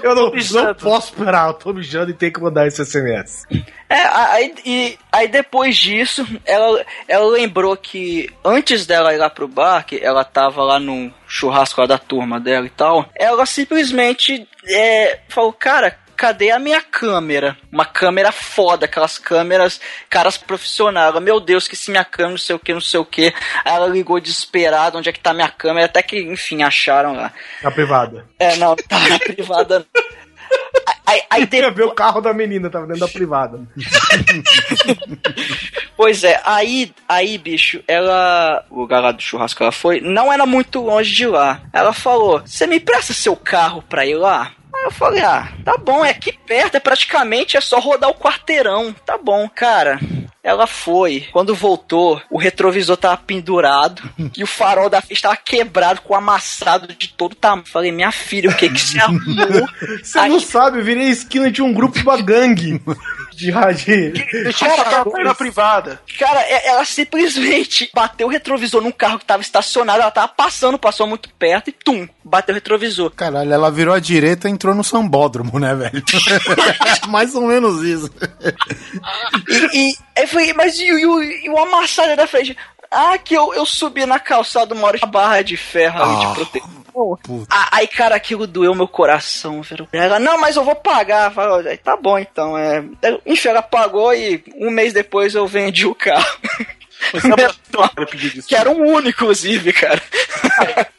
[0.03, 3.45] Eu não, não posso esperar, eu tô mijando e tenho que mandar esse SMS.
[3.89, 9.47] É, aí, e, aí depois disso, ela, ela lembrou que antes dela ir lá pro
[9.47, 14.47] bar, que ela tava lá no churrasco lá da turma dela e tal, ela simplesmente
[14.67, 17.57] é, falou, cara, cadê a minha câmera?
[17.71, 21.09] Uma câmera foda, aquelas câmeras, caras profissionais.
[21.09, 23.33] Ela, Meu Deus, que se minha câmera, não sei o que, não sei o que.
[23.65, 27.33] Aí ela ligou desesperada, onde é que tá minha câmera, até que, enfim, acharam lá.
[27.63, 28.27] Na privada.
[28.37, 29.83] É, não, tá na privada.
[31.07, 33.59] Aí, aí depois, ver o carro da menina, tava dentro da privada.
[35.97, 38.65] Pois é, aí, aí, bicho, ela.
[38.71, 41.61] O lugar lá do churrasco que ela foi, não era muito longe de lá.
[41.71, 44.51] Ela falou: Você me presta seu carro pra ir lá?
[44.73, 48.15] Aí eu falei, ah, tá bom, é aqui perto, é praticamente, é só rodar o
[48.15, 48.93] quarteirão.
[49.05, 49.99] Tá bom, cara.
[50.43, 51.27] Ela foi.
[51.31, 54.01] Quando voltou, o retrovisor tava pendurado
[54.35, 57.67] e o farol da frente tava quebrado, com amassado de todo tamanho.
[57.67, 59.67] Falei, minha filha, o que que você arrumou?
[60.01, 62.81] Você não sabe, eu virei a esquina de um grupo de uma gangue
[63.41, 64.13] de rádio.
[64.13, 66.01] Deixa eu passar na privada.
[66.17, 70.77] Cara, é- ela simplesmente bateu o retrovisor num carro que tava estacionado, ela tava passando,
[70.79, 73.11] passou muito perto e tum, bateu o retrovisor.
[73.11, 76.03] Caralho, ela virou à direita e entrou no sambódromo, né, velho?
[77.09, 78.09] Mais ou menos isso.
[79.73, 82.55] E, e mas e, o- e, e o amassado da frente?
[82.93, 86.27] Ah, que eu, eu subi na calçada uma hora de barra de ferro ali Ah,
[86.27, 86.80] de proteção.
[87.49, 89.87] Ah, Aí, cara, aquilo doeu meu coração, velho.
[89.91, 91.31] Ela, não, mas eu vou pagar.
[91.31, 92.57] Falei, "Aí, tá bom, então.
[92.57, 92.83] É...
[93.25, 96.25] Enfim, ela pagou e um mês depois eu vendi o carro.
[98.47, 100.01] que era um único, inclusive, cara.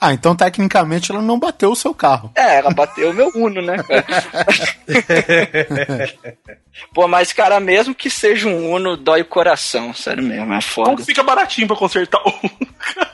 [0.01, 2.31] Ah, então tecnicamente ela não bateu o seu carro.
[2.35, 4.05] É, ela bateu o meu Uno, né, cara?
[6.95, 10.91] Pô, mas, cara, mesmo que seja um Uno, dói o coração, sério mesmo, é foda.
[10.91, 12.51] Como fica baratinho pra consertar um.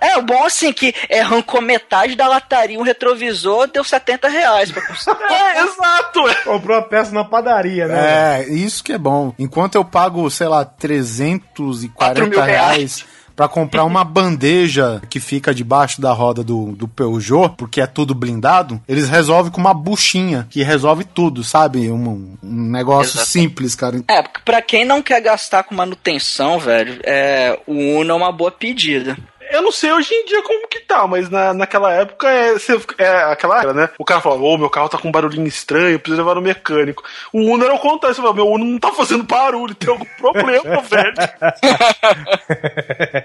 [0.00, 4.70] É, o bom assim que é, arrancou metade da lataria, um retrovisor, deu 70 reais
[4.70, 5.18] pra consertar.
[5.28, 6.20] É, exato.
[6.44, 8.40] Comprou a peça na padaria, né?
[8.40, 9.34] É, isso que é bom.
[9.38, 12.40] Enquanto eu pago, sei lá, 340 Quatro mil
[12.78, 13.04] reais
[13.38, 18.12] pra comprar uma bandeja que fica debaixo da roda do, do Peugeot, porque é tudo
[18.12, 21.88] blindado, eles resolvem com uma buchinha, que resolve tudo, sabe?
[21.88, 23.30] Um, um negócio Exatamente.
[23.30, 24.02] simples, cara.
[24.08, 28.32] É, porque pra quem não quer gastar com manutenção, velho, é, o Uno é uma
[28.32, 29.16] boa pedida.
[29.50, 32.54] Eu não sei hoje em dia como que tá, mas na, naquela época é,
[32.98, 33.88] é aquela era, né?
[33.98, 36.40] O cara fala, ô, meu carro tá com um barulhinho estranho, eu preciso levar no
[36.42, 37.02] mecânico.
[37.32, 40.04] O Uno era o contrário, você fala, meu Uno não tá fazendo barulho, tem algum
[40.18, 41.14] problema, velho.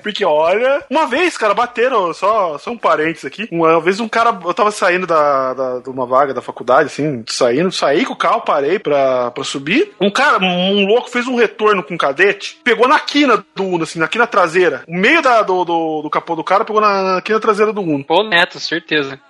[0.01, 3.47] Porque olha, uma vez, cara, bateram, só, só um parênteses aqui.
[3.51, 7.23] Uma vez um cara, eu tava saindo da, da- de uma vaga da faculdade, assim,
[7.27, 9.93] saindo, saí com o carro, parei pra, pra subir.
[9.99, 13.83] Um cara, um louco, fez um retorno com um cadete, pegou na quina do Uno,
[13.83, 14.83] assim, na quina traseira.
[14.87, 17.81] O meio da, do, do, do capô do cara pegou na, na quina traseira do
[17.81, 18.03] Uno.
[18.03, 19.19] Pô, Neto, certeza.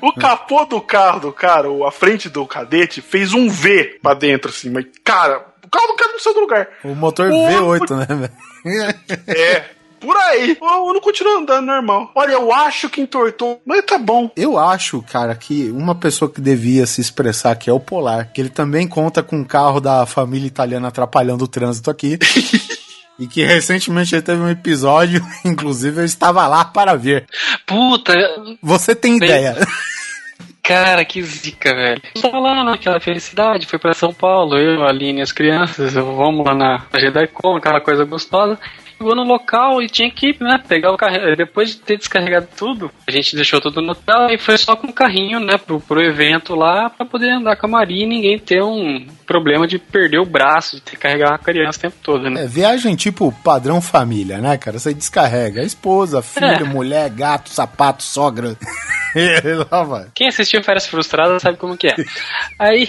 [0.00, 4.50] O capô do carro do cara, a frente do cadete, fez um V pra dentro,
[4.50, 6.68] assim, mas, cara, o carro do cara não saiu do lugar.
[6.82, 8.32] O motor O V8, né, velho?
[9.28, 9.64] É.
[10.00, 10.58] Por aí.
[10.60, 12.10] O Uno continua andando normal.
[12.16, 14.28] Olha, eu acho que entortou, mas tá bom.
[14.36, 18.40] Eu acho, cara, que uma pessoa que devia se expressar aqui é o Polar, que
[18.40, 22.18] ele também conta com um carro da família italiana atrapalhando o trânsito aqui.
[23.22, 27.26] e que recentemente teve um episódio, inclusive eu estava lá para ver.
[27.66, 28.12] Puta,
[28.62, 29.56] Você tem Bem- ideia?
[30.62, 32.00] cara, que zica, velho.
[32.20, 36.44] Tava lá naquela felicidade, foi pra São Paulo, eu, a Aline e as crianças, vamos
[36.46, 38.58] lá na Redacom, aquela coisa gostosa.
[39.02, 41.34] Chegou no local e tinha que, né, pegar o carro.
[41.36, 44.86] Depois de ter descarregado tudo, a gente deixou tudo no hotel e foi só com
[44.86, 48.38] o carrinho, né, pro, pro evento lá, pra poder andar com a Maria e ninguém
[48.38, 51.96] ter um problema de perder o braço, de ter que carregar a criança o tempo
[52.00, 52.44] todo, né.
[52.44, 54.78] É, viagem tipo padrão família, né, cara?
[54.78, 56.62] Você descarrega a esposa, filho, É.
[56.62, 58.56] mulher, gato, sapato, sogra.
[59.70, 60.06] Lá vai.
[60.14, 61.94] Quem assistiu Férias Frustradas sabe como que é.
[62.58, 62.88] Aí,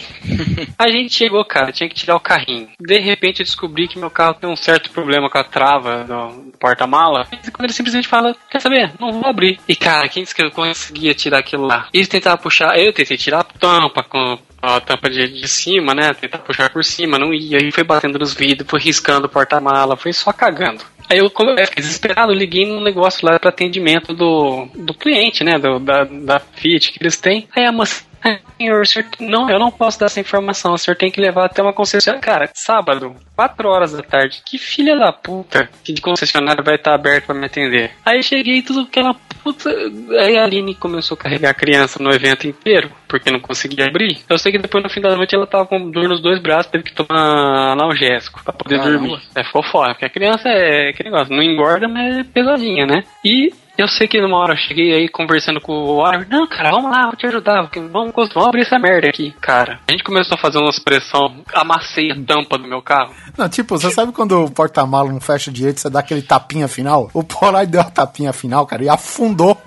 [0.78, 2.70] a gente chegou, cara, tinha que tirar o carrinho.
[2.80, 6.52] De repente eu descobri que meu carro tem um certo problema com a trava do
[6.60, 7.28] porta-mala.
[7.32, 8.92] E Quando ele simplesmente fala, quer saber?
[9.00, 9.60] Não vou abrir.
[9.68, 11.88] E cara, quem disse que eu conseguia tirar aquilo lá?
[11.94, 16.14] Eles tentavam puxar, eu tentei tirar a tampa com a tampa de, de cima, né?
[16.14, 17.58] Tentar puxar por cima, não ia.
[17.58, 20.82] Aí foi batendo nos vidros, foi riscando o porta-mala, foi só cagando.
[21.10, 25.58] Aí eu, fiquei desesperado, eu liguei num negócio lá para atendimento do, do cliente, né?
[25.60, 27.48] Do, da, da Fiat que eles têm.
[27.56, 28.04] Aí a moça.
[28.24, 30.74] "Ah, Senhor, senhor, não, eu não posso dar essa informação.
[30.74, 32.24] O senhor tem que levar até uma concessionária.
[32.24, 34.42] Cara, sábado, 4 horas da tarde.
[34.46, 37.92] Que filha da puta que de concessionária vai estar aberto para me atender.
[38.06, 39.14] Aí cheguei tudo aquela
[39.44, 39.70] puta.
[40.20, 44.20] Aí a Aline começou a carregar a criança no evento inteiro, porque não conseguia abrir.
[44.30, 46.72] Eu sei que depois no fim da noite ela tava com dor nos dois braços,
[46.72, 49.20] teve que tomar analgésico pra poder dormir.
[49.36, 53.04] É, ficou fora, porque a criança é que negócio, não engorda, mas é pesadinha, né?
[53.26, 56.28] E eu sei que numa hora eu cheguei aí conversando com o Warner.
[56.30, 57.70] Não, cara, vamos lá, vou te ajudar.
[57.92, 59.34] Vamos, vamos abrir essa merda aqui.
[59.42, 61.44] Cara, a gente começou a fazer umas pressão.
[61.54, 63.14] Amassei a tampa do meu carro.
[63.38, 67.10] Não, tipo, você sabe quando o porta-mala não fecha direito, você dá aquele tapinha final?
[67.14, 69.60] O Polar deu a tapinha final, cara, e afundou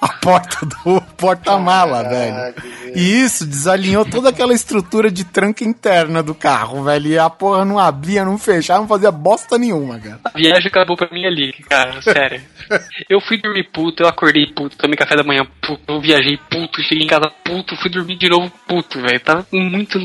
[0.00, 2.54] a porta do porta-mala, velho.
[2.94, 7.08] E isso desalinhou toda aquela estrutura de tranca interna do carro, velho.
[7.08, 10.20] E a porra não abria, não fechava, não fazia bosta nenhuma, cara.
[10.24, 12.40] A viagem acabou pra mim ali, cara, sério.
[13.08, 16.82] Eu fui dormir puto, eu acordei puto, tomei café da manhã puto, eu viajei puto,
[16.82, 19.20] cheguei em casa puto, fui dormir de novo puto, velho.
[19.20, 19.98] Tava muito.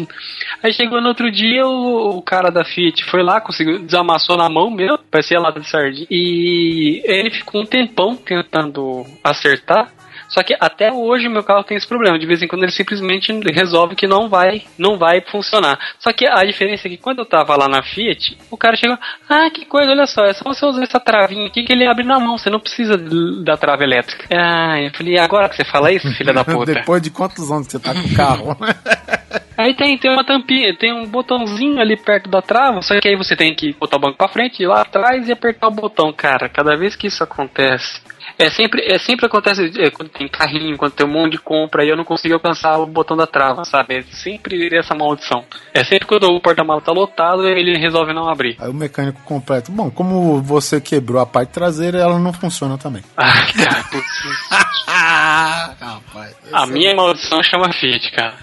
[0.63, 4.49] Aí chegou no outro dia, o, o cara da Fiat foi lá, conseguiu, desamassou na
[4.49, 6.07] mão mesmo, parecia lata de sardinha.
[6.09, 9.66] E ele ficou um tempão tentando acertar.
[9.67, 9.91] した
[10.27, 12.19] Só que até hoje meu carro tem esse problema.
[12.19, 15.79] De vez em quando ele simplesmente resolve que não vai, não vai funcionar.
[15.99, 18.97] Só que a diferença é que quando eu tava lá na Fiat, o cara chegou,
[19.29, 22.03] ah, que coisa, olha só, é só você usar essa travinha aqui que ele abre
[22.03, 22.97] na mão, você não precisa
[23.43, 24.27] da trava elétrica.
[24.31, 26.73] Ah, eu falei, agora que você fala isso, filha da puta?
[26.75, 28.57] Depois de quantos anos você tá com o carro?
[29.57, 33.15] Aí tem, tem uma tampinha, tem um botãozinho ali perto da trava, só que aí
[33.15, 36.13] você tem que botar o banco pra frente, ir lá atrás e apertar o botão,
[36.13, 36.47] cara.
[36.47, 37.99] Cada vez que isso acontece.
[38.37, 41.83] É sempre, é sempre acontece é, quando tem carrinho, quando tem um monte de compra
[41.85, 43.97] e eu não consigo alcançar o botão da trava, sabe?
[43.97, 45.45] É sempre essa maldição.
[45.73, 48.57] É sempre quando o porta-malas tá lotado, ele resolve não abrir.
[48.59, 49.71] Aí o mecânico completo.
[49.71, 53.03] Bom, como você quebrou a parte traseira, ela não funciona também.
[53.27, 54.47] Ah, cara, putz.
[54.87, 56.35] Rapaz.
[56.53, 58.35] A minha maldição chama Fiat, cara.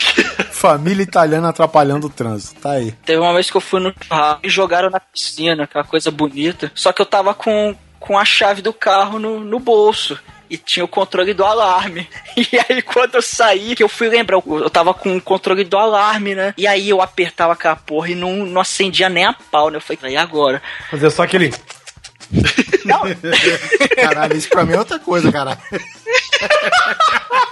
[0.50, 2.60] Família italiana atrapalhando o trânsito.
[2.60, 2.92] Tá aí.
[3.04, 6.72] Teve uma vez que eu fui no carro e jogaram na piscina, aquela coisa bonita.
[6.74, 10.18] Só que eu tava com, com a chave do carro no, no bolso.
[10.52, 12.06] E tinha o controle do alarme.
[12.36, 15.64] E aí, quando eu saí, que eu fui lembrar, eu, eu tava com o controle
[15.64, 16.54] do alarme, né?
[16.58, 19.76] E aí eu apertava aquela porra e não, não acendia nem a pau, né?
[19.76, 20.62] Eu falei, e agora?
[20.90, 21.52] Fazer só aquele.
[22.84, 23.02] Não,
[23.96, 25.58] Caralho, isso pra mim é outra coisa, cara.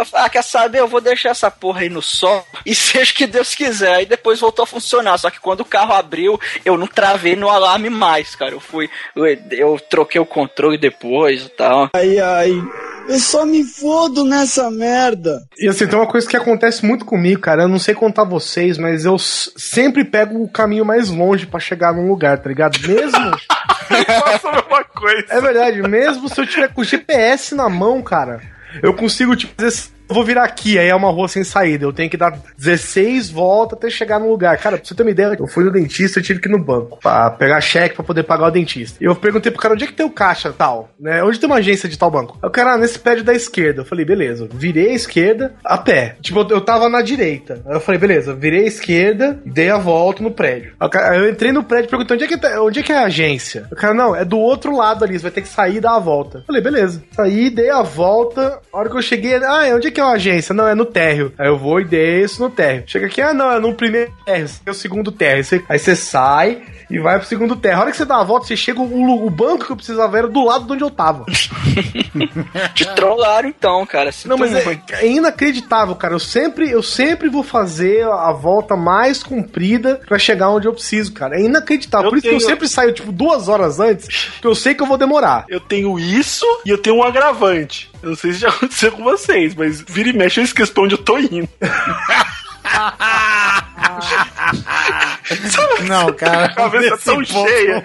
[0.00, 0.80] Eu falei, ah, quer saber?
[0.80, 3.94] Eu vou deixar essa porra aí no sol e seja o que Deus quiser.
[3.94, 5.18] Aí depois voltou a funcionar.
[5.18, 8.52] Só que quando o carro abriu, eu não travei no alarme mais, cara.
[8.52, 8.88] Eu fui.
[9.14, 11.90] Eu, eu troquei o controle depois e tal.
[11.94, 12.62] Ai, ai.
[13.08, 15.42] Eu só me fodo nessa merda.
[15.58, 17.62] E assim, tem uma coisa que acontece muito comigo, cara.
[17.62, 21.92] Eu não sei contar vocês, mas eu sempre pego o caminho mais longe pra chegar
[21.92, 22.78] num lugar, tá ligado?
[22.86, 23.36] Mesmo.
[24.06, 25.26] Faça a mesma coisa.
[25.28, 28.40] É verdade, mesmo se eu tiver com o GPS na mão, cara,
[28.82, 31.84] eu consigo, tipo, assim, eu vou virar aqui, aí é uma rua sem saída.
[31.84, 34.56] Eu tenho que dar 16 voltas até chegar no lugar.
[34.58, 36.62] Cara, pra você ter uma ideia, eu fui no dentista e tive que ir no
[36.62, 38.98] banco pra pegar cheque pra poder pagar o dentista.
[39.00, 41.22] E eu perguntei pro cara onde é que tem o caixa tal, né?
[41.22, 42.38] Onde tem uma agência de tal banco?
[42.42, 43.82] O cara, ah, nesse prédio da esquerda.
[43.82, 44.48] Eu falei, beleza.
[44.52, 46.16] Virei a esquerda a pé.
[46.20, 47.62] Tipo, eu- tava na direita.
[47.66, 50.72] Aí eu falei, beleza, virei a esquerda dei a volta no prédio.
[50.80, 52.98] Aí eu entrei no prédio e perguntei onde é, que tá- onde é que é
[52.98, 53.66] a agência.
[53.72, 55.96] O cara, não, é do outro lado ali, você vai ter que sair e dar
[55.96, 56.38] a volta.
[56.38, 57.02] Eu falei, beleza.
[57.12, 58.60] Saí, dei a volta.
[58.72, 60.54] A hora que eu cheguei, ah, onde é que é a agência?
[60.54, 61.32] Não, é no térreo.
[61.38, 62.84] Aí eu vou e desço no térreo.
[62.86, 65.44] Chega aqui, ah, não, é no primeiro térreo, é o segundo térreo.
[65.68, 67.78] Aí você, sai e vai pro segundo térreo.
[67.78, 70.18] A hora que você dá a volta, você chega, o, o banco que eu precisava
[70.18, 71.24] era do lado de onde eu tava.
[72.74, 74.10] Te trollaram então, cara.
[74.26, 76.14] Não, mas Sinto é, é inacreditável, cara.
[76.14, 81.12] Eu sempre, eu sempre vou fazer a volta mais comprida pra chegar onde eu preciso,
[81.12, 81.36] cara.
[81.36, 82.06] É inacreditável.
[82.06, 84.74] Eu Por isso que eu tenho- sempre saio, tipo, duas horas antes, porque eu sei
[84.74, 85.44] que eu vou demorar.
[85.48, 87.89] Eu tenho isso e eu tenho um agravante.
[88.02, 90.82] Eu não sei se já aconteceu com vocês, mas vira e mexe eu esqueço pra
[90.84, 91.48] onde eu tô indo.
[95.86, 96.46] Não, cara.
[96.46, 97.84] a cabeça tão ponto, cheia.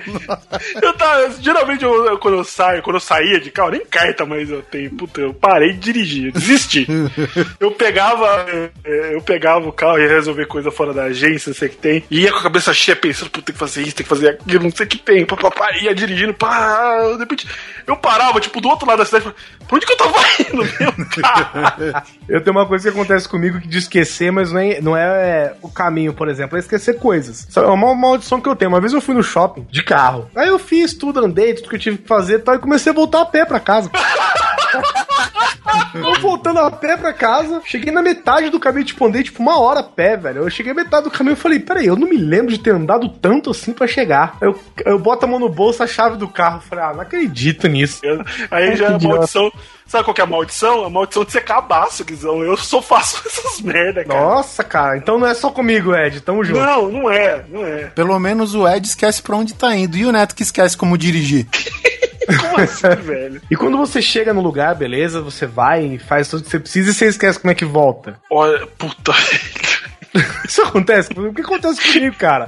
[0.81, 4.25] Eu tava, geralmente, eu, eu- quando eu saio, quando eu saía de carro, nem carta
[4.25, 4.89] mais eu tenho.
[4.91, 6.87] Puta, eu parei de dirigir, eu desisti.
[7.59, 8.45] eu pegava,
[8.83, 11.71] é, eu pegava o carro e ia resolver coisa fora da agência, não sei o
[11.71, 12.03] que tem.
[12.09, 14.29] E ia com a cabeça cheia pensando, puta, tem que fazer isso, tem que fazer
[14.29, 15.25] aquilo, não sei o que tem.
[15.25, 17.47] Pá, pá, pá, ia dirigindo, pá, de repente
[17.87, 20.63] eu parava, tipo, do outro lado da cidade, falava, pra onde que eu tava indo
[20.63, 22.03] mesmo, cara?
[22.27, 25.53] Eu tenho uma coisa que acontece comigo que de esquecer, mas não é, não é
[25.61, 27.45] o caminho, por exemplo, é esquecer coisas.
[27.49, 28.71] Isso É uma maldição que eu tenho.
[28.71, 30.29] Uma vez eu fui no shopping de carro.
[30.35, 32.91] Aí eu fiz tudo, andei, tudo que eu tive que fazer e tal, e comecei
[32.91, 33.89] a voltar a pé pra casa.
[35.93, 39.59] Eu voltando a pé pra casa, cheguei na metade do caminho, tipo, andei tipo uma
[39.59, 40.43] hora a pé, velho.
[40.43, 42.71] Eu cheguei na metade do caminho e falei, peraí, eu não me lembro de ter
[42.71, 44.37] andado tanto assim pra chegar.
[44.41, 46.61] Eu, eu boto a mão no bolso, a chave do carro.
[46.61, 48.01] Falei, ah, não acredito nisso.
[48.51, 49.51] Aí já é a maldição.
[49.87, 50.83] Sabe qual que é a maldição?
[50.83, 52.43] A maldição de ser cabaço, Guizão.
[52.43, 54.19] Eu só faço essas merda, cara.
[54.19, 56.59] Nossa, cara, então não é só comigo, Ed, tamo junto.
[56.59, 57.85] Não, não é, não é.
[57.85, 59.95] Pelo menos o Ed esquece pra onde tá indo.
[59.95, 61.47] E o Neto que esquece como dirigir.
[62.25, 63.41] Como assim, velho?
[63.51, 66.89] E quando você chega no lugar, beleza, você vai e faz tudo que você precisa
[66.89, 68.19] e você esquece como é que volta.
[68.31, 69.13] Olha, puta.
[70.43, 71.09] Isso acontece?
[71.15, 72.47] O que acontece comigo, cara?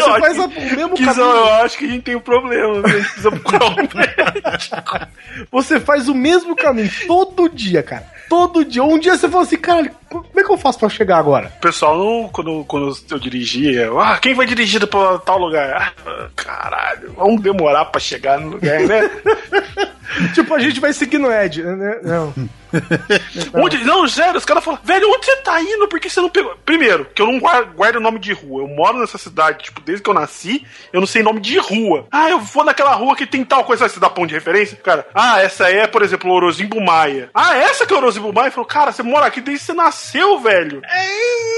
[0.00, 1.20] Você Eu faz a- o mesmo caminho.
[1.22, 2.82] eu acho que a gente tem um problema.
[2.84, 5.06] A gente precisa procurar um médico.
[5.50, 8.06] Você faz o mesmo caminho todo dia, cara.
[8.28, 8.82] Todo dia.
[8.84, 11.52] Um dia você fala assim, cara, como é que eu faço pra chegar agora?
[11.56, 15.94] O pessoal, não, quando, quando eu dirigia, ah, quem vai dirigindo pra tal lugar?
[16.06, 19.10] Ah, caralho, vamos demorar pra chegar no lugar, né?
[20.34, 21.62] tipo, a gente vai seguir no Ed.
[21.62, 22.00] né?
[22.02, 22.34] Não.
[23.54, 25.88] Onde, não, sério, os caras falam, velho, onde você tá indo?
[25.88, 26.54] Por que você não pegou?
[26.64, 28.62] Primeiro, que eu não guardo, o nome de rua.
[28.62, 32.06] Eu moro nessa cidade, tipo, desde que eu nasci, eu não sei nome de rua.
[32.10, 34.76] Ah, eu vou naquela rua que tem tal coisa, você dá ponto de referência?
[34.76, 37.30] Cara, ah, essa aí é, por exemplo, Orozimbo Maia.
[37.34, 38.50] Ah, essa que é Orozimbo Maia?
[38.50, 40.80] Falou, cara, você mora aqui desde que você nasceu, velho.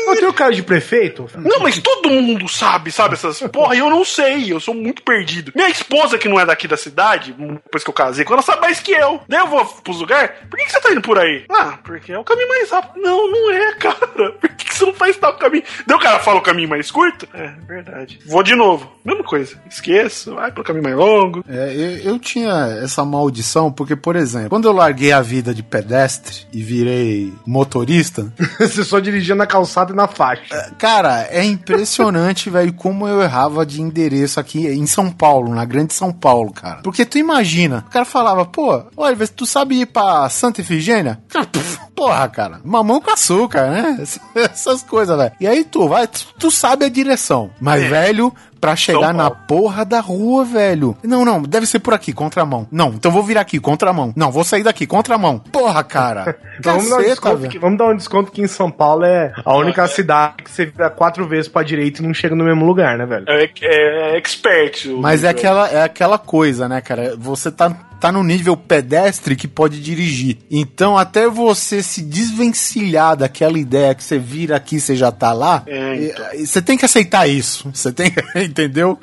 [0.06, 1.28] Eu tenho cara de prefeito?
[1.36, 3.14] Não, mas todo mundo sabe, sabe?
[3.14, 3.40] Essas.
[3.42, 5.52] Porra, eu não sei, eu sou muito perdido.
[5.54, 8.80] Minha esposa, que não é daqui da cidade, depois que eu casei, ela sabe mais
[8.80, 9.20] que eu.
[9.28, 10.32] Daí eu vou pros lugares.
[10.50, 11.44] Por que, que você tá indo por aí?
[11.50, 13.00] Ah, porque é o caminho mais rápido.
[13.00, 14.32] Não, não é, cara.
[14.32, 15.64] Por que, que você não faz tal caminho?
[15.86, 17.28] Daí o cara fala o caminho mais curto?
[17.32, 18.18] É, verdade.
[18.26, 18.90] Vou de novo.
[19.04, 19.56] Mesma coisa.
[19.70, 21.44] Esqueço, vai pro caminho mais longo.
[21.48, 25.62] É, eu, eu tinha essa maldição porque, por exemplo, quando eu larguei a vida de
[25.62, 30.72] pedestre e virei motorista, você só dirigia na calçada e na faixa.
[30.78, 35.94] cara, é impressionante, velho, como eu errava de endereço aqui em São Paulo, na grande
[35.94, 36.80] São Paulo, cara.
[36.82, 41.22] Porque tu imagina, o cara falava, pô, olha, tu sabe ir pra Santa Efigênia?
[41.94, 44.04] Porra, cara, mamão com açúcar, né?
[44.34, 45.32] Essas coisas, velho.
[45.38, 47.50] E aí tu vai, tu, sabe a direção.
[47.60, 50.96] Mas, velho, pra chegar na porra da rua, velho.
[51.02, 52.66] Não, não, deve ser por aqui, contramão.
[52.70, 54.12] Não, então vou virar aqui, contramão.
[54.16, 55.38] Não, vou sair daqui, contramão.
[55.40, 56.36] Porra, cara.
[56.62, 59.32] Então vamos, dar um desconto que, vamos dar um desconto que em São Paulo é
[59.42, 62.64] a única cidade que você vira quatro vezes pra direita e não chega no mesmo
[62.64, 63.24] lugar, né, velho?
[63.26, 64.84] É, é expert.
[64.86, 65.38] o- Mas é velho.
[65.38, 67.16] aquela, é aquela coisa, né, cara?
[67.18, 70.38] Você tá, tá no nível pedestre que pode dirigir.
[70.50, 75.62] Então, até você se desvencilhar daquela ideia que você vira aqui, você já tá lá,
[75.66, 76.26] É, então.
[76.46, 77.70] você tem que aceitar isso.
[77.72, 78.12] Você tem,
[78.52, 78.98] entendeu?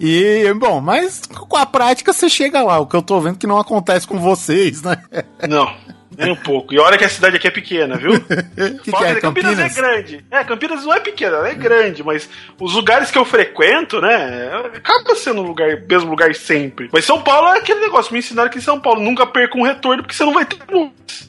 [0.00, 2.78] E, bom, mas com a prática você chega lá.
[2.78, 4.96] O que eu tô vendo que não acontece com vocês, né?
[5.48, 5.72] Não,
[6.16, 6.74] nem um pouco.
[6.74, 8.12] E olha que a cidade aqui é pequena, viu?
[8.82, 9.76] que, Fala que é, que Campinas, Campinas?
[9.76, 10.24] é grande.
[10.30, 12.28] É, Campinas não é pequena, ela é grande, mas
[12.60, 16.88] os lugares que eu frequento, né, acaba sendo um lugar, mesmo lugar sempre.
[16.92, 19.62] Mas São Paulo é aquele negócio, me ensinaram que em São Paulo nunca perca um
[19.62, 21.28] retorno, porque você não vai ter muitos.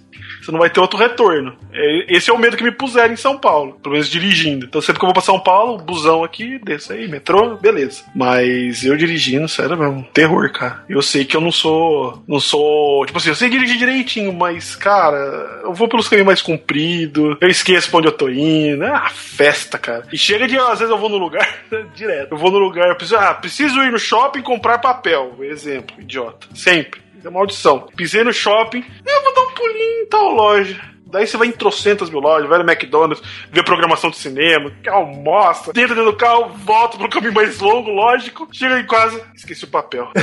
[0.49, 1.55] Você não vai ter outro retorno.
[1.71, 4.65] É, Esse é o medo que me puseram em São Paulo, pelo menos dirigindo.
[4.65, 8.03] Então sempre que eu vou pra São Paulo, busão aqui, desce aí, metrô, beleza.
[8.15, 10.83] Mas eu dirigindo, sério mesmo, terror, cara.
[10.89, 12.23] Eu sei que eu não sou.
[12.27, 13.05] Não sou.
[13.05, 17.47] Tipo assim, eu sei dirigir direitinho, mas, cara, eu vou pelos caminhos mais compridos, eu
[17.47, 18.83] esqueço pra onde eu tô indo.
[18.83, 20.07] É uma festa, cara.
[20.11, 21.47] E chega de, às vezes eu vou no lugar,
[21.93, 22.31] direto.
[22.31, 25.35] Eu vou no lugar, eu preciso, ah, preciso ir no shopping comprar papel.
[25.41, 26.47] Exemplo, idiota.
[26.55, 27.01] Sempre.
[27.23, 27.87] É maldição.
[27.95, 30.79] Pisei no shopping, eu vou dar um pulinho em tal loja.
[31.11, 35.73] Daí você vai em trocentas mil lojas, vai no McDonald's, vê programação de cinema, almoça,
[35.73, 40.07] dentro do carro, volta pro caminho mais longo, lógico, chega em casa, esqueci o papel.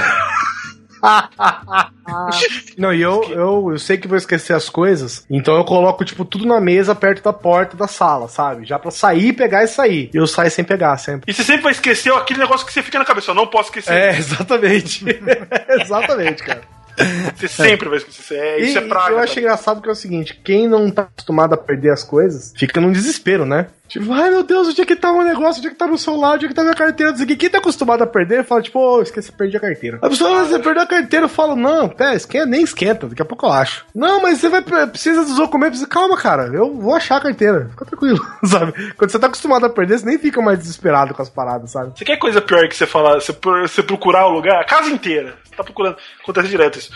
[2.78, 6.24] Não, e eu, eu, eu sei que vou esquecer as coisas, então eu coloco, tipo,
[6.24, 8.64] tudo na mesa perto da porta da sala, sabe?
[8.64, 10.10] Já pra sair, pegar e sair.
[10.12, 11.30] E eu saio sem pegar, sempre.
[11.30, 13.68] E você sempre vai esquecer aquele negócio que você fica na cabeça, eu não posso
[13.68, 13.92] esquecer.
[13.92, 15.04] É, exatamente.
[15.80, 16.75] exatamente, cara.
[17.36, 18.38] Você sempre vai esquecer.
[18.38, 19.12] É, isso e, é praga.
[19.12, 19.40] eu acho cara.
[19.40, 22.92] engraçado que é o seguinte: quem não tá acostumado a perder as coisas, fica num
[22.92, 23.68] desespero, né?
[23.88, 25.60] Tipo, ai meu Deus, onde é que tá o meu negócio?
[25.60, 26.34] Onde é que tá meu celular?
[26.34, 27.12] Onde é que tá minha carteira?
[27.12, 27.36] O quê.
[27.36, 29.98] Quem tá acostumado a perder, fala, tipo, ô, esqueci, perdi a carteira.
[30.02, 33.22] A pessoa, mas você perdeu a carteira, eu falo, não, pera, esquenta, nem esquenta, daqui
[33.22, 33.86] a pouco eu acho.
[33.94, 35.84] Não, mas você vai, precisa dos documentos.
[35.86, 37.68] Calma, cara, eu vou achar a carteira.
[37.70, 38.72] Fica tranquilo, sabe?
[38.94, 41.96] Quando você tá acostumado a perder, você nem fica mais desesperado com as paradas, sabe?
[41.96, 45.34] Você quer coisa pior que você falar, você procurar o lugar, a casa inteira.
[45.56, 46.92] Tá procurando, acontece direto isso.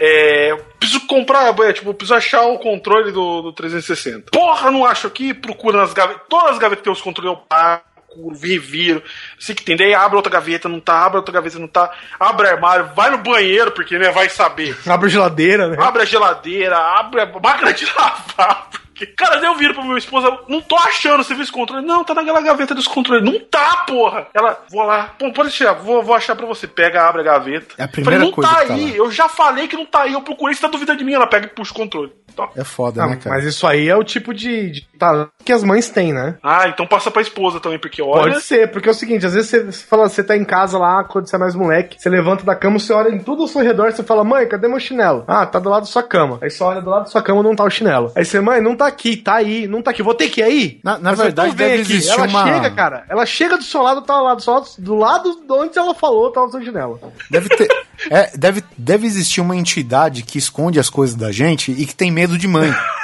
[0.00, 4.30] É, preciso comprar, é, tipo, preciso achar o controle do, do 360.
[4.30, 7.36] Porra, não acho aqui, procura nas gavetas, todas as gavetas que tem os controles eu
[7.36, 9.02] paro, procuro, reviro,
[9.38, 12.48] sei que tem, daí abre outra gaveta, não tá, abre outra gaveta, não tá, abre
[12.48, 14.76] armário, vai no banheiro, porque, né, vai saber.
[14.86, 15.76] Abre a geladeira, né?
[15.80, 18.68] Abre a geladeira, abre a máquina de lavar.
[18.98, 21.84] Porque- Cara, daí eu viro pra minha esposa, não tô achando você viu esse controle.
[21.86, 23.24] Não, tá naquela gaveta dos controles.
[23.24, 24.26] Não tá, porra.
[24.34, 26.66] Ela, vou lá, pô, pode deixar, vou, vou achar pra você.
[26.66, 27.74] Pega, abre a gaveta.
[27.78, 28.90] É a primeira Falei, não coisa tá que tá aí.
[28.90, 28.96] lá.
[28.96, 30.12] eu já falei que não tá aí.
[30.12, 31.12] Eu procurei, você tá duvidando de mim.
[31.14, 32.12] Ela pega e puxa o controle.
[32.36, 32.48] Tá.
[32.56, 33.34] É foda, Ah, né, cara?
[33.36, 36.36] mas isso aí é o tipo de, de talento que as mães têm, né?
[36.42, 38.32] Ah, então passa pra esposa também, porque olha.
[38.32, 40.78] Pode ser, porque é o seguinte, às vezes você você fala, você tá em casa
[40.78, 43.48] lá, quando você é mais moleque, você levanta da cama, você olha em tudo ao
[43.48, 45.24] seu redor, você fala, mãe, cadê meu chinelo?
[45.26, 46.38] Ah, tá do lado da sua cama.
[46.40, 48.12] Aí você olha do lado da sua cama, não tá o chinelo.
[48.14, 50.44] Aí você, mãe, não tá aqui, tá aí, não tá aqui, vou ter que ir
[50.44, 50.80] aí?
[50.82, 54.16] Na- na verdade, deve existir ela uma- chega, cara, ela chega do seu lado, tá
[54.18, 57.00] do lado, do lado, do lado de onde ela falou, tá o chinelo.
[57.30, 57.68] Deve ter.
[58.10, 62.10] é, deve, deve existir uma entidade que esconde as coisas da gente e que tem
[62.10, 62.72] medo de mãe.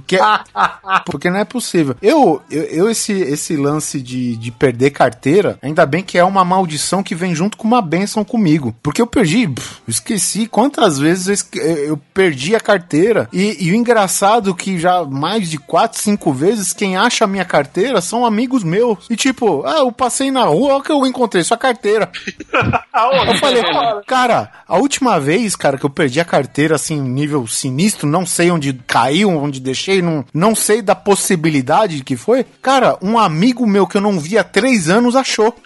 [0.00, 0.18] Porque,
[1.06, 1.96] porque não é possível.
[2.00, 6.44] Eu, eu, eu esse, esse lance de, de perder carteira, ainda bem que é uma
[6.44, 8.74] maldição que vem junto com uma benção comigo.
[8.82, 13.28] Porque eu perdi, pff, esqueci quantas vezes eu, eu perdi a carteira.
[13.32, 17.44] E, e o engraçado que já mais de quatro, cinco vezes quem acha a minha
[17.44, 19.06] carteira são amigos meus.
[19.10, 22.10] E tipo, ah, eu passei na rua, olha o que eu encontrei, sua carteira.
[23.26, 23.62] Eu falei,
[24.06, 28.50] cara, a última vez, cara, que eu perdi a carteira, assim, nível sinistro, não sei
[28.50, 32.44] onde caiu, onde deixei, não, não sei da possibilidade que foi.
[32.62, 35.54] Cara, um amigo meu que eu não vi há três anos achou.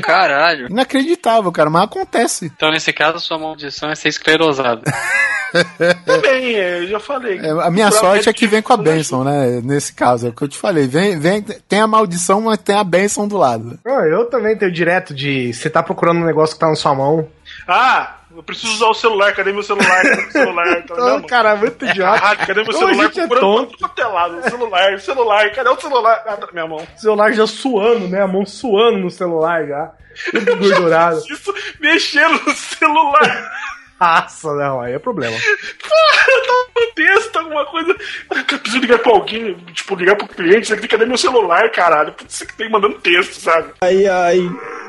[0.00, 0.68] Caralho.
[0.68, 2.46] Inacreditável, cara, mas acontece.
[2.46, 4.82] Então, nesse caso, sua maldição é ser esclerosado.
[6.06, 7.38] Também, eu já falei.
[7.38, 9.60] É, a minha sorte é que vem com a bênção, né?
[9.62, 10.86] Nesse caso, é o que eu te falei.
[10.86, 13.78] Vem, vem, tem a maldição, mas tem a bênção do lado.
[13.84, 16.94] Ah, eu também tenho direto de, você tá procurando um negócio que tá na sua
[16.94, 17.28] mão.
[17.68, 19.34] Ah, eu preciso usar o celular.
[19.34, 20.02] Cadê meu celular?
[20.02, 20.66] Cadê meu celular?
[20.82, 21.22] Então, mão.
[21.26, 22.20] cara, muito idiota.
[22.24, 23.04] Ah, cadê meu celular?
[23.06, 23.78] é Procurando tonto.
[23.78, 24.38] pra tudo lado.
[24.38, 25.50] O celular, celular.
[25.52, 26.22] Cadê o celular?
[26.26, 26.78] Ah, tá minha mão.
[26.96, 28.22] O celular já suando, né?
[28.22, 29.92] A mão suando no celular já.
[30.30, 31.18] Tudo engordurado.
[31.30, 33.52] Isso, mexendo no celular.
[34.02, 35.36] Nossa, não, aí é problema.
[35.36, 37.96] eu tava no texto, alguma coisa.
[38.30, 40.66] Eu preciso ligar pra alguém, tipo, ligar pro cliente.
[40.66, 42.12] Você tem cadê meu celular, caralho?
[42.12, 43.72] Putz, Você que tem mandando texto, sabe?
[43.80, 44.40] Ai, ai.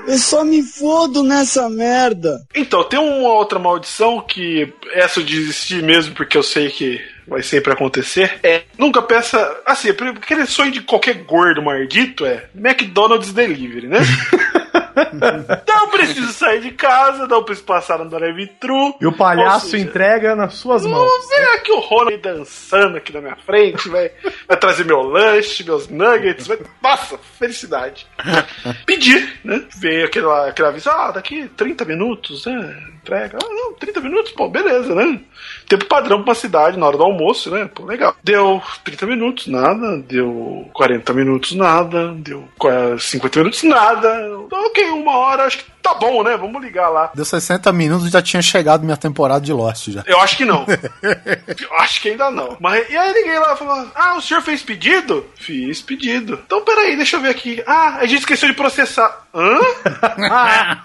[0.08, 2.44] Eu só me fodo nessa merda.
[2.56, 7.44] Então, tem uma outra maldição que essa eu desisti mesmo, porque eu sei que vai
[7.44, 8.40] sempre acontecer.
[8.44, 9.62] É, nunca peça.
[9.66, 14.00] Assim, aquele sonho de qualquer gordo maldito é McDonald's Delivery, né?
[15.68, 18.96] não preciso sair de casa, não preciso passar no drive-thru.
[19.00, 21.10] E o palhaço seja, entrega nas suas mãos.
[21.28, 24.12] Será que o Ronald dançando aqui na minha frente vai,
[24.48, 26.48] vai trazer meu lanche, meus nuggets?
[26.48, 28.08] Vai, nossa, felicidade.
[28.86, 29.64] Pedir, né?
[29.78, 32.93] Veio aquela, aquela aviso, ah, daqui 30 minutos, né?
[33.04, 33.38] Entrega.
[33.44, 35.20] Ah, não, 30 minutos, pô, beleza, né?
[35.68, 37.70] Tempo padrão pra uma cidade na hora do almoço, né?
[37.76, 38.16] Pô, legal.
[38.24, 39.98] Deu 30 minutos, nada.
[39.98, 42.14] Deu 40 minutos, nada.
[42.14, 44.10] Deu qua- 50 minutos, nada.
[44.50, 46.38] Ok, uma hora, acho que tá bom, né?
[46.38, 47.12] Vamos ligar lá.
[47.14, 50.02] Deu 60 minutos e já tinha chegado minha temporada de Lost já.
[50.08, 50.66] Eu acho que não.
[51.04, 52.56] Eu acho que ainda não.
[52.62, 55.26] Mas e aí liguei lá e falou: Ah, o senhor fez pedido?
[55.36, 56.40] Fiz pedido.
[56.46, 57.62] Então peraí, deixa eu ver aqui.
[57.68, 59.23] Ah, a gente esqueceu de processar.
[59.34, 59.60] Hã?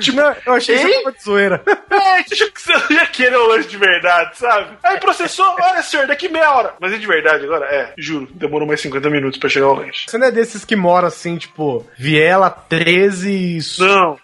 [0.00, 0.88] Tipo, eu achei Hein?
[0.90, 1.62] isso uma zoeira.
[1.90, 4.76] É, deixa que você ia querer o lanche de verdade, sabe?
[4.82, 6.74] Aí processou, olha senhor, daqui meia hora.
[6.80, 7.66] Mas é de verdade agora?
[7.66, 10.06] É, juro, demorou mais 50 minutos pra chegar o lanche.
[10.08, 14.18] Você não é desses que mora assim, tipo, Viela 13, su- Não,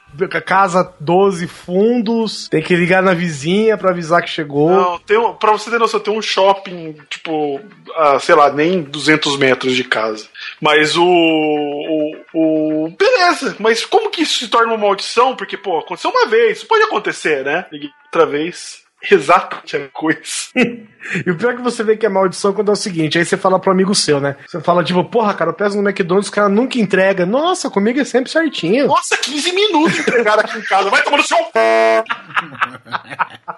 [0.44, 4.70] casa 12 fundos, tem que ligar na vizinha pra avisar que chegou.
[4.70, 7.60] não, tem pra você ter noção, tem um shopping, tipo,
[7.96, 10.26] a, sei lá, nem 200 metros de casa.
[10.60, 12.90] Mas o, o, o.
[12.90, 15.36] Beleza, mas como que isso se torna uma maldição?
[15.36, 17.66] Porque, pô, aconteceu uma vez, pode acontecer, né?
[18.06, 18.89] Outra vez.
[19.10, 20.20] Exatamente a coisa.
[21.26, 23.24] E o pior é que você vê que é maldição quando é o seguinte, aí
[23.24, 24.36] você fala pro amigo seu, né?
[24.46, 27.24] Você fala, tipo, porra, cara, eu peço no McDonald's, o cara nunca entrega.
[27.24, 28.86] Nossa, comigo é sempre certinho.
[28.86, 30.90] Nossa, 15 minutos entregaram aqui em casa.
[30.90, 31.36] Vai tomar no seu.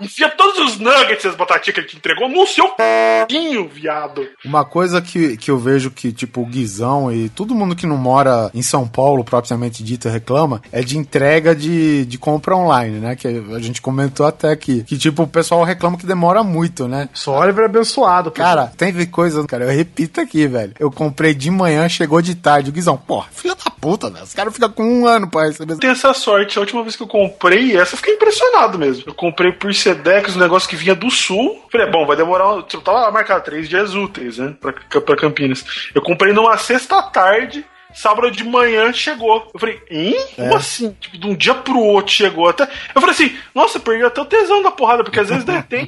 [0.01, 4.27] enfia todos os nuggets e as batatinhas que ele te entregou no seu c***inho, viado.
[4.45, 7.97] Uma coisa que, que eu vejo que, tipo, o Guizão e todo mundo que não
[7.97, 13.17] mora em São Paulo, propriamente dito, reclama, é de entrega de, de compra online, né?
[13.17, 14.85] Que a gente comentou até aqui.
[14.85, 17.09] Que, tipo, pessoal reclama que demora muito, né?
[17.13, 18.37] Só Oliver abençoado, pô.
[18.41, 20.73] Cara, teve coisa, cara, eu repito aqui, velho.
[20.79, 22.71] Eu comprei de manhã, chegou de tarde.
[22.71, 24.25] O Guizão, porra, filha da puta, velho.
[24.25, 25.77] Os caras ficam com um ano pra receber.
[25.79, 26.59] Tem essa sorte.
[26.59, 29.05] A última vez que eu comprei, essa eu fiquei impressionado mesmo.
[29.07, 31.63] Eu comprei por Sedex, um negócio que vinha do sul.
[31.71, 32.55] Falei, bom, vai demorar.
[32.55, 34.55] um- Tipo, tava marcado três dias úteis, né?
[34.61, 35.65] Pra, pra Campinas.
[35.95, 37.65] Eu comprei numa sexta-tarde.
[37.95, 39.51] Sábado de manhã chegou.
[39.53, 40.17] Eu falei, hein?
[40.37, 40.97] Como assim?
[41.01, 42.65] Tipo, de um dia pro outro chegou até.
[42.95, 45.85] Eu falei assim, nossa, perdi até o tesão da porrada, porque às vezes né, tem,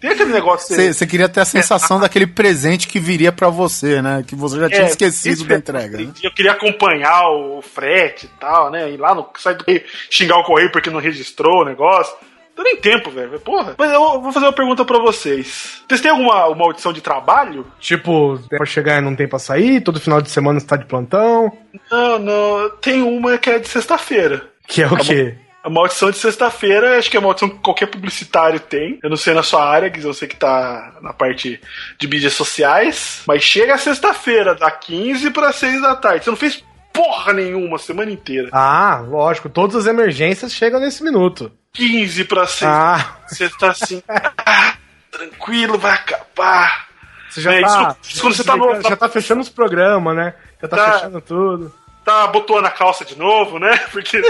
[0.00, 0.74] tem aquele negócio.
[0.76, 4.24] Você queria ter a sensação daquele presente que viria pra você, né?
[4.26, 5.98] Que você já tinha É, esquecido da é- entrega.
[5.98, 6.12] né?
[6.22, 8.90] Eu queria acompanhar o frete e tal, né?
[8.90, 12.14] Ir lá no site do correio, xingar o correio porque não registrou o negócio.
[12.56, 13.38] Não tem nem tempo, velho.
[13.40, 13.74] Porra.
[13.76, 15.82] Mas eu vou fazer uma pergunta pra vocês.
[15.86, 17.66] Vocês têm alguma uma audição de trabalho?
[17.78, 20.76] Tipo, tem pra chegar e não tem pra sair, todo final de semana você tá
[20.76, 21.52] de plantão.
[21.90, 22.70] Não, não.
[22.80, 24.48] Tem uma que é de sexta-feira.
[24.66, 25.36] Que é o quê?
[25.62, 29.00] A maldição de sexta-feira, acho que é a maldição que qualquer publicitário tem.
[29.02, 31.60] Eu não sei na sua área, Guiz, eu sei que tá na parte
[31.98, 33.22] de mídias sociais.
[33.26, 36.24] Mas chega a sexta-feira, da 15 para 6 da tarde.
[36.24, 38.48] Você não fez porra nenhuma a semana inteira.
[38.52, 41.52] Ah, lógico, todas as emergências chegam nesse minuto.
[41.76, 42.62] 15 para 6.
[42.70, 44.74] Ah, Você tá assim, ah,
[45.10, 46.86] tranquilo, vai acabar.
[47.28, 47.96] você já É, tá.
[48.02, 50.34] isso- isso quando você tá no- já tá fechando os programas, né?
[50.60, 50.92] Já tá, Tá.
[50.92, 51.74] fechando tudo.
[52.04, 53.76] Tá abotoando a calça de novo, né?
[53.92, 54.20] Porque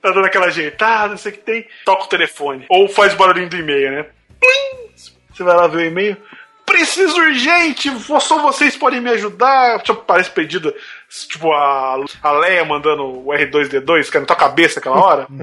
[0.00, 1.66] tá dando aquela ajeitada, não sei o que tem.
[1.84, 2.64] Toca o telefone.
[2.68, 4.06] Ou faz o barulhinho do e-mail, né?
[4.40, 4.90] Plim!
[5.32, 6.16] Você vai lá ver o e-mail.
[6.64, 7.90] Preciso urgente!
[8.20, 9.80] Só vocês podem me ajudar.
[9.82, 10.74] Tipo, parece pedido.
[11.28, 15.26] Tipo, a, a Leia mandando o R2D2, que é na tua cabeça aquela hora.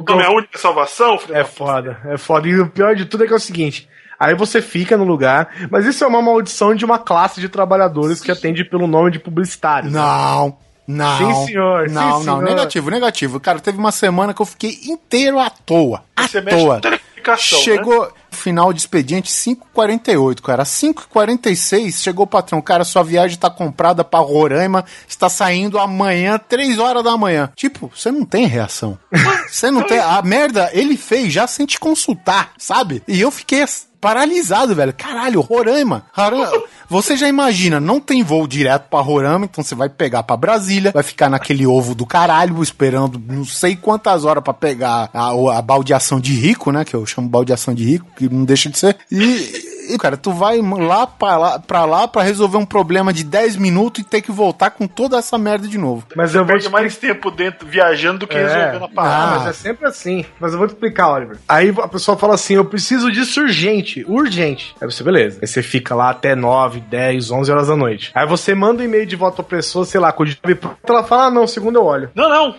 [0.00, 2.48] Então, minha única salvação, É da foda, é foda.
[2.48, 3.88] E o pior de tudo é que é o seguinte.
[4.18, 8.20] Aí você fica no lugar, mas isso é uma maldição de uma classe de trabalhadores
[8.20, 9.90] que atende pelo nome de publicitário.
[9.90, 10.56] Não.
[10.86, 11.18] Não.
[11.18, 12.42] Sim, senhor, sim, Não, não, senhor.
[12.42, 13.38] negativo, negativo.
[13.40, 16.02] Cara, teve uma semana que eu fiquei inteiro à toa.
[16.16, 16.56] À Você mexe
[17.18, 17.64] telecomunicação, né?
[17.64, 20.62] Chegou final de expediente 5h48, cara.
[20.62, 22.60] 5h46 chegou o patrão.
[22.60, 27.50] Cara, sua viagem tá comprada pra Roraima, está saindo amanhã, 3 horas da manhã.
[27.54, 28.98] Tipo, você não tem reação.
[29.48, 29.98] Você não tem.
[29.98, 33.02] A merda ele fez já sem te consultar, sabe?
[33.08, 33.62] E eu fiquei
[34.00, 34.92] paralisado, velho.
[34.92, 36.06] Caralho, Roraima.
[36.12, 36.62] Roraima.
[36.88, 40.90] Você já imagina, não tem voo direto pra Roraima, então você vai pegar pra Brasília,
[40.92, 45.62] vai ficar naquele ovo do caralho, esperando não sei quantas horas pra pegar a, a
[45.62, 46.84] baldeação de rico, né?
[46.84, 48.96] Que eu chamo baldeação de rico, que não deixa de ser.
[49.12, 53.56] E, cara, tu vai lá pra lá, pra lá pra resolver um problema de 10
[53.56, 56.04] minutos e ter que voltar com toda essa merda de novo.
[56.16, 59.36] Mas eu vou Perde te mais tempo dentro viajando do que resolvendo a Ah, parada.
[59.38, 60.24] mas é sempre assim.
[60.40, 61.38] Mas eu vou te explicar, Oliver.
[61.48, 64.74] Aí a pessoa fala assim: eu preciso disso urgente, urgente.
[64.80, 65.38] Aí você, beleza.
[65.40, 68.10] Aí você fica lá até 9, 10, 11 horas da noite.
[68.14, 70.76] Aí você manda um e-mail de volta pra pessoa, sei lá, com o job pronto.
[70.88, 72.10] Ela fala: ah, não, segundo eu olho.
[72.14, 72.54] Não, não.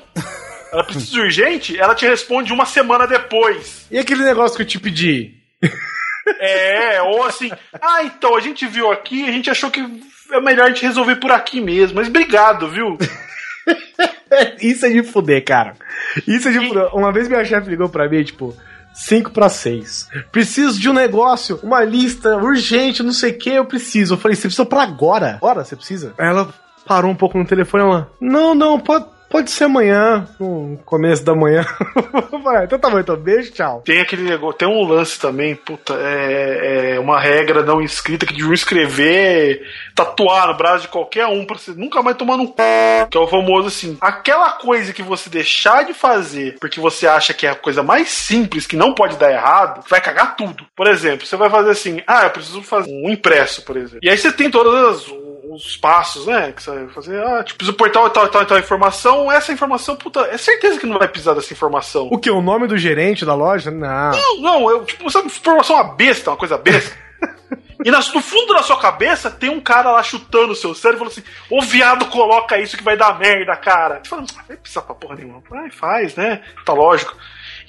[0.71, 3.87] Ela precisa de urgente, ela te responde uma semana depois.
[3.89, 5.33] E aquele negócio que eu te pedi?
[6.39, 7.49] É, ou assim,
[7.81, 9.81] ah, então, a gente viu aqui, a gente achou que
[10.31, 11.95] é melhor a gente resolver por aqui mesmo.
[11.95, 12.97] Mas obrigado, viu?
[14.61, 15.73] Isso é de fuder, cara.
[16.27, 16.95] Isso é de fuder.
[16.95, 18.55] Uma vez minha chefe ligou pra mim, tipo,
[18.93, 20.09] 5 para 6.
[20.31, 24.13] Preciso de um negócio, uma lista urgente, não sei o que, eu preciso.
[24.13, 25.35] Eu falei, você precisa pra agora?
[25.35, 26.13] Agora você precisa?
[26.17, 26.53] Aí ela
[26.85, 31.35] parou um pouco no telefone, ela, não, não, pode, pode ser amanhã, no começo da
[31.35, 31.63] manhã.
[32.43, 33.81] Falei, então tá bom, então beijo, tchau.
[33.85, 38.33] Tem aquele negócio, tem um lance também, puta, é, é uma regra não escrita que
[38.33, 39.61] deviam escrever,
[39.95, 43.07] tatuar no braço de qualquer um pra você nunca mais tomar no c...
[43.09, 47.33] que é o famoso assim, aquela coisa que você deixar de fazer porque você acha
[47.33, 50.65] que é a coisa mais simples, que não pode dar errado, vai cagar tudo.
[50.75, 53.99] Por exemplo, você vai fazer assim, ah, eu preciso fazer um impresso, por exemplo.
[54.01, 56.51] E aí você tem todas as os passos, né?
[56.51, 60.21] Que você vai fazer, ah, tipo, preciso portar tal, tal, tal informação, essa informação, puta,
[60.21, 62.07] é certeza que não vai precisar dessa informação.
[62.11, 62.29] O que?
[62.29, 63.71] O nome do gerente da loja?
[63.71, 64.11] Não.
[64.11, 66.95] Não, não, eu, tipo, sabe, informação uma besta, uma coisa besta.
[67.83, 71.07] E nas- no fundo da sua cabeça tem um cara lá chutando o seu cérebro
[71.07, 74.01] e falando assim: Ô viado, coloca isso que vai dar merda, cara.
[74.03, 75.41] Você fala, não vai precisar pra porra nenhuma.
[75.49, 76.41] Vai, faz, né?
[76.65, 77.15] Tá lógico.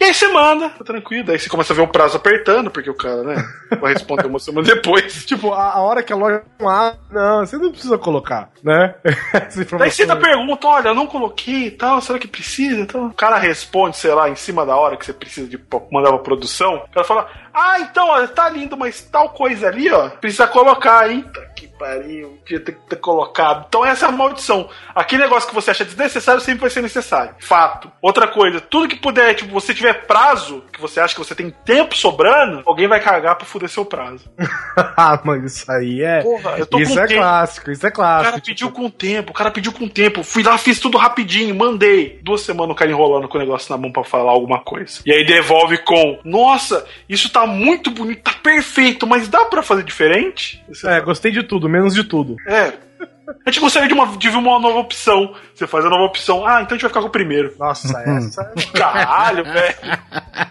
[0.00, 1.24] E aí você manda, tá tranquilo.
[1.26, 3.44] Daí você começa a ver um prazo apertando, porque o cara, né,
[3.78, 5.26] vai responder uma semana depois.
[5.26, 8.94] Tipo, a, a hora que a loja não abre, não, você não precisa colocar, né?
[9.04, 9.90] Daí informação.
[9.90, 12.80] você ainda pergunta, olha, eu não coloquei e tal, será que precisa?
[12.80, 15.60] Então, o cara responde, sei lá, em cima da hora que você precisa de
[15.92, 16.76] mandar pra produção.
[16.76, 21.10] O cara fala, ah, então, ó, tá lindo, mas tal coisa ali, ó, precisa colocar,
[21.10, 21.26] hein?
[21.80, 23.64] Pariu, tinha que ter colocado.
[23.68, 24.68] Então essa é a maldição.
[24.94, 27.34] Aquele negócio que você acha desnecessário sempre vai ser necessário.
[27.40, 27.90] Fato.
[28.02, 31.48] Outra coisa, tudo que puder, tipo, você tiver prazo, que você acha que você tem
[31.64, 34.30] tempo sobrando, alguém vai cagar pra fuder seu prazo.
[34.76, 36.22] ah, mas isso aí é.
[36.22, 37.20] Porra, eu tô isso é tempo.
[37.20, 38.30] clássico, isso é O clássico.
[38.32, 40.22] cara pediu com tempo, o cara pediu com tempo.
[40.22, 42.20] Fui lá, fiz tudo rapidinho, mandei.
[42.22, 45.00] Duas semanas o cara enrolando com o negócio na mão pra falar alguma coisa.
[45.06, 49.82] E aí devolve com: Nossa, isso tá muito bonito, tá perfeito, mas dá pra fazer
[49.82, 50.62] diferente?
[50.68, 52.36] Você É, gostei de tudo, menos de tudo.
[52.46, 52.72] É.
[53.46, 55.34] A gente gostaria de, uma, de ver uma nova opção.
[55.54, 56.44] Você faz a nova opção.
[56.46, 57.54] Ah, então a gente vai ficar com o primeiro.
[57.58, 58.52] Nossa, essa.
[58.74, 59.76] Caralho, velho.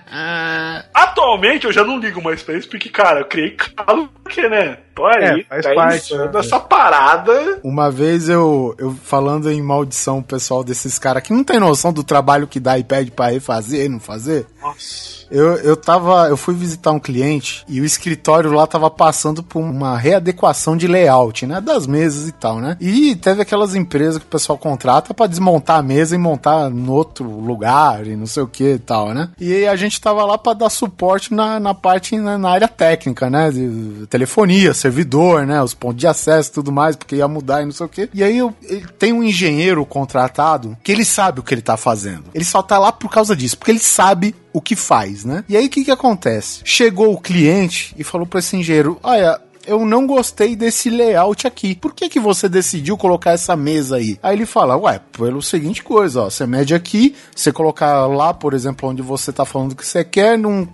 [0.94, 4.78] Atualmente eu já não ligo mais pra isso, porque, cara, eu criei calo, porque, né?
[5.00, 6.30] Tô aí, É, faz tá parte, né?
[6.36, 7.60] essa parada.
[7.64, 11.94] Uma vez eu, eu falando em maldição, o pessoal desses caras que não tem noção
[11.94, 14.46] do trabalho que dá e pede pra refazer e não fazer.
[14.62, 15.20] Nossa.
[15.32, 16.28] Eu, eu tava.
[16.28, 20.88] Eu fui visitar um cliente e o escritório lá tava passando por uma readequação de
[20.88, 21.62] layout, né?
[21.62, 22.76] Das mesas e tal, né?
[22.82, 26.94] E teve aquelas empresas que o pessoal contrata pra desmontar a mesa e montar no
[26.94, 29.30] outro lugar e não sei o que e tal, né?
[29.40, 32.68] E aí a gente tava lá pra dar suporte na, na parte, na, na área
[32.68, 33.52] técnica, né?
[33.52, 35.62] De telefonia, servidor, né?
[35.62, 38.10] Os pontos de acesso e tudo mais, porque ia mudar e não sei o que.
[38.14, 38.54] E aí eu,
[38.98, 42.26] tem um engenheiro contratado que ele sabe o que ele tá fazendo.
[42.34, 45.44] Ele só tá lá por causa disso, porque ele sabe o que faz, né?
[45.48, 46.62] E aí o que que acontece?
[46.66, 51.76] Chegou o cliente e falou para esse engenheiro: "Olha, eu não gostei desse layout aqui.
[51.76, 55.84] Por que que você decidiu colocar essa mesa aí?" Aí ele fala: "Ué, pelo seguinte
[55.84, 59.86] coisa, ó, você mede aqui, você colocar lá, por exemplo, onde você tá falando que
[59.86, 60.68] você quer, não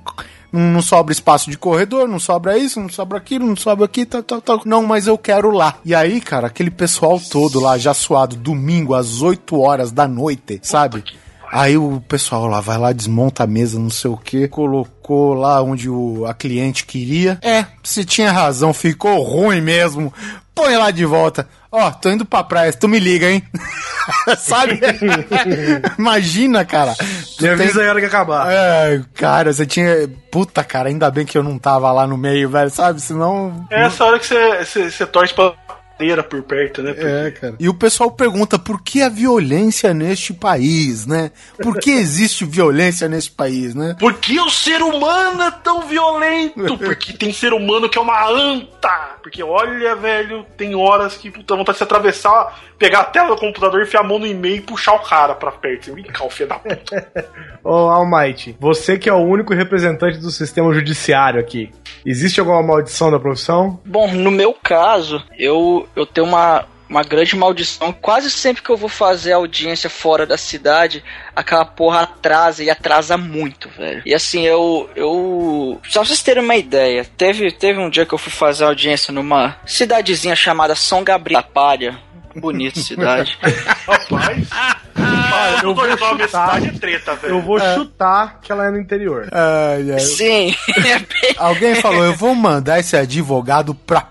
[0.55, 4.23] não sobra espaço de corredor, não sobra isso, não sobra aquilo, não sobra aqui, tal,
[4.23, 4.61] tal, tal.
[4.65, 5.75] Não, mas eu quero lá.
[5.83, 10.59] E aí, cara, aquele pessoal todo lá, já suado, domingo às 8 horas da noite,
[10.63, 11.03] sabe?
[11.51, 15.61] Aí o pessoal lá vai lá, desmonta a mesa, não sei o que, colocou lá
[15.61, 17.37] onde o, a cliente queria.
[17.41, 20.13] É, você tinha razão, ficou ruim mesmo.
[20.53, 21.47] Põe lá de volta.
[21.71, 23.43] Ó, tô indo pra praia, tu me liga, hein?
[24.39, 24.79] Sabe?
[25.99, 26.95] Imagina, cara.
[27.39, 28.51] Me avisa aí a hora que acabar.
[28.51, 30.09] é, cara, você tinha.
[30.31, 33.01] Puta, cara, ainda bem que eu não tava lá no meio, velho, sabe?
[33.01, 33.65] Senão.
[33.69, 35.53] É essa hora que você, você, você torce pra
[35.97, 36.93] madeira por perto, né?
[36.93, 37.55] Porque- É, cara.
[37.59, 41.31] E o pessoal pergunta por que a violência neste país, né?
[41.61, 43.95] Por que existe violência neste país, né?
[43.99, 46.77] Por que o ser humano é tão violento?
[46.77, 49.15] Porque tem ser humano que é uma anta.
[49.23, 53.37] Porque olha, velho, tem horas que puta vontade de se atravessar, pegar a tela do
[53.37, 55.93] computador, enfiar a mão no e-mail e puxar o cara pra perto.
[55.95, 57.07] Vem cá, o filho da puta.
[57.63, 61.71] Ô, Almighty, você que é o único representante do sistema judiciário aqui,
[62.05, 63.79] existe alguma maldição da profissão?
[63.85, 67.91] Bom, no meu caso, eu, eu tenho uma, uma grande maldição.
[67.91, 71.03] Quase sempre que eu vou fazer audiência fora da cidade,
[71.35, 74.03] aquela porra atrasa e atrasa muito, velho.
[74.05, 74.89] E assim, eu.
[74.95, 78.65] eu só pra vocês terem uma ideia, teve, teve um dia que eu fui fazer
[78.65, 81.97] audiência numa cidadezinha chamada São Gabriel da Palha.
[82.35, 83.37] Bonita cidade.
[83.87, 84.49] Rapaz.
[84.97, 86.27] Olha, eu vou chutar.
[86.27, 87.35] cidade é treta, velho.
[87.35, 89.29] Eu vou chutar que ela é no interior.
[89.31, 89.99] Ai, ai.
[89.99, 91.35] Sim, é bem.
[91.37, 94.01] Alguém falou, eu vou mandar esse advogado pra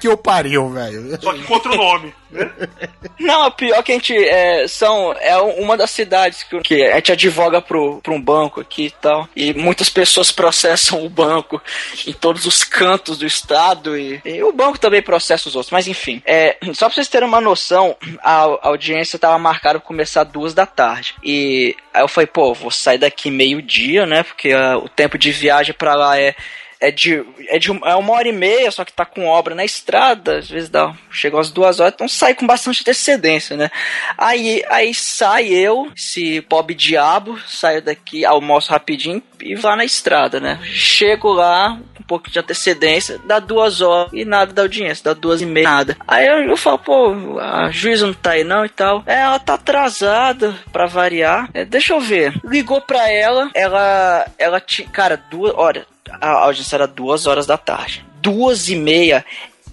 [0.00, 1.20] que eu pariu, velho.
[1.20, 2.50] Só que contra o nome, né?
[3.20, 6.96] Não, o pior que a gente é, são é uma das cidades que, que a
[6.96, 9.28] gente advoga pro, pro um banco aqui e tal.
[9.36, 11.60] E muitas pessoas processam o banco
[12.06, 15.72] em todos os cantos do estado e, e o banco também processa os outros.
[15.72, 19.86] Mas enfim, é, só pra vocês terem uma noção, a, a audiência tava marcada pra
[19.86, 21.14] começar duas da tarde.
[21.22, 24.22] E aí eu falei, pô, vou sair daqui meio-dia, né?
[24.22, 26.34] Porque ah, o tempo de viagem pra lá é
[26.80, 29.64] é de, é de é uma hora e meia, só que tá com obra na
[29.64, 33.70] estrada, às vezes dá, chegou às duas horas, então sai com bastante antecedência, né?
[34.16, 40.40] Aí, aí sai eu, esse pobre diabo, saio daqui, almoço rapidinho e vá na estrada,
[40.40, 40.58] né?
[40.62, 45.42] Chego lá, um pouco de antecedência, dá duas horas e nada da audiência, dá duas
[45.42, 45.96] e meia, nada.
[46.08, 49.02] Aí eu, eu falo, pô, a juíza não tá aí não e tal.
[49.06, 51.48] É, ela tá atrasada, pra variar.
[51.52, 52.34] É, deixa eu ver.
[52.44, 55.86] Ligou pra ela, ela, ela tinha, cara, duas, olha,
[56.20, 58.04] a audiência era duas horas da tarde.
[58.20, 59.24] Duas e meia,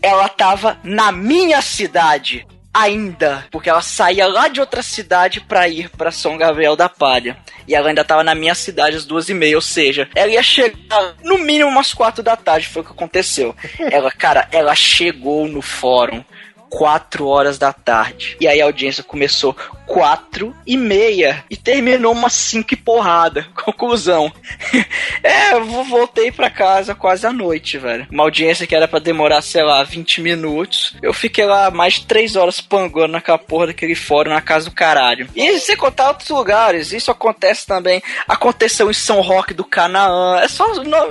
[0.02, 5.90] ela tava na minha cidade ainda, porque ela saía lá de outra cidade pra ir
[5.90, 7.36] pra São Gabriel da Palha.
[7.68, 10.44] E ela ainda tava na minha cidade às duas e meia, ou seja, ela ia
[10.44, 13.56] chegar no mínimo umas quatro da tarde, foi o que aconteceu.
[13.92, 16.24] Ela, cara, ela chegou no fórum
[16.70, 18.38] quatro horas da tarde.
[18.40, 19.56] E aí a audiência começou
[19.88, 23.48] quatro e meia e terminou umas cinco e porrada.
[23.56, 24.32] Conclusão.
[25.24, 28.06] é, eu vo- voltei pra casa quase à noite, velho.
[28.12, 30.96] Uma audiência que era pra demorar, sei lá, 20 minutos.
[31.02, 34.76] Eu fiquei lá mais de três horas pangando naquela porra daquele fórum na casa do
[34.76, 35.28] caralho.
[35.36, 38.02] E sem contar outros lugares, isso acontece também.
[38.28, 40.40] Aconteceu em São Roque do Canaã.
[40.42, 40.66] É só,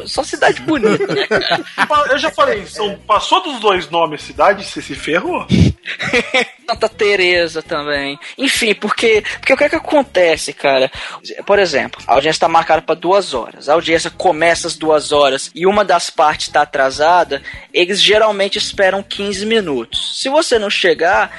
[0.06, 1.64] só cidade bonita, né, cara?
[2.10, 5.46] Eu já falei, são, passou dos dois nomes cidade, você se ferrou.
[6.68, 8.18] Santa Teresa também.
[8.36, 10.90] Enfim, porque, porque o que é que acontece, cara?
[11.44, 13.68] Por exemplo, a audiência está marcada para duas horas.
[13.68, 19.02] A audiência começa às duas horas e uma das partes está atrasada, eles geralmente esperam
[19.02, 20.20] 15 minutos.
[20.20, 21.30] Se você não chegar,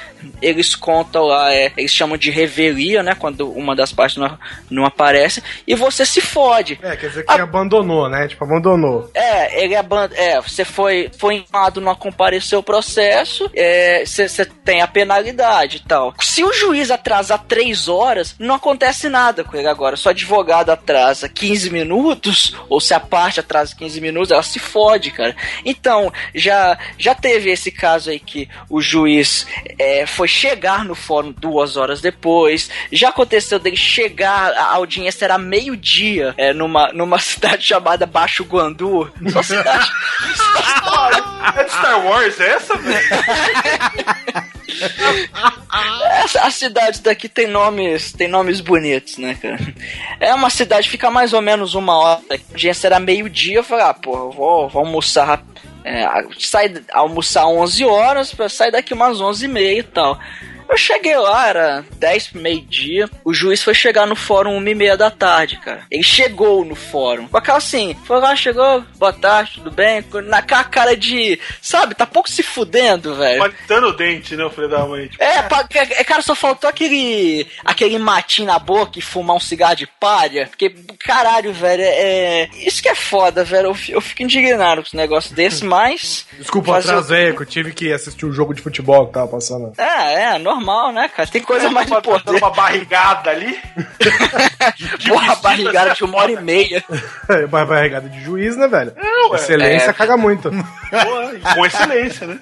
[0.41, 3.15] eles contam lá, é, eles chamam de revelia, né?
[3.15, 4.37] Quando uma das partes não,
[4.69, 6.79] não aparece, e você se fode.
[6.81, 8.27] É, quer dizer que abandonou, né?
[8.27, 9.09] Tipo, abandonou.
[9.13, 14.81] É, ele é, você foi, foi enrolado, não compareceu o processo, é, você você tem
[14.81, 16.13] a penalidade e tal.
[16.19, 17.16] Se o juiz atrasar
[17.47, 19.97] três horas, não acontece nada com ele agora.
[19.97, 24.59] Se o advogado atrasa 15 minutos, ou se a parte atrasa 15 minutos, ela se
[24.59, 25.35] fode, cara.
[25.65, 29.47] Então, já, já teve esse caso aí que o juiz
[29.79, 32.69] é, foi chegar no fórum duas horas depois.
[32.91, 39.11] Já aconteceu dele chegar, a audiência era meio-dia, é, numa, numa cidade chamada Baixo Guandu.
[39.31, 39.89] Só cidade.
[41.55, 43.07] É de Star Wars essa, velho?
[46.41, 49.57] A cidade daqui tem nomes, tem nomes bonitos, né, cara?
[50.19, 52.21] É uma cidade, fica mais ou menos uma hora.
[52.29, 55.43] A audiência era meio-dia, eu falei, ah, eu vou, vou almoçar.
[55.83, 56.05] É,
[56.39, 60.19] sai, almoçar 11 horas, sair daqui umas 11 e meia e tal.
[60.69, 63.09] Eu cheguei lá, era 10 pro meio-dia.
[63.23, 65.81] O juiz foi chegar no fórum 1 e meia da tarde, cara.
[65.89, 67.27] Ele chegou no fórum.
[67.27, 70.03] Com aquela assim, foi lá, chegou, boa tarde, tudo bem?
[70.25, 73.39] Na cara de, sabe, tá pouco se fudendo, velho.
[73.39, 75.07] Palitando o dente, né, o filho da mãe?
[75.07, 79.39] Tipo, É, pa- é, cara, só faltou aquele aquele matinho na boca e fumar um
[79.39, 80.47] cigarro de palha.
[80.47, 80.69] Porque,
[80.99, 82.49] caralho, velho, é.
[82.55, 83.67] Isso que é foda, velho.
[83.67, 86.25] Eu, eu fico indignado com esse negócio desse, mas.
[86.37, 89.73] Desculpa Fazer que eu tive que assistir o jogo de futebol que tava passando.
[89.77, 90.56] É, é, normal,
[90.91, 91.27] né, cara?
[91.29, 92.37] Tem coisa mais dando importante.
[92.41, 93.57] uma barrigada ali.
[95.07, 96.83] Porra, barrigada de uma hora e meia.
[97.49, 98.93] Vai barrigada de juiz, né, velho?
[99.01, 99.35] Não, ué.
[99.37, 99.93] Excelência É.
[99.93, 100.49] caga muito.
[100.51, 102.39] Pô, com excelência, né?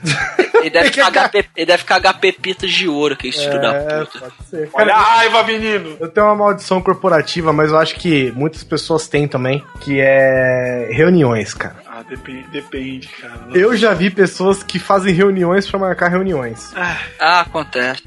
[0.61, 4.19] Ele deve, cagar, pe- ele deve cagar pepitas de ouro, que filho da É, puta.
[4.19, 4.69] pode ser.
[4.73, 5.97] Olha Cara, a raiva, menino.
[5.99, 10.89] eu tenho uma maldição corporativa, mas eu acho que muitas pessoas têm também, que é
[10.91, 11.75] reuniões, cara.
[11.97, 13.47] Ah, depende, depende cara.
[13.53, 16.73] Eu já vi pessoas que fazem reuniões pra marcar reuniões.
[17.17, 18.03] Ah, acontece.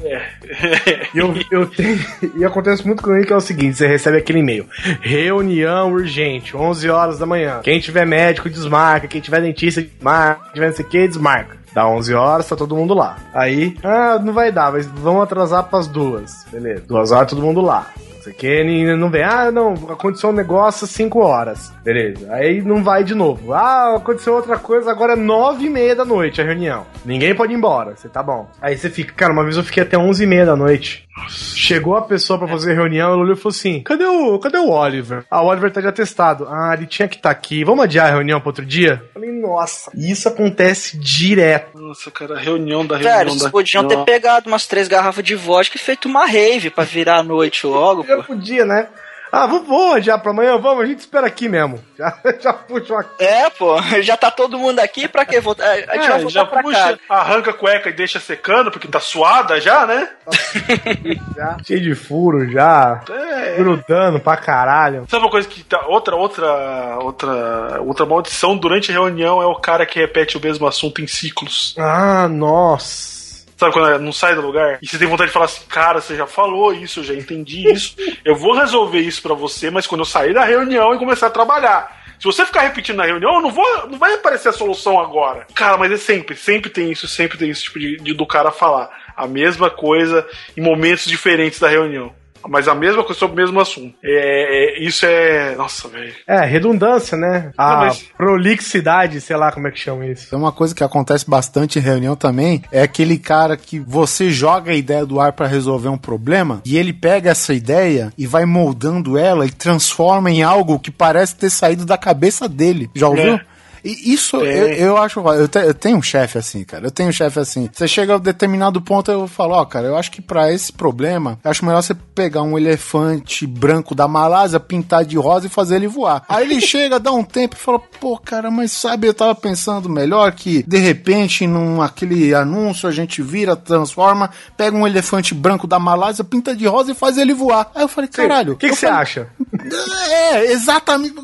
[1.14, 1.98] E eu, eu tenho,
[2.36, 4.68] e acontece muito comigo que é o seguinte, você recebe aquele e-mail.
[5.00, 7.60] Reunião urgente, 11 horas da manhã.
[7.62, 9.08] Quem tiver médico, desmarca.
[9.08, 10.44] Quem tiver dentista, desmarca.
[10.44, 11.56] Quem tiver não sei o que, desmarca.
[11.72, 13.16] Dá 11 horas, tá todo mundo lá.
[13.32, 16.44] Aí, ah, não vai dar, mas vamos atrasar pras duas.
[16.52, 16.82] Beleza.
[16.86, 17.90] Duas horas, todo mundo lá.
[18.30, 19.22] O que, ninguém não vem.
[19.22, 21.72] Ah, não, aconteceu um negócio às 5 horas.
[21.82, 22.32] Beleza.
[22.32, 23.52] Aí não vai de novo.
[23.52, 26.86] Ah, aconteceu outra coisa, agora é 9 e meia da noite a reunião.
[27.04, 27.96] Ninguém pode ir embora.
[27.96, 28.48] Você tá bom.
[28.60, 31.07] Aí você fica, cara, uma vez eu fiquei até 11 e meia da noite.
[31.28, 34.70] Chegou a pessoa pra fazer reunião, ela olhou e falou assim: cadê o, cadê o
[34.70, 35.24] Oliver?
[35.30, 36.46] Ah, o Oliver tá de atestado.
[36.48, 37.64] Ah, ele tinha que estar aqui.
[37.64, 39.02] Vamos adiar a reunião pra outro dia?
[39.12, 41.78] Falei, nossa, isso acontece direto.
[41.78, 45.76] Nossa, cara, reunião da reunião da vocês podiam ter pegado umas três garrafas de vodka
[45.76, 48.22] e feito uma rave pra virar a noite logo, Já pô.
[48.24, 48.88] podia, né?
[49.30, 50.56] Ah, vamos, vamos adiar pra amanhã?
[50.58, 51.82] Vamos, a gente espera aqui mesmo.
[51.98, 53.04] Já, já puxa uma.
[53.18, 55.64] É, pô, já tá todo mundo aqui, pra que voltar?
[55.68, 58.86] A gente vai É, voltar já pra puxa, arranca a cueca e deixa secando, porque
[58.86, 60.08] tá suada já, né?
[61.36, 61.56] Já.
[61.66, 63.00] Cheio de furo já.
[63.10, 63.56] É.
[63.56, 65.06] Grudando pra caralho.
[65.08, 65.86] Sabe uma coisa que tá.
[65.86, 70.66] Outra, outra, outra, outra maldição durante a reunião é o cara que repete o mesmo
[70.66, 71.74] assunto em ciclos.
[71.78, 73.17] Ah, nossa.
[73.58, 74.78] Sabe quando não sai do lugar?
[74.80, 77.68] E você tem vontade de falar assim, cara, você já falou isso, eu já entendi
[77.72, 81.26] isso, eu vou resolver isso pra você, mas quando eu sair da reunião e começar
[81.26, 81.98] a trabalhar.
[82.20, 85.46] Se você ficar repetindo na reunião, eu não vou, não vai aparecer a solução agora.
[85.54, 88.50] Cara, mas é sempre, sempre tem isso, sempre tem esse tipo de, de- do cara
[88.50, 90.26] falar a mesma coisa
[90.56, 92.12] em momentos diferentes da reunião.
[92.48, 93.94] Mas a mesma coisa sobre o mesmo assunto.
[94.02, 95.54] É, é- isso é.
[95.56, 96.12] Nossa, velho.
[96.26, 97.52] É, redundância, né?
[97.56, 100.30] A Não, mas- prolixidade, sei lá como é que chama isso.
[100.30, 104.72] Tem uma coisa que acontece bastante em reunião também, é aquele cara que você joga
[104.72, 108.44] a ideia do ar pra resolver um problema e ele pega essa ideia e vai
[108.44, 112.88] moldando ela e transforma em algo que parece ter saído da cabeça dele.
[112.94, 113.34] Já ouviu?
[113.34, 113.40] É.
[113.84, 114.58] E isso, É.
[114.58, 115.20] eu, eu acho.
[115.20, 116.86] Eu, te- eu tenho um chefe assim, cara.
[116.86, 117.68] Eu tenho um chefe assim.
[117.72, 121.38] Você chega a determinado ponto, eu falo, ó, cara, eu acho que pra esse problema,
[121.44, 125.76] eu acho melhor você pegar um elefante branco da Malásia, pintar de rosa e fazer
[125.76, 126.24] ele voar.
[126.28, 129.88] Aí ele chega, dá um tempo e fala, pô, cara, mas sabe, eu tava pensando
[129.88, 135.66] melhor que, de repente, num aquele anúncio, a gente vira, transforma, pega um elefante branco
[135.66, 137.70] da Malásia, pinta de rosa e faz ele voar.
[137.74, 138.54] Aí eu falei, caralho.
[138.54, 139.28] O que você acha?
[140.10, 141.14] é, exatamente.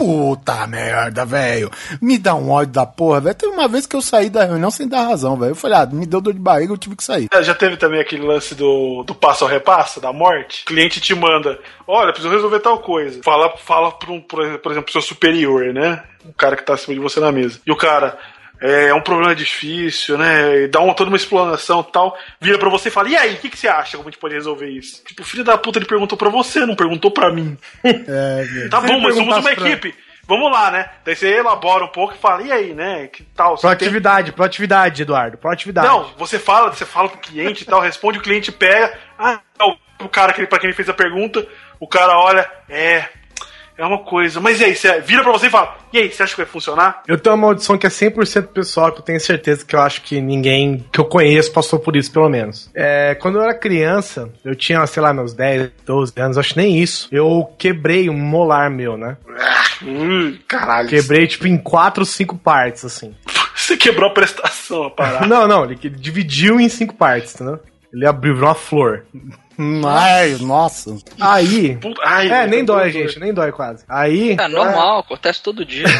[0.00, 1.70] Puta merda, velho.
[2.00, 3.34] Me dá um ódio da porra, velho.
[3.34, 5.50] Teve uma vez que eu saí da reunião sem dar razão, velho.
[5.50, 7.28] Eu falei, ah, me deu dor de barriga, eu tive que sair.
[7.30, 10.62] É, Já teve também aquele lance do, do passo ao repasso, da morte.
[10.62, 13.20] O cliente te manda, olha, preciso resolver tal coisa.
[13.22, 16.02] Fala, fala pro, um, por exemplo, pro seu superior, né?
[16.24, 17.60] O cara que tá acima de você na mesa.
[17.66, 18.16] E o cara,
[18.60, 20.62] é, é um problema difícil, né?
[20.64, 22.16] E dá uma, toda uma explanação e tal.
[22.40, 23.96] Vira pra você e fala, e aí, o que, que você acha?
[23.96, 25.02] Como a gente pode resolver isso?
[25.04, 27.56] Tipo, o filho da puta, ele perguntou pra você, não perguntou pra mim.
[27.84, 29.94] É, Tá bom, mas somos uma pra- equipe.
[30.26, 30.88] Vamos lá, né?
[31.04, 33.08] Daí você elabora um pouco e fala, e aí, né?
[33.08, 33.56] Que tal?
[33.56, 35.36] Você tem- Proatividade, proatividade, Eduardo.
[35.38, 35.88] Proatividade.
[35.88, 38.96] Não, você fala, você fala pro cliente e tal, responde, o cliente pega.
[39.18, 41.44] Ah, é o, o cara que, pra quem ele fez a pergunta,
[41.80, 43.06] o cara olha, é.
[43.80, 44.40] É uma coisa.
[44.40, 46.50] Mas e aí, você vira pra você e fala, e aí, você acha que vai
[46.50, 47.02] funcionar?
[47.08, 50.02] Eu tenho uma maldição que é 100% pessoal, que eu tenho certeza que eu acho
[50.02, 52.70] que ninguém que eu conheço passou por isso, pelo menos.
[52.74, 56.78] É, quando eu era criança, eu tinha, sei lá, meus 10, 12 anos, acho nem
[56.78, 57.08] isso.
[57.10, 59.16] Eu quebrei um molar meu, né?
[59.82, 60.90] Hum, caralho.
[60.90, 63.14] Quebrei, tipo, em 4, 5 partes, assim.
[63.56, 65.26] Você quebrou a prestação, a parada.
[65.26, 67.58] Não, não, ele ele dividiu em 5 partes, entendeu?
[67.92, 69.04] Ele abriu, virou uma flor.
[69.86, 70.96] Ai, nossa.
[71.20, 71.76] Aí.
[71.76, 73.06] Puta, ai, É, nem dói, doido.
[73.08, 73.84] gente, nem dói quase.
[73.88, 74.36] Aí.
[74.38, 75.86] É normal, acontece todo dia.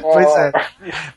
[0.00, 0.52] Pois é.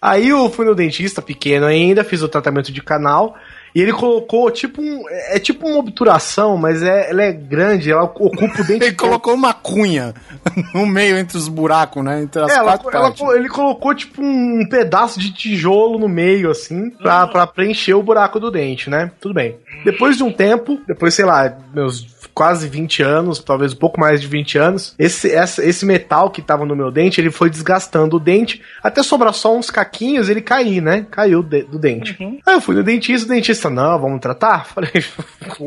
[0.01, 3.35] Aí eu fui no dentista, pequeno ainda, fiz o tratamento de canal.
[3.75, 5.03] E ele colocou tipo um.
[5.09, 8.83] É tipo uma obturação, mas é, ela é grande, ela ocupa o dente.
[8.85, 10.13] Ele colocou uma cunha
[10.75, 12.21] no meio entre os buracos, né?
[12.21, 13.35] Entre as É, ela, quatro ela- partes.
[13.35, 18.39] ele colocou tipo um pedaço de tijolo no meio, assim, pra, pra preencher o buraco
[18.39, 19.11] do dente, né?
[19.19, 19.57] Tudo bem.
[19.83, 24.21] Depois de um tempo, depois, sei lá, meus quase 20 anos, talvez um pouco mais
[24.21, 28.17] de 20 anos, esse, essa- esse metal que tava no meu dente, ele foi desgastando
[28.17, 31.05] o dente, até sobrar só uns caquinhos, ele cair, né?
[31.09, 32.17] Caiu de- do dente.
[32.45, 34.65] Aí eu fui no dentista, o dentista, não, vamos tratar?
[34.73, 34.91] Falei,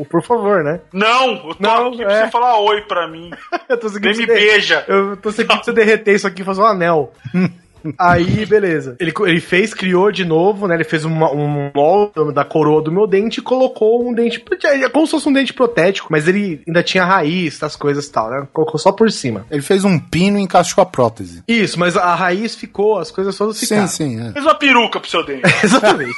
[0.09, 0.79] por favor, né?
[0.93, 2.25] Não, eu tô Não, aqui pra é.
[2.25, 3.29] você falar oi pra mim.
[3.69, 4.85] Eu tô seguindo Nem me beija.
[4.87, 7.13] Eu tô seguindo pra você derreter isso aqui e fazer um anel.
[7.97, 8.95] Aí, beleza.
[8.99, 10.75] Ele, ele fez, criou de novo, né?
[10.75, 14.43] Ele fez uma- um molde da coroa do meu dente e colocou um dente.
[14.63, 18.11] É como se fosse um dente protético, mas ele ainda tinha raiz, das coisas e
[18.11, 18.47] tal, né?
[18.53, 19.45] Colocou só por cima.
[19.51, 21.43] Ele fez um pino e encaixou a prótese.
[21.47, 23.87] Isso, mas a raiz ficou, as coisas todas ficaram.
[23.87, 24.27] Sim, sim.
[24.27, 24.31] É.
[24.33, 25.43] Fez uma peruca pro seu dente.
[25.63, 26.15] Exatamente.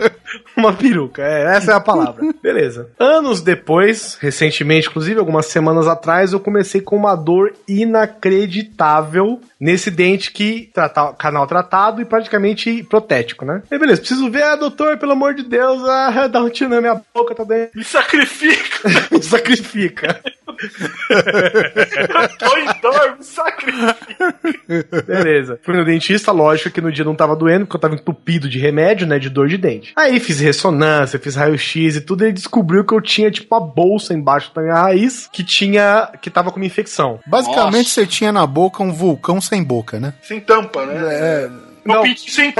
[0.56, 2.24] Uma peruca, é, essa é a palavra.
[2.42, 2.88] Beleza.
[2.98, 10.32] Anos depois, recentemente, inclusive algumas semanas atrás, eu comecei com uma dor inacreditável nesse dente
[10.32, 13.62] que trata, canal tratado e praticamente protético, né?
[13.70, 16.80] E beleza, preciso ver, ah, doutor, pelo amor de Deus, ah, dá um tiro na
[16.80, 17.76] minha boca, tá dentro.
[17.76, 18.88] Me sacrifica.
[19.12, 20.20] Me sacrifica.
[21.08, 24.34] Eu tô em dor, me sacrifica.
[25.06, 25.58] Beleza.
[25.62, 28.58] Fui no dentista, lógico que no dia não tava doendo, porque eu tava entupido de
[28.58, 29.92] remédio, né, de dor de dente.
[29.96, 33.60] Aí fiz ressonância, fiz raio-x e tudo, e ele descobriu que eu tinha, tipo, uma
[33.60, 37.20] bolsa embaixo da minha raiz que tinha, que tava com uma infecção.
[37.26, 38.00] Basicamente, Nossa.
[38.00, 40.14] você tinha na boca um vulcão sem boca, né?
[40.22, 40.94] Sem tampa, né?
[41.12, 41.48] É.
[41.84, 42.02] Meu Não.
[42.02, 42.54] pintinho sem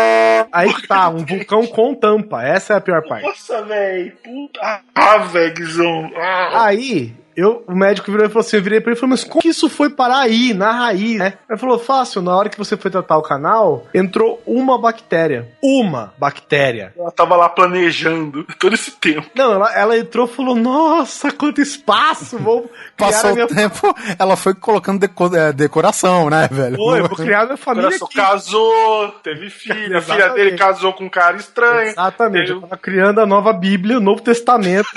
[0.50, 3.26] Aí que tá, um vulcão com tampa, essa é a pior parte.
[3.26, 4.12] Nossa, velho.
[4.24, 4.80] Puta.
[4.94, 6.10] Ah, velho, Guizão.
[6.16, 6.66] Ah.
[6.66, 9.24] Aí, eu, o médico virou e falou assim: eu virei pra ele e falei, mas
[9.24, 11.34] como que isso foi parar aí, na raiz, né?
[11.48, 15.48] Ele falou: fácil, na hora que você foi tratar o canal, entrou uma bactéria.
[15.62, 16.92] Uma bactéria.
[16.98, 19.28] Ela tava lá planejando todo esse tempo.
[19.34, 22.38] Não, ela, ela entrou e falou: Nossa, quanto espaço!
[22.38, 26.76] Vou Passou minha o tempo, ela foi colocando deco- é, decoração, né, velho?
[26.76, 28.16] Foi, vou criar a minha família coração aqui.
[28.16, 31.88] casou, teve filha, a filha dele casou com um cara estranho.
[31.88, 34.88] Exatamente, eu Teve- tava criando a nova Bíblia, o Novo Testamento.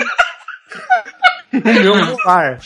[1.62, 2.58] Meu lar.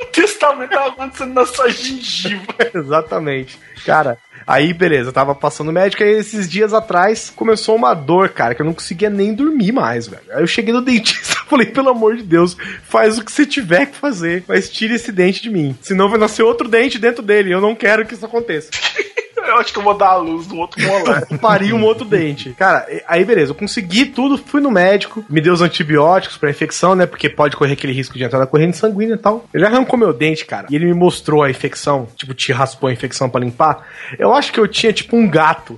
[0.00, 2.42] O testamento tava acontecendo na sua gengiva.
[2.74, 3.58] Exatamente.
[3.84, 8.54] Cara, aí beleza, eu tava passando médico e esses dias atrás começou uma dor, cara,
[8.54, 10.22] que eu não conseguia nem dormir mais, velho.
[10.30, 13.44] Aí eu cheguei no dentista e falei, pelo amor de Deus, faz o que você
[13.44, 15.76] tiver que fazer, mas tire esse dente de mim.
[15.82, 17.52] Senão vai nascer outro dente dentro dele.
[17.52, 18.70] Eu não quero que isso aconteça.
[19.46, 21.26] Eu acho que eu vou dar a luz no outro molar.
[21.40, 22.50] Pari um outro dente.
[22.50, 26.94] Cara, aí beleza, eu consegui tudo, fui no médico, me deu os antibióticos pra infecção,
[26.94, 27.06] né?
[27.06, 29.44] Porque pode correr aquele risco de entrar na corrente sanguínea e tal.
[29.52, 32.92] Ele arrancou meu dente, cara, e ele me mostrou a infecção, tipo, te raspou a
[32.92, 33.86] infecção pra limpar.
[34.18, 35.76] Eu acho que eu tinha, tipo, um gato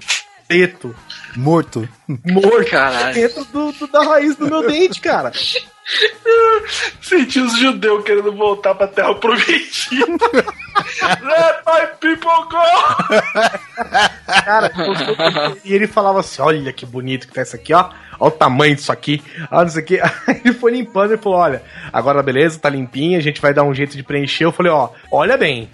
[0.50, 0.92] preto,
[1.36, 1.88] Morto.
[2.08, 3.14] morto, Caralho.
[3.14, 5.32] dentro do, do- da raiz do meu dente, cara.
[7.02, 10.06] Senti os judeus querendo voltar pra terra prometida.
[10.06, 12.62] Let my people go!
[14.44, 14.70] Cara,
[15.64, 17.90] e ele falava assim: olha que bonito que tá isso aqui, ó.
[18.20, 19.20] Olha o tamanho disso aqui.
[19.50, 19.98] Olha isso aqui.
[20.00, 21.60] Aí ele foi limpando e falou: olha,
[21.92, 24.44] agora beleza, tá limpinha, a gente vai dar um jeito de preencher.
[24.44, 25.68] Eu falei, ó, olha bem.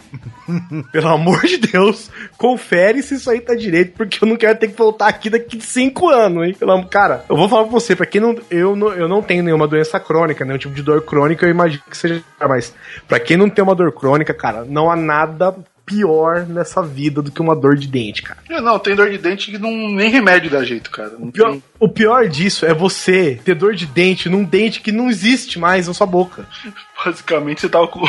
[0.93, 4.69] Pelo amor de Deus, confere se isso aí tá direito, porque eu não quero ter
[4.69, 6.57] que voltar aqui daqui de cinco anos, hein?
[6.91, 8.35] Cara, eu vou falar pra você, pra quem não.
[8.51, 11.83] Eu não, eu não tenho nenhuma doença crônica, nenhum tipo de dor crônica, eu imagino
[11.91, 12.23] que seja.
[12.41, 12.75] Mas,
[13.07, 15.55] pra quem não tem uma dor crônica, cara, não há nada
[15.85, 18.41] pior nessa vida do que uma dor de dente, cara.
[18.51, 21.13] É, Não, tem dor de dente que não, nem remédio dá jeito, cara.
[21.17, 24.91] Não Pior- tem- o pior disso é você ter dor de dente num dente que
[24.91, 26.45] não existe mais na sua boca.
[27.05, 28.09] basicamente você tava com o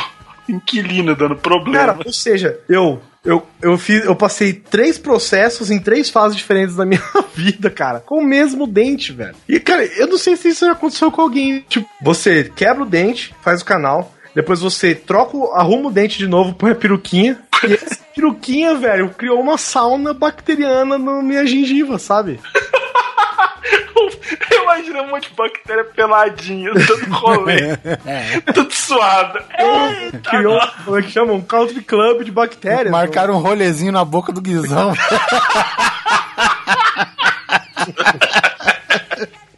[0.49, 1.77] inquilino dando problema.
[1.93, 6.75] Cara, ou seja, eu, eu, eu fiz, eu passei três processos em três fases diferentes
[6.75, 7.01] da minha
[7.35, 9.35] vida, cara, com o mesmo dente, velho.
[9.47, 11.65] E, cara, eu não sei se isso já aconteceu com alguém.
[11.67, 16.17] Tipo, você quebra o dente, faz o canal, depois você troca, o- arruma o dente
[16.17, 17.37] de novo, põe a peruquinha.
[17.67, 22.39] E essa peruquinha, velho, criou uma sauna bacteriana na minha gengiva, sabe?
[24.51, 27.77] Eu imagino um monte de bactéria peladinha, dando rolê,
[28.53, 29.39] tudo suado.
[29.57, 31.33] Eita, Criou, como é que chama?
[31.33, 32.91] Um country club de bactérias.
[32.91, 34.93] Marcaram um rolezinho na boca do Guizão.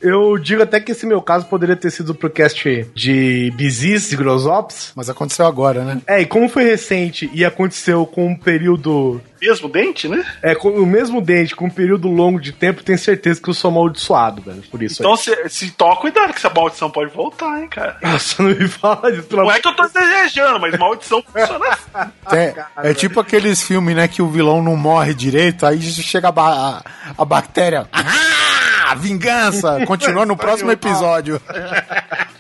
[0.02, 4.16] Eu digo até que esse meu caso poderia ter sido pro cast de Bizis e
[4.16, 4.92] Grosops.
[4.96, 6.02] Mas aconteceu agora, né?
[6.08, 9.22] É, e como foi recente e aconteceu com um período.
[9.42, 10.26] Mesmo dente, né?
[10.42, 13.54] É, com o mesmo dente, com um período longo de tempo, tenho certeza que eu
[13.54, 14.62] sou amaldiçoado, velho.
[14.70, 15.02] Por isso.
[15.02, 17.98] Então se, se toma cuidado que essa maldição pode voltar, hein, cara.
[18.04, 21.80] Nossa, não me fala disso, Não é que eu tô desejando, mas maldição funciona assim.
[22.32, 22.54] É,
[22.92, 26.84] é tipo aqueles filmes, né, que o vilão não morre direito, aí chega a, ba-
[26.86, 27.88] a- a bactéria.
[27.92, 28.04] Ah,
[28.96, 29.86] vingança!
[29.86, 31.42] Continua no próximo episódio.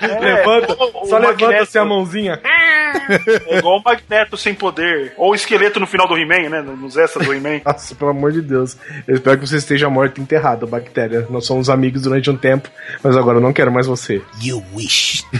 [0.01, 2.39] Levanta, o- o só levanta assim a mãozinha.
[2.43, 5.13] É igual o Magneto sem poder.
[5.17, 6.61] Ou o esqueleto no final do He-Man, né?
[6.61, 7.61] Nos extras do He-Man.
[7.65, 8.77] Nossa, pelo amor de Deus.
[9.07, 11.27] Eu espero que você esteja morto e enterrado, bactéria.
[11.29, 12.69] Nós somos amigos durante um tempo,
[13.03, 14.21] mas agora eu não quero mais você.
[14.41, 15.23] You wish.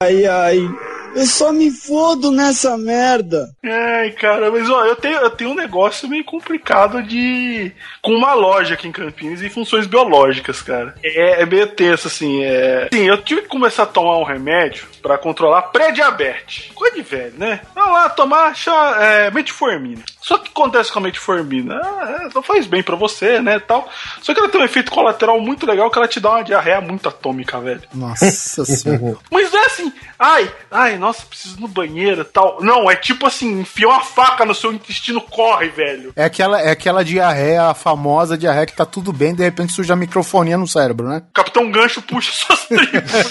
[0.00, 0.68] Ai, ai.
[1.14, 3.48] Eu só me fodo nessa merda.
[3.64, 7.72] Ai, cara, mas ó, eu tenho, eu tenho um negócio meio complicado de.
[8.02, 10.94] com uma loja aqui em Campinas e funções biológicas, cara.
[11.02, 12.42] É, é meio tenso, assim.
[12.42, 12.88] É...
[12.92, 16.70] Sim, eu tive que começar a tomar um remédio pra controlar pré-diabetes.
[16.74, 17.60] Coisa de velho, né?
[17.74, 20.02] Vamos lá, tomar chá, é, metformina.
[20.18, 21.74] Só que acontece com a metformina?
[21.74, 23.58] Ah, não faz bem pra você, né?
[23.58, 23.86] Tal.
[24.22, 26.80] Só que ela tem um efeito colateral muito legal que ela te dá uma diarreia
[26.80, 27.82] muito atômica, velho.
[27.92, 28.30] Nossa
[28.64, 29.18] senhora.
[29.30, 32.62] Mas não é assim, ai, ai, nossa, preciso ir no banheiro tal.
[32.62, 36.14] Não, é tipo assim, enfia uma faca no seu intestino, corre, velho.
[36.16, 39.92] É aquela, é aquela diarreia, a famosa diarreia que tá tudo bem, de repente surge
[39.92, 41.22] a microfonia no cérebro, né?
[41.34, 43.30] Capitão Gancho puxa suas tripas.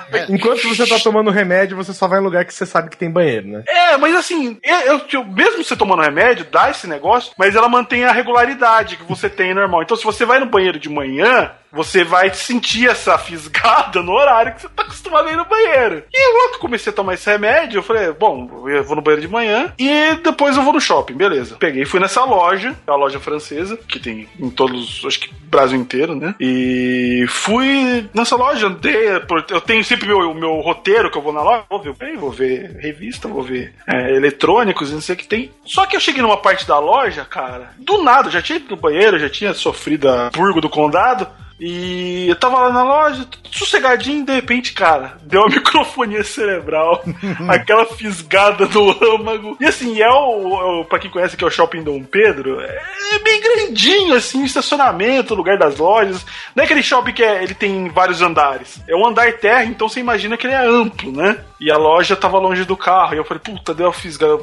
[0.28, 3.10] Enquanto você tá tomando remédio, você só vai em lugar que você sabe que tem
[3.10, 3.62] banheiro, né?
[3.66, 7.68] É, mas assim, eu, eu- eu- mesmo você tomando remédio, dá esse negócio, mas ela
[7.68, 9.82] mantém a regularidade que você tem normal.
[9.82, 14.54] Então, se você vai no banheiro de manhã, você vai sentir essa fisgada no horário
[14.54, 16.04] que você tá acostumado a ir no banheiro.
[16.12, 19.22] E logo que comecei a tomar esse remédio, eu falei, bom, eu vou no banheiro
[19.22, 21.56] de manhã e depois eu vou no shopping, beleza.
[21.56, 25.78] Peguei e fui nessa loja, uma loja francesa, que tem em todos, acho que Brasil
[25.78, 26.34] inteiro, né?
[26.40, 29.08] E fui nessa loja, andei,
[29.50, 32.30] eu tenho sempre meu, o meu roteiro que eu vou na loja, vou ver, vou
[32.30, 35.50] ver revista, vou ver é, eletrônicos, não sei o que tem.
[35.64, 38.76] Só que eu cheguei numa parte da loja, cara, do nada, já tinha ido no
[38.76, 41.26] banheiro, já tinha sofrido a purgo do condado.
[41.64, 46.24] E eu tava lá na loja, tudo sossegadinho, e de repente, cara, deu uma microfonia
[46.24, 47.04] cerebral,
[47.48, 49.56] aquela fisgada no âmago.
[49.60, 50.84] E assim, é o, o.
[50.86, 55.56] Pra quem conhece que é o shopping Dom Pedro, é bem grandinho, assim, estacionamento, lugar
[55.56, 56.26] das lojas.
[56.56, 58.82] Não é aquele shopping que é- ele tem vários andares.
[58.88, 61.38] É um andar terra, então você imagina que ele é amplo, né?
[61.60, 63.14] E a loja tava longe do carro.
[63.14, 64.36] E eu falei, puta, deu uma fisgada.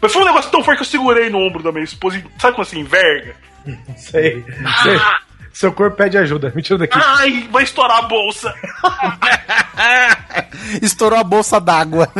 [0.00, 2.18] Mas foi um negócio tão forte que eu segurei no ombro da minha esposa.
[2.18, 3.34] e Sabe como assim, enverga?
[3.96, 4.44] Sei.
[4.82, 5.00] sei.
[5.54, 6.52] Seu corpo pede ajuda.
[6.52, 6.98] Me tira daqui.
[7.00, 8.52] Ai, vai estourar a bolsa.
[10.82, 12.10] Estourou a bolsa d'água.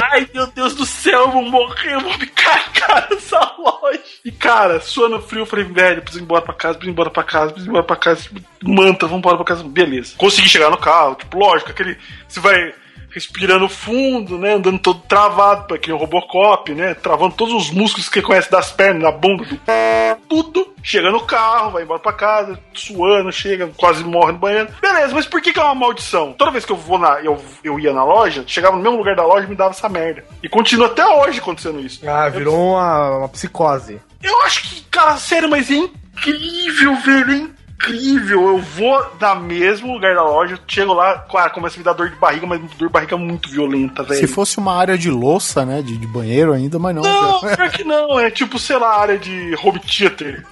[0.00, 4.00] Ai, meu Deus do céu, eu vou morrer, eu vou me cagar nessa loja.
[4.24, 7.10] E, cara, suando frio, eu falei, velho, preciso ir embora pra casa, preciso ir embora
[7.10, 8.28] pra casa, preciso ir embora pra casa.
[8.62, 9.64] Manta, vamos embora pra casa.
[9.64, 10.14] Beleza.
[10.16, 11.98] Consegui chegar no carro, tipo, lógico, aquele.
[12.28, 12.72] Você vai
[13.10, 14.54] respirando fundo, né?
[14.54, 16.94] Andando todo travado, pra que o Robocop, né?
[16.94, 20.70] Travando todos os músculos que conhece das pernas, da bunda, do tudo.
[20.82, 24.68] Chega no carro, vai embora pra casa, suando, chega, quase morre no banheiro.
[24.80, 26.32] Beleza, mas por que, que é uma maldição?
[26.32, 27.20] Toda vez que eu vou na.
[27.20, 29.88] Eu, eu ia na loja, chegava no mesmo lugar da loja e me dava essa
[29.88, 30.24] merda.
[30.42, 32.08] E continua até hoje acontecendo isso.
[32.08, 34.00] Ah, virou uma, uma psicose.
[34.22, 37.32] Eu acho que, cara, sério, mas é incrível, velho.
[37.32, 37.50] É incrível.
[37.88, 42.10] Eu vou na mesmo lugar da loja, chego lá, claro, começa a me dar dor
[42.10, 44.20] de barriga, mas dor de barriga muito violenta, velho.
[44.20, 45.80] Se fosse uma área de louça, né?
[45.80, 47.02] De, de banheiro ainda, mas não.
[47.02, 50.44] Não, pior que não, é tipo, sei lá, área de home theater.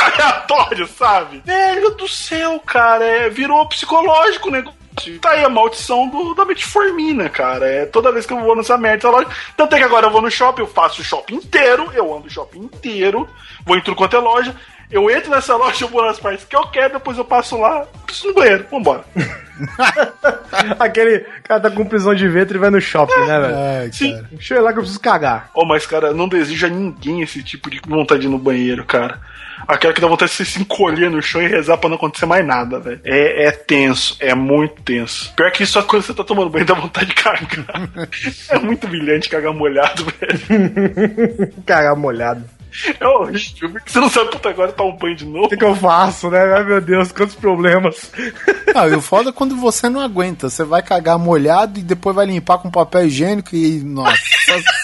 [0.00, 1.42] Aleatório, sabe?
[1.44, 4.84] Velho do céu, cara, é, virou psicológico o negócio.
[5.20, 7.66] Tá aí a maldição do, da metformina, cara.
[7.66, 9.28] É toda vez que eu vou nessa merda, essa loja.
[9.56, 12.28] Tanto é que agora eu vou no shopping, eu faço o shopping inteiro, eu ando
[12.28, 13.28] o shopping inteiro,
[13.66, 14.54] vou em tudo quanto é loja.
[14.90, 17.86] Eu entro nessa loja, eu vou nas partes que eu quero, depois eu passo lá,
[18.06, 19.04] preciso no banheiro, vambora.
[20.78, 23.54] Aquele cara tá com prisão de ventre e vai no shopping, né, velho?
[23.54, 24.12] É, Sim.
[24.12, 24.28] cara.
[24.32, 25.50] Deixa eu ir lá que eu preciso cagar.
[25.54, 28.84] Oh, mas, cara, não deseja a ninguém esse tipo de vontade de ir no banheiro,
[28.84, 29.20] cara.
[29.66, 32.26] Aquela que dá vontade de você se encolher no chão e rezar pra não acontecer
[32.26, 33.00] mais nada, velho.
[33.04, 35.32] É, é tenso, é muito tenso.
[35.34, 37.46] Pior que isso é quando você tá tomando banho dá vontade de cagar.
[38.50, 41.52] é muito brilhante cagar molhado, velho.
[41.64, 42.44] Cagar molhado.
[43.00, 45.46] É horrível, porque você não sabe, puta, agora tá um banho de novo.
[45.46, 46.40] O que, que eu faço, né?
[46.54, 48.10] Ai, meu Deus, quantos problemas.
[48.74, 50.50] Não, e o foda é quando você não aguenta.
[50.50, 53.80] Você vai cagar molhado e depois vai limpar com papel higiênico e.
[53.84, 54.16] Nossa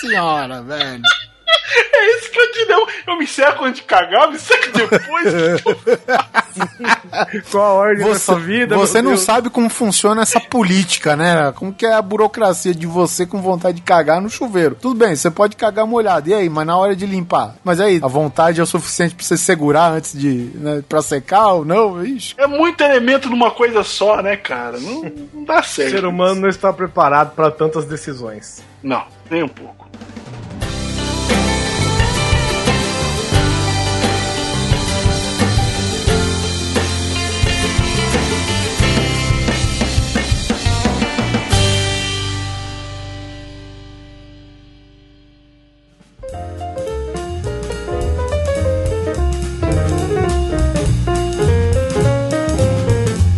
[0.00, 1.02] senhora, velho.
[1.92, 2.86] É isso que eu te deu.
[3.06, 5.62] Eu me seco antes de cagar, me seco depois.
[7.50, 8.76] Qual a ordem da Você, sua vida?
[8.76, 9.22] você não Deus?
[9.22, 11.52] sabe como funciona essa política, né?
[11.52, 14.74] Como que é a burocracia de você com vontade de cagar no chuveiro.
[14.80, 16.28] Tudo bem, você pode cagar molhado.
[16.30, 17.54] E aí, mas na hora de limpar?
[17.62, 20.50] Mas aí, a vontade é o suficiente pra você segurar antes de.
[20.54, 22.04] Né, pra secar ou não?
[22.04, 22.34] Ixi.
[22.38, 24.78] é muito elemento numa coisa só, né, cara?
[24.80, 25.02] Não,
[25.34, 25.90] não dá O certo.
[25.90, 28.62] ser humano não está preparado para tantas decisões.
[28.82, 29.79] Não, nem um pouco.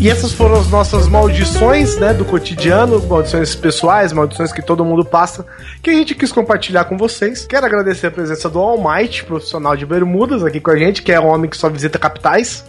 [0.03, 5.05] E essas foram as nossas maldições, né, do cotidiano, maldições pessoais, maldições que todo mundo
[5.05, 5.47] passa,
[5.81, 7.47] que a gente quis compartilhar com vocês.
[7.47, 11.13] Quero agradecer a presença do All Might, profissional de bermudas, aqui com a gente, que
[11.13, 12.65] é um homem que só visita capitais.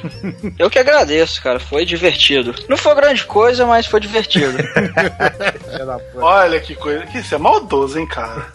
[0.58, 1.60] Eu que agradeço, cara.
[1.60, 2.54] Foi divertido.
[2.66, 4.56] Não foi grande coisa, mas foi divertido.
[6.16, 7.04] Olha que coisa.
[7.04, 8.46] Que isso é maldoso, hein, cara?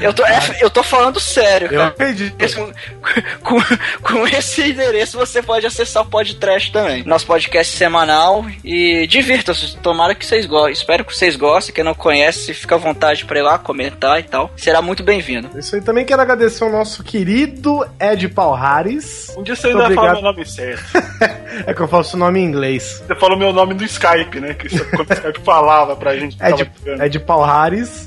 [0.00, 1.90] eu, tô, é, eu tô falando sério, Eu cara.
[1.90, 2.36] acredito.
[3.42, 3.60] Com,
[4.02, 7.04] com esse endereço você pode acessar o podcast também.
[7.04, 9.76] Nosso podcast semanal e divirta-se.
[9.78, 10.72] Tomara que vocês gostem.
[10.90, 11.72] Espero que vocês gostem.
[11.72, 14.50] Quem não conhece, fica à vontade pra ir lá comentar e tal.
[14.56, 15.48] Será muito bem-vindo.
[15.56, 19.32] Isso aí também quero agradecer ao nosso querido Ed Palhares.
[19.38, 20.82] Um dia você Muito ainda fala meu nome certo.
[21.66, 23.02] É que eu faço o nome em inglês.
[23.06, 24.54] Você falou meu nome do Skype, né?
[24.54, 26.36] Que isso- quando o Skype falava pra gente.
[26.40, 28.06] É é de Palhares.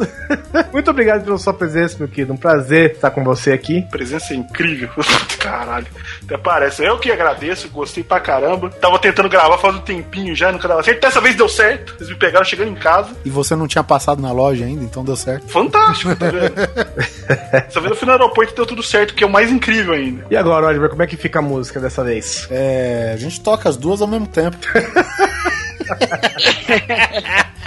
[0.72, 2.34] Muito obrigado pela sua presença, meu querido.
[2.34, 3.82] Um prazer estar com você aqui.
[3.92, 4.90] Presença incrível.
[5.40, 5.86] Caralho.
[6.24, 6.84] Até parece.
[6.84, 8.70] Eu que agradeço, gostei pra caramba.
[8.70, 11.02] Tava tentando gravar faz um tempinho já, nunca dava certo.
[11.02, 11.96] Dessa vez deu certo.
[11.98, 13.16] Vocês me pegaram chegando em casa.
[13.24, 15.48] E você não tinha passado na loja ainda, então deu certo.
[15.48, 16.54] Fantástico, tá vendo?
[16.54, 19.94] Dessa vez eu fui no aeroporto e deu tudo certo, que é o mais incrível
[19.94, 20.26] ainda.
[20.30, 22.48] E agora, Oliver, como é que fica a música dessa vez?
[22.52, 24.58] É, a gente toca as duas ao mesmo tempo.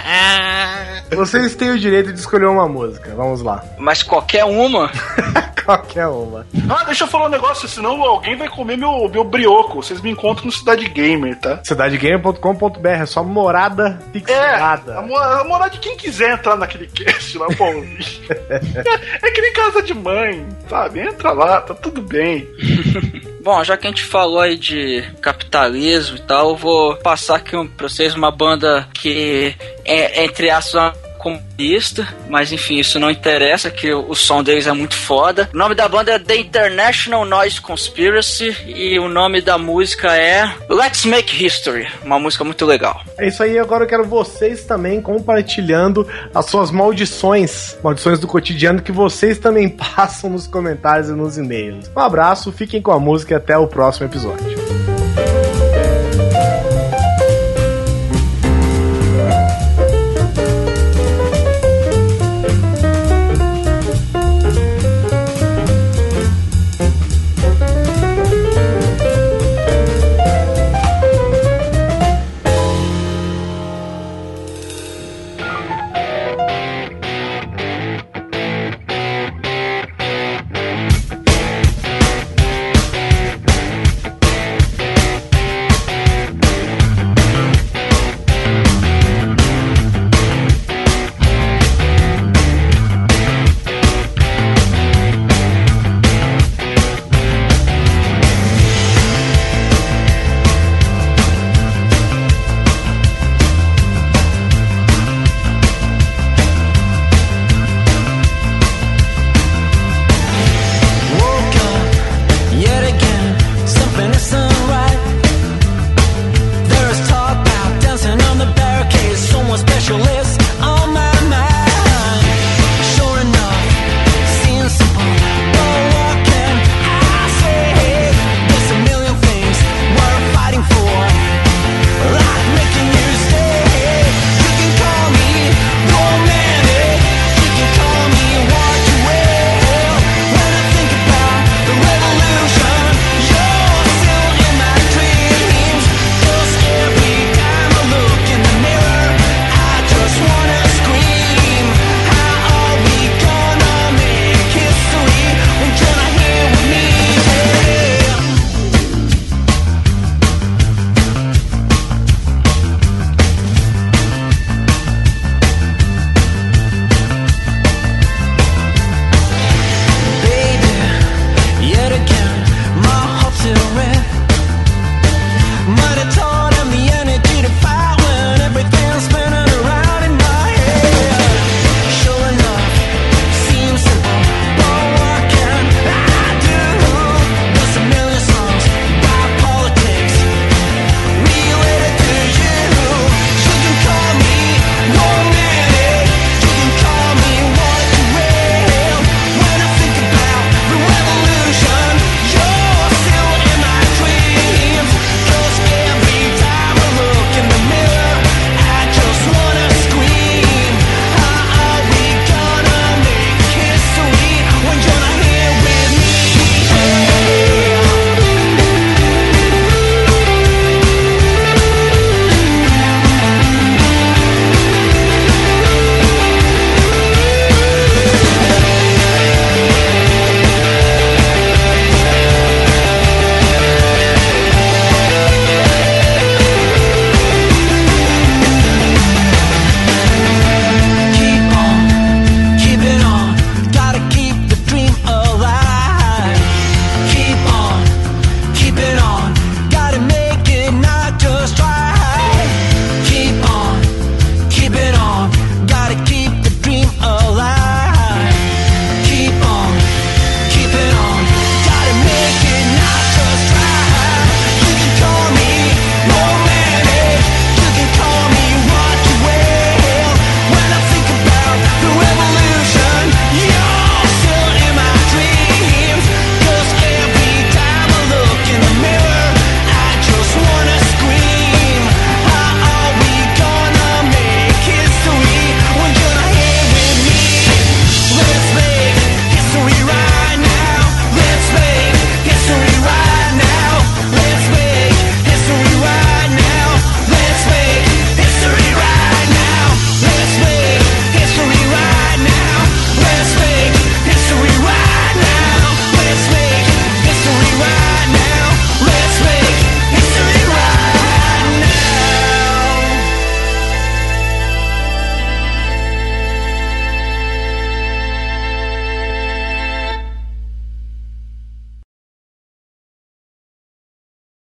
[1.15, 3.13] Vocês têm o direito de escolher uma música.
[3.15, 3.63] Vamos lá.
[3.77, 4.89] Mas qualquer uma.
[5.67, 6.47] Qualquer uma.
[6.69, 9.83] Ah, deixa eu falar um negócio, senão alguém vai comer meu, meu brioco.
[9.83, 11.59] Vocês me encontram no Cidade Gamer, tá?
[11.61, 14.97] Cidadegamer.com.br é sua morada É, pixelada.
[14.97, 18.21] a, mo- a moral de quem quiser entrar naquele cast lá pra ouvir.
[18.49, 21.01] é, é que nem casa de mãe, sabe?
[21.01, 22.47] Entra lá, tá tudo bem.
[23.43, 27.55] Bom, já que a gente falou aí de capitalismo e tal, eu vou passar aqui
[27.57, 29.53] um, pra vocês uma banda que
[29.87, 34.71] é, entre aspas, comunista, mas enfim, isso não interessa, que o, o som deles é
[34.71, 35.49] muito foda.
[35.53, 40.49] O nome da banda é The International Noise Conspiracy e o nome da música é
[40.69, 43.01] Let's Make History, uma música muito legal.
[43.17, 48.81] É isso aí, agora eu quero vocês também compartilhando as suas maldições, maldições do cotidiano
[48.81, 51.91] que vocês também passam nos comentários e nos e-mails.
[51.95, 54.86] Um abraço, fiquem com a música e até o próximo episódio.